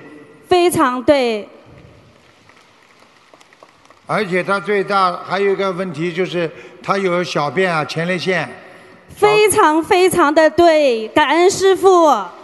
[0.49, 1.49] 非常对，
[4.07, 6.49] 而且他最大还有一个问题就是
[6.81, 8.49] 他有小便啊前列腺，
[9.09, 12.38] 非常非常的对，感恩师傅。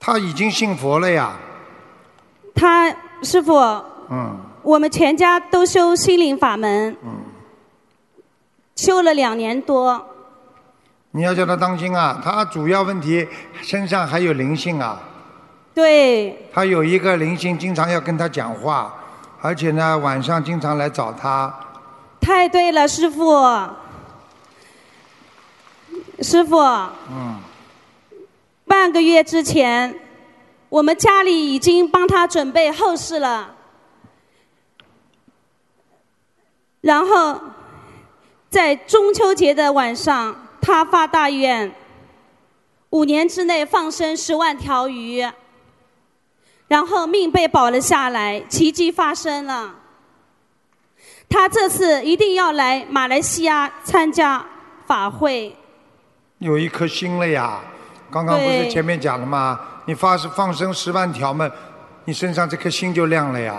[0.00, 1.36] 他已经信佛了呀，
[2.54, 2.90] 他
[3.22, 3.54] 师傅，
[4.08, 4.36] 嗯。
[4.62, 7.10] 我们全家都修心灵法门，嗯，
[8.76, 10.06] 修了两年多。
[11.12, 13.26] 你要叫他当心啊，他主要问题
[13.62, 15.00] 身上还有灵性啊，
[15.74, 18.94] 对，他有一个灵性经常要跟他讲话，
[19.40, 21.52] 而且呢晚上经常来找他，
[22.20, 23.34] 太对了，师傅。
[26.20, 27.36] 师傅，嗯。
[28.70, 29.92] 半个月之前，
[30.68, 33.56] 我们家里已经帮他准备后事了。
[36.80, 37.40] 然后
[38.48, 41.74] 在中秋节的晚上，他发大愿，
[42.90, 45.28] 五年之内放生十万条鱼，
[46.68, 49.74] 然后命被保了下来，奇迹发生了。
[51.28, 54.46] 他这次一定要来马来西亚参加
[54.86, 55.56] 法会。
[56.38, 57.60] 有一颗心了呀！
[58.10, 59.60] 刚刚不是前面讲了吗？
[59.86, 61.50] 你发是放生十万条嘛，
[62.04, 63.56] 你身上这颗心就亮了呀，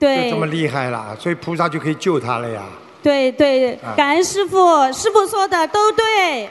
[0.00, 2.62] 就对这么厉害了，所以菩萨就可以救他了呀。
[3.02, 4.56] 对对啊，感恩师傅，
[4.92, 6.48] 师傅说的都对。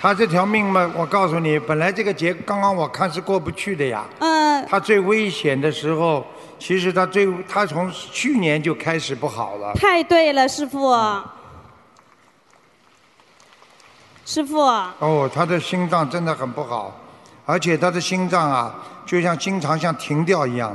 [0.00, 4.04] 他这条命嘛，我告诉你，本来这个劫刚刚我看是过不去的呀。
[4.18, 4.66] 嗯。
[4.68, 6.26] 他最危险的时候，
[6.58, 9.72] 其实他最他从去年就开始不好了。
[9.74, 10.90] 太对了，师傅。
[14.24, 16.94] 师傅，哦，他的心脏真的很不好，
[17.44, 18.74] 而且他的心脏啊，
[19.04, 20.74] 就像经常像停掉一样。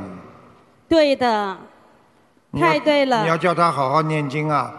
[0.88, 1.58] 对的，
[2.52, 4.74] 你要太对了你要叫他好好念经啊。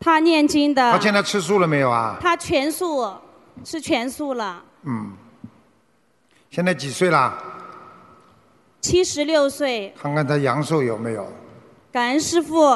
[0.00, 0.92] 他念经的。
[0.92, 2.16] 他现在吃素了没有啊？
[2.20, 3.10] 他全素，
[3.62, 5.12] 吃全素了，嗯。
[6.50, 7.34] 现在几岁啦？
[8.80, 11.26] 七十六岁，看看他阳寿有没有？
[11.90, 12.74] 感恩师傅。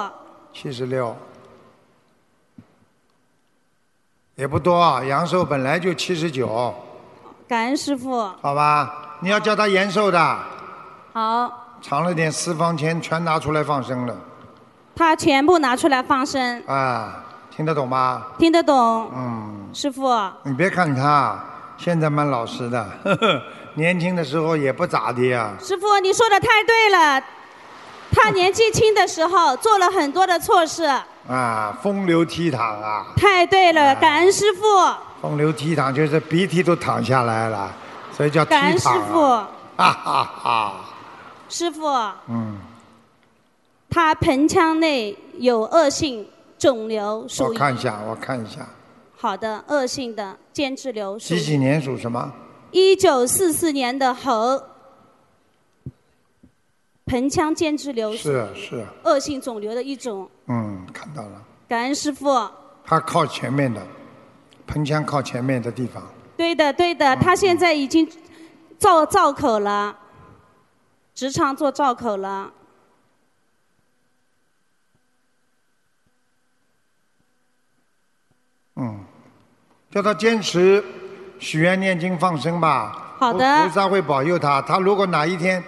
[0.53, 1.15] 七十六。
[4.39, 6.73] 也不多啊，阳寿本来就七十九，
[7.49, 8.31] 感恩师傅。
[8.41, 9.19] 好吧？
[9.19, 10.39] 你要叫他延寿的，
[11.13, 11.53] 好，
[11.83, 14.17] 藏了点私房钱，全拿出来放生了，
[14.95, 17.21] 他全部拿出来放生，啊，
[17.51, 18.27] 听得懂吗？
[18.39, 19.11] 听得懂？
[19.13, 20.09] 嗯，师傅，
[20.45, 21.37] 你别看他
[21.77, 23.43] 现在蛮老实的，呵呵，
[23.75, 25.51] 年轻的时候也不咋的呀。
[25.61, 27.21] 师傅，你说的太对了。
[28.13, 30.89] 他年纪轻的时候做了很多的错事，
[31.29, 34.63] 啊，风流倜傥啊，太对了，感恩师傅，
[35.21, 37.71] 风流倜傥就是鼻涕都淌下来了，
[38.17, 38.49] 所以叫倜傥、啊。
[38.49, 39.21] 感恩师傅，
[39.77, 40.75] 哈哈哈。
[41.51, 41.87] 师傅，
[42.29, 42.59] 嗯，
[43.91, 46.27] 他盆腔内有恶性
[46.59, 48.67] 肿瘤，我看一下，我看一下，
[49.17, 52.33] 好的恶性的间质瘤，几几年属什么？
[52.71, 54.63] 一九四四年的猴，
[57.09, 60.31] 盆腔间质瘤是是，恶性肿瘤的一种。
[60.47, 62.49] 嗯，看到了，感恩师傅，
[62.85, 63.85] 他靠前面的，
[64.67, 66.03] 盆腔靠前面的地方，
[66.37, 68.07] 对的对的，他现在已经
[68.79, 69.99] 造造口了，
[71.15, 72.53] 直肠做造口了。
[78.77, 79.05] 嗯，
[79.91, 80.85] 叫他坚持
[81.39, 83.17] 许愿、念经、放生吧。
[83.19, 84.63] 好的菩菩萨会保佑他。
[84.63, 85.61] 他如果哪一天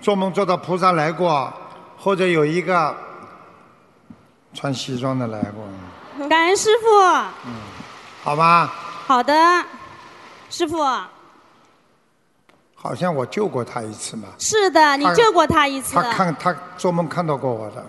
[0.00, 1.52] 做梦做到菩萨来过，
[1.96, 2.96] 或者有一个
[4.54, 6.86] 穿西装的来过，感恩师傅，
[7.46, 7.54] 嗯
[8.22, 8.72] 好吧？
[9.06, 9.34] 好的，
[10.50, 10.82] 师傅，
[12.74, 14.28] 好像我救过他一次嘛。
[14.38, 16.02] 是的，你救过他一次他。
[16.12, 17.84] 看他做梦看到过我的，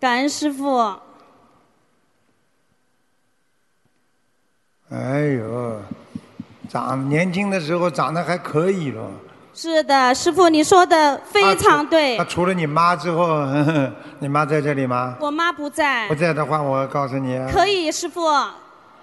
[0.00, 0.78] 感恩师傅，
[4.90, 5.80] 哎呦，
[6.68, 9.10] 长年轻的时候长得还可以了。
[9.52, 12.24] 是的，师傅你说的非常对他。
[12.24, 15.16] 除了你妈之后，呵 呵你妈在这里吗？
[15.20, 18.22] 我妈不在不，在的话，我告诉你，可以，师傅。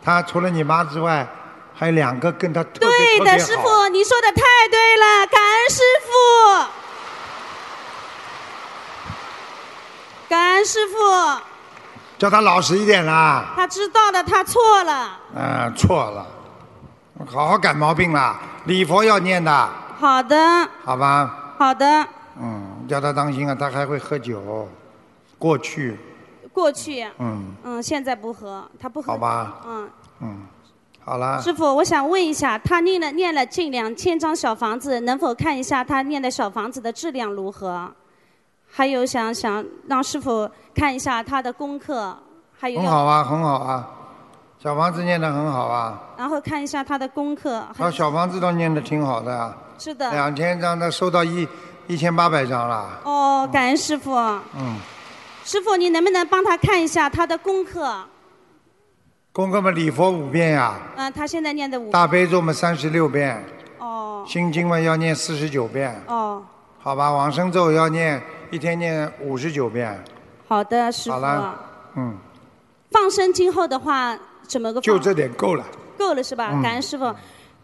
[0.01, 1.27] 他除了你妈之外，
[1.75, 3.55] 还有两个跟他特别对的，师。
[3.57, 4.41] 傅，你说的太
[4.71, 6.11] 对了，感恩师傅，
[10.29, 10.95] 感恩师傅，
[12.17, 13.53] 叫他老实一点啦。
[13.55, 14.93] 他知道了，他错了。
[15.35, 16.25] 啊，错了，
[17.29, 18.39] 好好改毛病啦。
[18.65, 19.69] 礼佛要念的，
[19.99, 20.37] 好的，
[20.83, 21.55] 好吧？
[21.57, 22.07] 好的，
[22.39, 24.67] 嗯，叫他当心啊，他还会喝酒。
[25.39, 25.97] 过去，
[26.51, 29.11] 过去，嗯，嗯，现在不喝，他不喝。
[29.11, 29.89] 好吧，嗯，
[30.21, 30.41] 嗯，
[31.03, 31.39] 好了。
[31.41, 37.91] 师傅，我想问一下，他念了念了近两千张小房子，能否看一下他念的小房子的质量如何？
[38.69, 42.17] 还有想想让师傅看一下他的功课，
[42.57, 43.89] 还有，很好啊，很好啊，
[44.59, 47.63] 小房子念得很好啊，然后看一下他的功课。
[47.77, 50.11] 他小房子都念得挺好的啊，是的。
[50.11, 51.47] 两千张，他收到一
[51.87, 54.15] 一千八百张了，哦，感恩师傅。
[54.15, 54.77] 嗯，
[55.45, 58.03] 师傅，你能不能帮他看一下他的功课？
[59.31, 61.91] 功课嘛礼佛五遍呀、嗯，他现在念的五。
[61.91, 63.43] 大悲咒嘛三十六遍，
[63.77, 66.43] 哦心经嘛要念四十九遍，哦，
[66.79, 70.03] 好吧，往生咒要念一天念五十九遍，
[70.47, 71.15] 好的，师傅。
[71.15, 71.55] 好了，
[71.95, 72.17] 嗯，
[72.89, 74.17] 放生今后的话，
[74.47, 74.83] 怎么个放？
[74.83, 75.63] 就这点够了。
[75.97, 76.49] 够了是吧？
[76.51, 77.13] 嗯感恩师傅。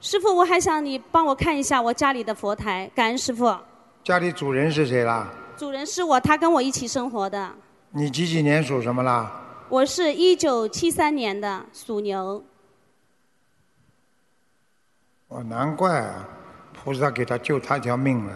[0.04, 2.92] 师傅，我还想你帮我看一下我家里的佛台。
[2.94, 3.56] 感恩师傅。
[4.04, 5.30] 家里主人是谁啦？
[5.56, 7.50] 主人是我，他跟我一起生活的。
[7.92, 9.32] 你几几年属什么啦？
[9.70, 12.44] 我是一九七三年的，属牛。
[15.30, 16.28] 哦，难怪啊，
[16.74, 18.34] 菩萨给他救他一条命了。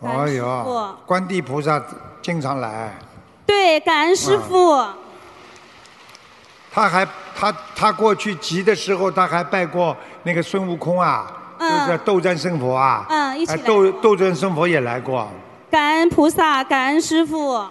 [0.00, 1.84] 哎感恩师呦，观地菩萨
[2.22, 2.98] 经常来。
[3.44, 4.74] 对，感恩师傅。
[6.70, 7.06] 他还
[7.38, 15.28] 他他过去急的时候，他还拜过那个孙悟空啊，就是斗战胜佛啊，哎嗯一起来斗斗战胜佛也来过。
[15.70, 17.64] 感恩菩萨，感恩师傅。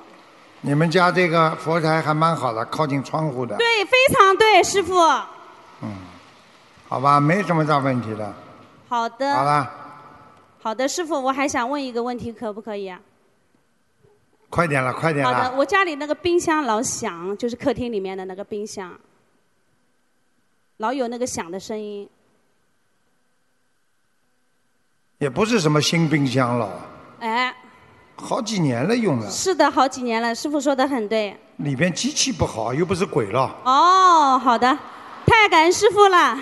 [0.62, 4.96] 你们家这个佛台还蛮好的，靠近窗户的，对，非常对，师傅。
[5.82, 5.90] 嗯
[6.88, 8.34] 好吧，没什么大问题的。
[8.88, 9.36] 好的。
[9.36, 9.70] 好了，
[10.62, 12.98] 好的，师傅，我还想问一个问题，可不可以啊？
[14.50, 15.54] 快点了，快点好的，了。
[15.58, 18.92] 我家里那个冰箱老响，就是客厅里面的那个冰箱，
[20.78, 22.08] 老有那个响的声音。
[25.20, 26.82] 也不是什么新冰箱了，
[27.20, 27.56] 哎，
[28.16, 31.36] 好几年了用了，是的，好几年了，师傅说的很对。
[31.58, 34.78] 里边机器不好，又不是鬼了，哦，好的，
[35.26, 36.40] 太感恩师傅了。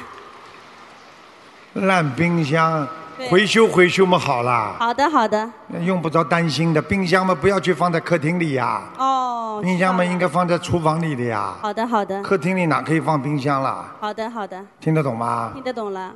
[1.76, 5.50] 烂冰箱对回修回修嘛好啦，好的，好的。
[5.82, 6.82] 用不着担心的。
[6.82, 9.60] 冰箱嘛不要去放在客厅里呀，哦。
[9.64, 12.22] 冰箱嘛应该放在厨房里的呀，好的，好的。
[12.22, 13.86] 客厅里哪可以放冰箱啦？
[14.00, 15.52] 好的，好的，听得懂吗？
[15.54, 16.12] 听得懂了。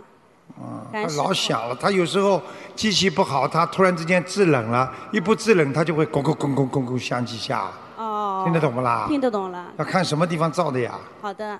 [0.91, 2.41] 感它恩师父老响了，它有时候
[2.75, 7.67] 机器不好，它突然之间制冷了，一不制冷它就会咣咣咣咣咣咣响几下，
[7.97, 8.41] 哦。
[8.43, 9.05] 听得懂不啦？
[9.07, 9.67] 听得懂了。
[9.77, 10.93] 要看什么地方造的呀。
[11.21, 11.57] 好的，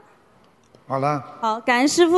[0.88, 2.18] 好了，好，感恩师傅。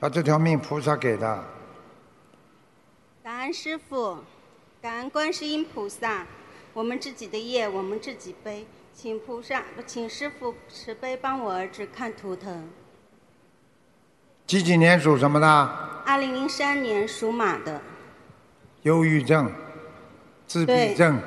[0.00, 1.44] 他这条命菩萨给的，
[3.22, 4.16] 感恩师傅，
[4.80, 6.26] 感恩观世音菩萨，
[6.72, 12.66] 我们自己的业我们自己背，请菩萨，请师傅慈悲帮我儿子看图腾。
[14.46, 15.46] 几几年属什么的？
[16.06, 17.78] 二零零三年属马的，
[18.84, 19.52] 忧郁症、
[20.46, 21.20] 自闭对症，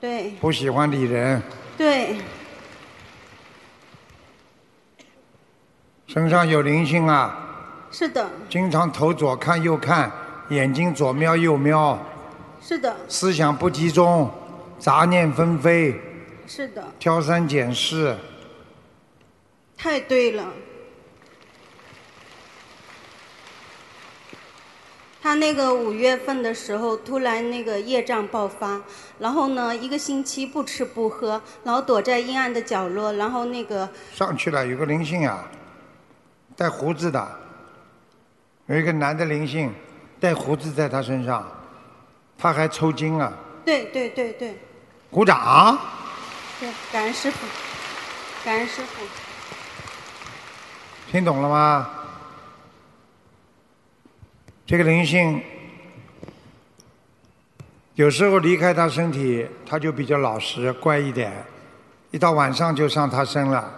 [0.00, 0.30] 对。
[0.40, 1.42] 不喜欢理人，
[1.76, 2.16] 对，
[6.06, 7.45] 身上有灵性啊，
[7.90, 10.10] 是的，经常头左看右看，
[10.50, 11.98] 眼睛左瞄右瞄，
[12.60, 14.30] 是的，思想不集中，
[14.78, 15.98] 杂念纷飞，
[16.46, 18.16] 是的，挑三拣四，
[19.76, 20.44] 太对了。
[25.22, 28.80] 他那个五月份的时候，突然那个业障爆发，
[29.18, 35.50] 然后呢，一个星期不吃不喝，然后躲在阴暗的角落，然后那个上去了，有个灵性啊，
[36.54, 37.28] 带胡子的，
[38.66, 39.72] 有一个男的灵性，
[40.18, 41.46] 带胡子在他身上，
[42.36, 43.32] 他还抽筋啊，
[43.64, 44.58] 对对对对
[45.10, 45.78] 鼓掌。
[46.58, 47.46] 对，感恩师傅，
[48.44, 49.04] 感恩师傅。
[51.10, 51.88] 听懂了吗？
[54.66, 55.40] 这个灵性
[57.94, 61.32] 有时候离开他身体，他就比较老实乖一点，
[62.10, 63.72] 一到晚上就上他身了，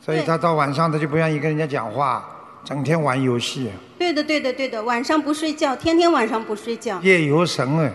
[0.00, 2.24] 所以他到晚上他就不愿意跟人家讲话，
[2.64, 7.00] 整天玩游戏，对的对的对的，晚上不睡觉，天天晚上不睡觉。
[7.02, 7.92] 夜游神哎，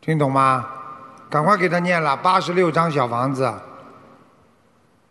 [0.00, 0.66] 听懂吗？
[1.30, 3.52] 赶快给他念了八十六张小房子，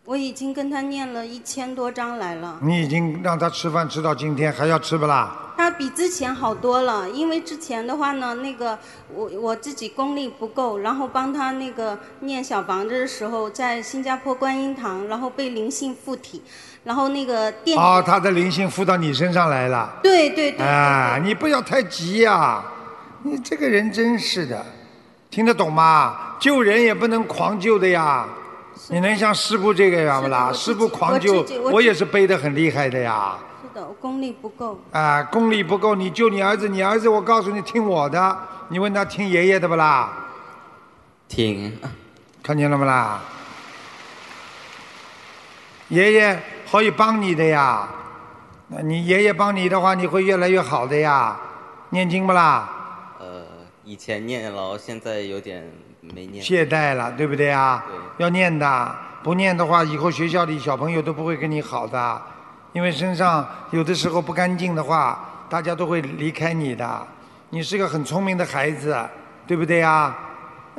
[0.05, 5.39] 我已经跟他念了一千多章来了，你已经让他吃饭吃到今天，还要吃不啦？
[5.55, 7.09] 他比之前好多了。
[7.09, 8.77] 因为之前的话呢，那个
[9.13, 16.41] 我我自己功力不够，然后帮他那个念小房子的时候，在新加坡观音堂，然后被灵性附体，
[16.83, 19.89] 然后那个电哦，他的灵性附到你身上来了。
[20.03, 22.63] 对对对，啊，你不要太急呀、
[23.23, 24.65] 你这个人真是的，
[25.29, 26.35] 听得懂吗？
[26.39, 28.25] 救人也不能狂救的呀。
[28.89, 30.51] 你能像师傅这个样不啦？
[30.51, 33.37] 师傅狂救我我我也是背得很厉害的呀。
[33.61, 34.77] 是的，我功力不够。
[34.91, 38.37] 啊，功力不够，你救你儿子，你儿子我告诉你听我的，
[38.67, 40.11] 你问他听爷爷的不啦？
[41.29, 41.79] 听，
[42.41, 43.21] 看见了不啦？
[45.87, 46.43] 爷爷
[46.73, 47.87] 可以帮你的呀，
[48.69, 51.39] 那你爷爷帮你的话，你会越来越好的呀。
[51.91, 52.67] 念经不啦？
[53.19, 53.43] 呃，
[53.83, 55.71] 以前念了，现在有点
[56.01, 56.43] 没念。
[56.43, 57.85] 懈怠了，对不对啊？
[58.17, 62.19] 要念的，不念的话，以后学校里小朋友都不会跟你好的，
[62.71, 67.07] 因为身上有的时候不干净的话，大家都会离开你的。
[67.51, 68.97] 你是个很聪明的孩子，
[69.45, 70.15] 对不对呀？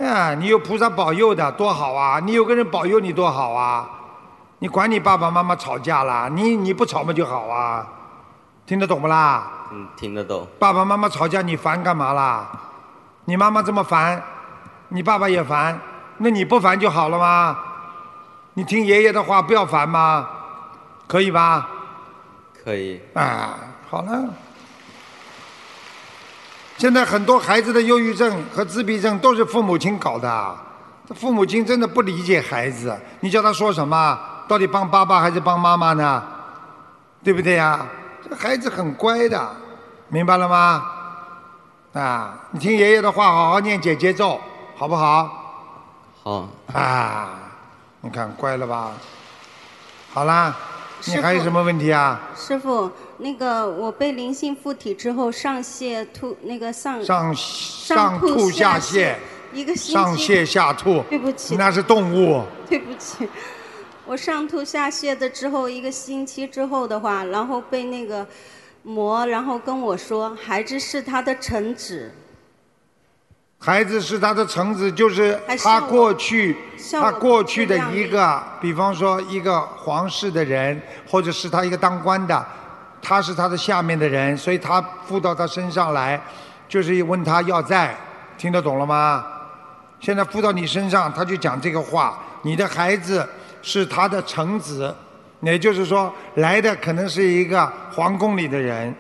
[0.03, 2.19] 啊，你有菩萨保佑的，多好啊！
[2.19, 3.94] 你有个人保佑你，多好啊！
[4.59, 7.87] 你管你爸爸妈妈吵架啦，你你不吵嘛就好啊，
[8.67, 9.51] 听得懂不啦？
[9.73, 10.47] 嗯，听得懂。
[10.59, 12.51] 爸爸妈妈吵架，你烦干嘛啦？
[13.27, 14.23] 你妈妈这么烦，
[14.89, 15.79] 你爸爸也烦，
[16.19, 17.59] 那你不烦就好了吗？
[18.55, 20.29] 你听爷爷的话，不要烦吗？
[21.07, 21.69] 可以吧？
[22.63, 23.01] 可以。
[23.15, 23.59] 啊，
[23.91, 24.23] 好了。
[26.77, 30.57] 现在很多孩子的忧郁症和自闭症都是父母亲搞的，
[31.09, 36.23] 这父母亲真的不理解孩子，你叫他说什么，到底帮爸爸还是帮妈妈呢？
[37.23, 37.87] 对不对呀？
[38.29, 39.51] 这孩子很乖的，
[40.09, 40.85] 明白了吗？
[41.95, 44.41] 啊，你听爷爷的话，好好念姐姐咒，
[44.77, 45.31] 好不好？
[46.23, 46.49] 好。
[46.73, 47.31] 啊，
[48.01, 48.93] 你看乖了吧？
[50.13, 50.55] 好啦，
[51.07, 52.21] 你还有什么问题啊？
[52.37, 59.15] 师傅，那个我被灵性附体之后上泻吐，那个上上上吐吐下泻泻，
[59.53, 62.45] 一个星期上泻下吐，对不起那是动物。
[62.69, 63.29] 对不起，
[64.07, 68.27] 我上吐下泻的之后一个星期之后的话，然后被那个
[68.83, 72.13] 魔，然后跟我说孩子是他的臣子，
[73.59, 76.55] 孩子是他的臣子，就是他过去
[76.93, 82.47] 他过去的一个，比方说一个皇室的人，或者是他一个当官的，
[83.01, 86.21] 他是他的下面的人，所以他附到他身上来，
[86.69, 87.97] 就是问他要债，
[88.37, 89.25] 听得懂了吗？
[89.99, 93.27] 现在附到你身上，他就讲这个话，你的孩子
[93.65, 94.95] 是他的臣子，
[95.41, 98.95] 也就是说来的可能是一个皇宫里的人，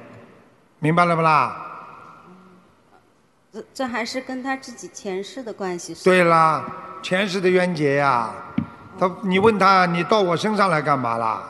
[0.78, 1.60] 明白了不啦？
[3.52, 5.94] 这这还是跟他自己前世的关系。
[6.02, 6.64] 对啦，
[7.02, 8.30] 前世的冤结呀、
[8.98, 11.42] 他你问他你到我身上来干嘛啦？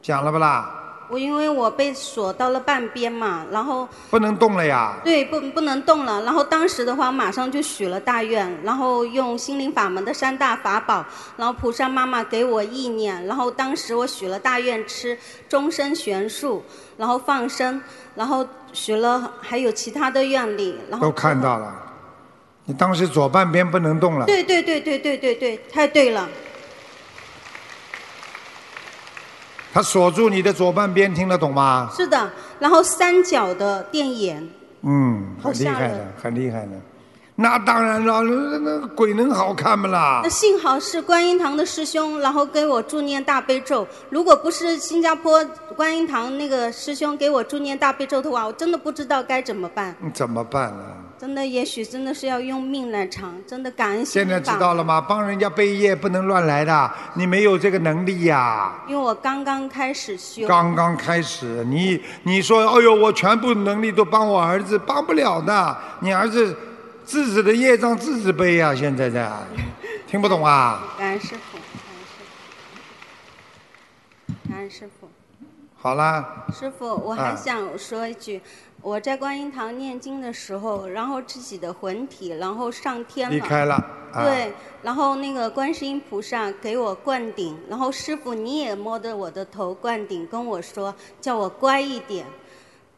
[0.00, 0.70] 讲了不啦？
[1.10, 4.96] 我因为我被锁到了半边嘛，然后不能动了呀。
[5.02, 11.04] 对不不能动了，然后当时的话马上就许了大愿，然后用心灵法门的三大法宝，
[11.36, 15.18] 然后菩萨妈妈给我意念，然后当时我许了大愿吃
[15.48, 16.62] 终身全素，
[16.96, 17.82] 然后放生，
[18.14, 21.74] 然后许了还有其他的愿力，然后都看到了，
[22.66, 24.26] 你当时左半边不能动了。
[24.26, 26.28] 对对对对对对对，太对了。
[29.72, 31.90] 他锁住你的左半边，听得懂吗？
[31.96, 34.48] 是的，然后三角的电眼，
[34.82, 36.72] 嗯，很厉害的，很厉害的。
[37.40, 40.28] 那当然了，那那那鬼能好看不啦那？
[40.28, 43.86] 幸好是观音堂的师兄，然后给我助念大悲咒。
[44.10, 45.42] 如果不是新加坡
[45.74, 49.96] 观音堂那个师兄给我助念大悲咒的话，我真的不知道该怎么办。
[50.00, 50.84] 你怎么办呢？
[51.18, 53.34] 真的，也许真的是要用命来偿。
[53.46, 55.00] 真的感恩现在知道了吗？
[55.00, 58.72] 帮人家背业不能乱来的，你没有这个能力呀。
[58.86, 60.46] 因为我刚刚开始修。
[60.46, 65.76] 刚刚开始，你你说，哎呦，我全部能力都帮我儿子，帮不了的。
[66.00, 66.56] 你儿子
[67.10, 69.28] 自己的业障自己背呀、现在在，
[70.06, 70.94] 听不懂啊？
[70.96, 71.58] 感恩师傅，
[74.48, 75.08] 感恩师傅。
[75.76, 78.40] 好啦，师傅，我还啊想说一句，
[78.80, 83.74] 我在观音堂念经的时候，然后自己的魂体，然后上天了，离开了
[84.12, 84.22] 啊。
[84.22, 92.24] 对，然后那个观世音菩萨给我灌顶，然后师傅你也摸着我的头灌顶，跟我说叫我乖一点，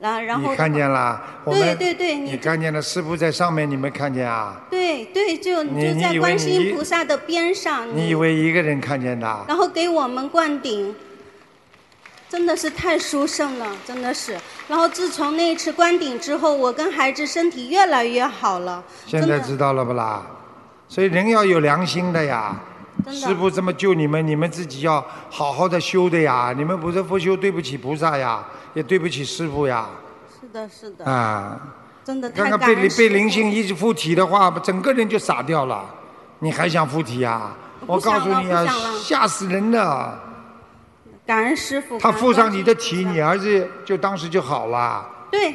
[0.02, 1.22] 然后然后你看见了？
[1.44, 2.82] 我对们对对，你你看见了？
[2.82, 4.60] 师傅在上面，你没看见啊？
[4.68, 9.44] 对对，就就在观世音菩萨的边上，你以为一个人看见的？
[9.46, 10.92] 然后给我们灌顶，
[12.28, 14.36] 真的是太殊胜了，真的是。
[14.66, 20.26] 然后自从那一次灌顶之后，我跟孩子身体越来越好了，现在知道了不啦？
[20.88, 22.60] 所以人要有良心的呀。
[23.04, 26.52] 真的师傅这么救你们，你们自己要好好的修的呀。
[26.56, 29.88] 你们不是不修，对不起菩萨呀，也对不起师傅呀。
[30.40, 31.60] 是的，是的，啊，
[32.04, 35.84] 真的刚太刚被灵被灵性一直附体的话，整个人就傻掉了。
[36.40, 37.56] 你还想附体啊？
[37.86, 38.64] 我告诉你啊
[39.00, 40.20] 吓死人了。
[41.26, 41.98] 感恩师傅。
[41.98, 45.08] 他附上你的体，你儿子就当时就好了。
[45.30, 45.54] 对，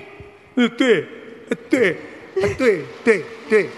[0.56, 1.08] 呃，对，
[1.50, 1.98] 呃对，
[2.36, 3.70] 呃对，对，对，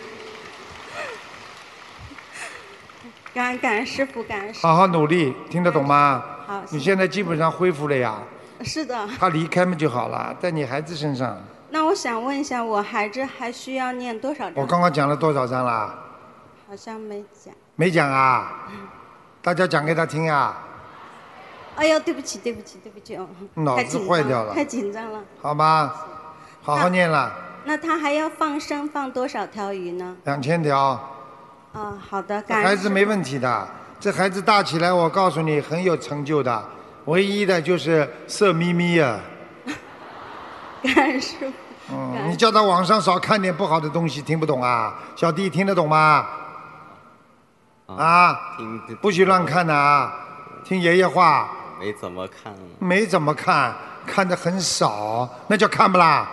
[3.33, 6.23] 感恩感恩师傅，感恩师好好努力，听得懂吗？
[6.45, 8.38] 好你现在基本上恢复了呀，傅。
[8.63, 11.37] 是的，他离开嘛就好了，在你孩子身上。
[11.71, 14.53] 那我想问一下，我孩子还需要念多少章？
[14.55, 15.95] 我刚刚讲了多少章啦？
[16.67, 17.53] 好像没讲。
[17.75, 18.67] 没讲啊？
[19.41, 20.57] 大家讲给他听啊，
[21.75, 25.19] 哎呦，对不起，对不起，对不起哦，脑子坏掉了太紧张了。
[25.41, 25.93] 好吗？
[26.61, 27.31] 好好念了，
[27.63, 30.17] 那他还要放生放多少条鱼呢？
[30.25, 30.99] 两千条，
[31.71, 33.67] 啊，好的，这感恩孩子没问题的。
[33.99, 36.63] 这孩子大起来，我告诉你很有成就的，
[37.05, 39.19] 唯一的就是色眯眯啊。
[40.83, 41.53] 感恩师傅。
[41.91, 44.93] 嗯，你叫他网上少看点不好的东西，听不懂啊？
[45.15, 46.25] 小弟听得懂吗？
[47.87, 50.13] 啊，听不许乱看的啊！
[50.63, 51.49] 听爷爷话，
[51.79, 53.73] 没怎么看，没怎么看，
[54.05, 56.29] 看的很少，那叫看不啦？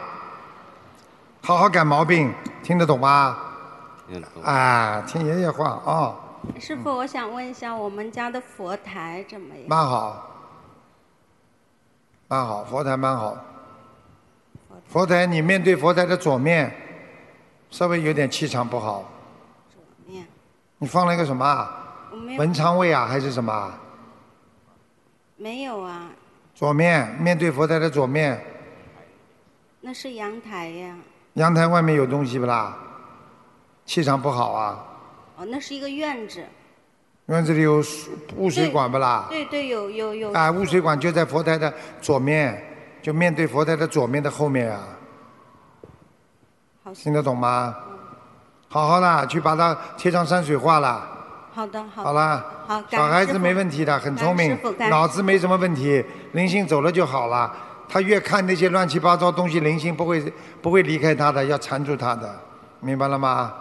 [1.43, 2.31] 好好改毛病，
[2.63, 3.39] 听得懂吗？
[4.07, 6.15] 听得懂啊，听爷爷话啊、
[6.61, 9.65] 师傅，我想问一下，我们家的佛台怎么样？
[9.67, 10.36] 蛮好，
[12.29, 13.37] 蛮好，佛台蛮好。
[14.89, 16.75] 佛台，你面对佛台的左面，
[17.71, 19.11] 稍微有点气场不好。
[19.73, 20.27] 左面
[20.79, 21.69] 你放了一个什么
[22.37, 23.79] 文昌位啊，还是什么啊？
[25.37, 26.11] 没有啊，
[26.55, 28.43] 左面面对佛台的左面，
[29.81, 30.97] 那是阳台呀。
[31.35, 32.77] 阳台外面有东西不啦？
[33.85, 34.85] 气场不好啊。
[35.37, 36.45] 哦，那是一个院子。
[37.27, 39.27] 院子里有水污水管不啦？
[39.29, 40.33] 对对，有有有。
[40.33, 42.57] 啊，污水管就在佛台的左面，
[43.03, 44.81] 就面对佛台的左面的后面啊。
[46.85, 46.95] 好。
[46.95, 47.75] 听得懂吗？
[48.69, 51.05] 好好的，去把它贴上山水画了。
[51.53, 52.09] 好的，好的。
[52.09, 52.45] 好了。
[52.69, 54.57] 好，小孩子没问题的，很聪明
[54.89, 57.53] 脑子没什么问题，灵性走了就好了。
[57.89, 60.33] 他越看那些乱七八糟东西，灵性不会
[60.63, 62.33] 不会离开他的，要缠住他的，
[62.81, 63.53] 明白了吗？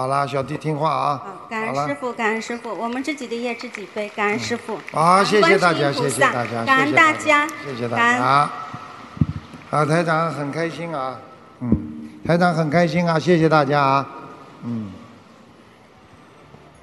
[0.00, 0.02] 嗯。
[0.02, 1.22] 好了，小弟听话啊。
[1.50, 4.78] 感好感恩师傅，感恩师傅，我们自己的业自己背，感恩师傅。
[4.92, 8.50] 好，谢谢大家，谢谢大家，感恩大家，谢谢大家。
[9.70, 11.18] 啊，台长很开心啊，
[11.60, 11.70] 嗯，
[12.24, 14.06] 台长很开心啊，谢谢大家啊，
[14.64, 14.90] 嗯，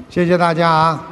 [0.10, 1.04] 谢谢大家啊。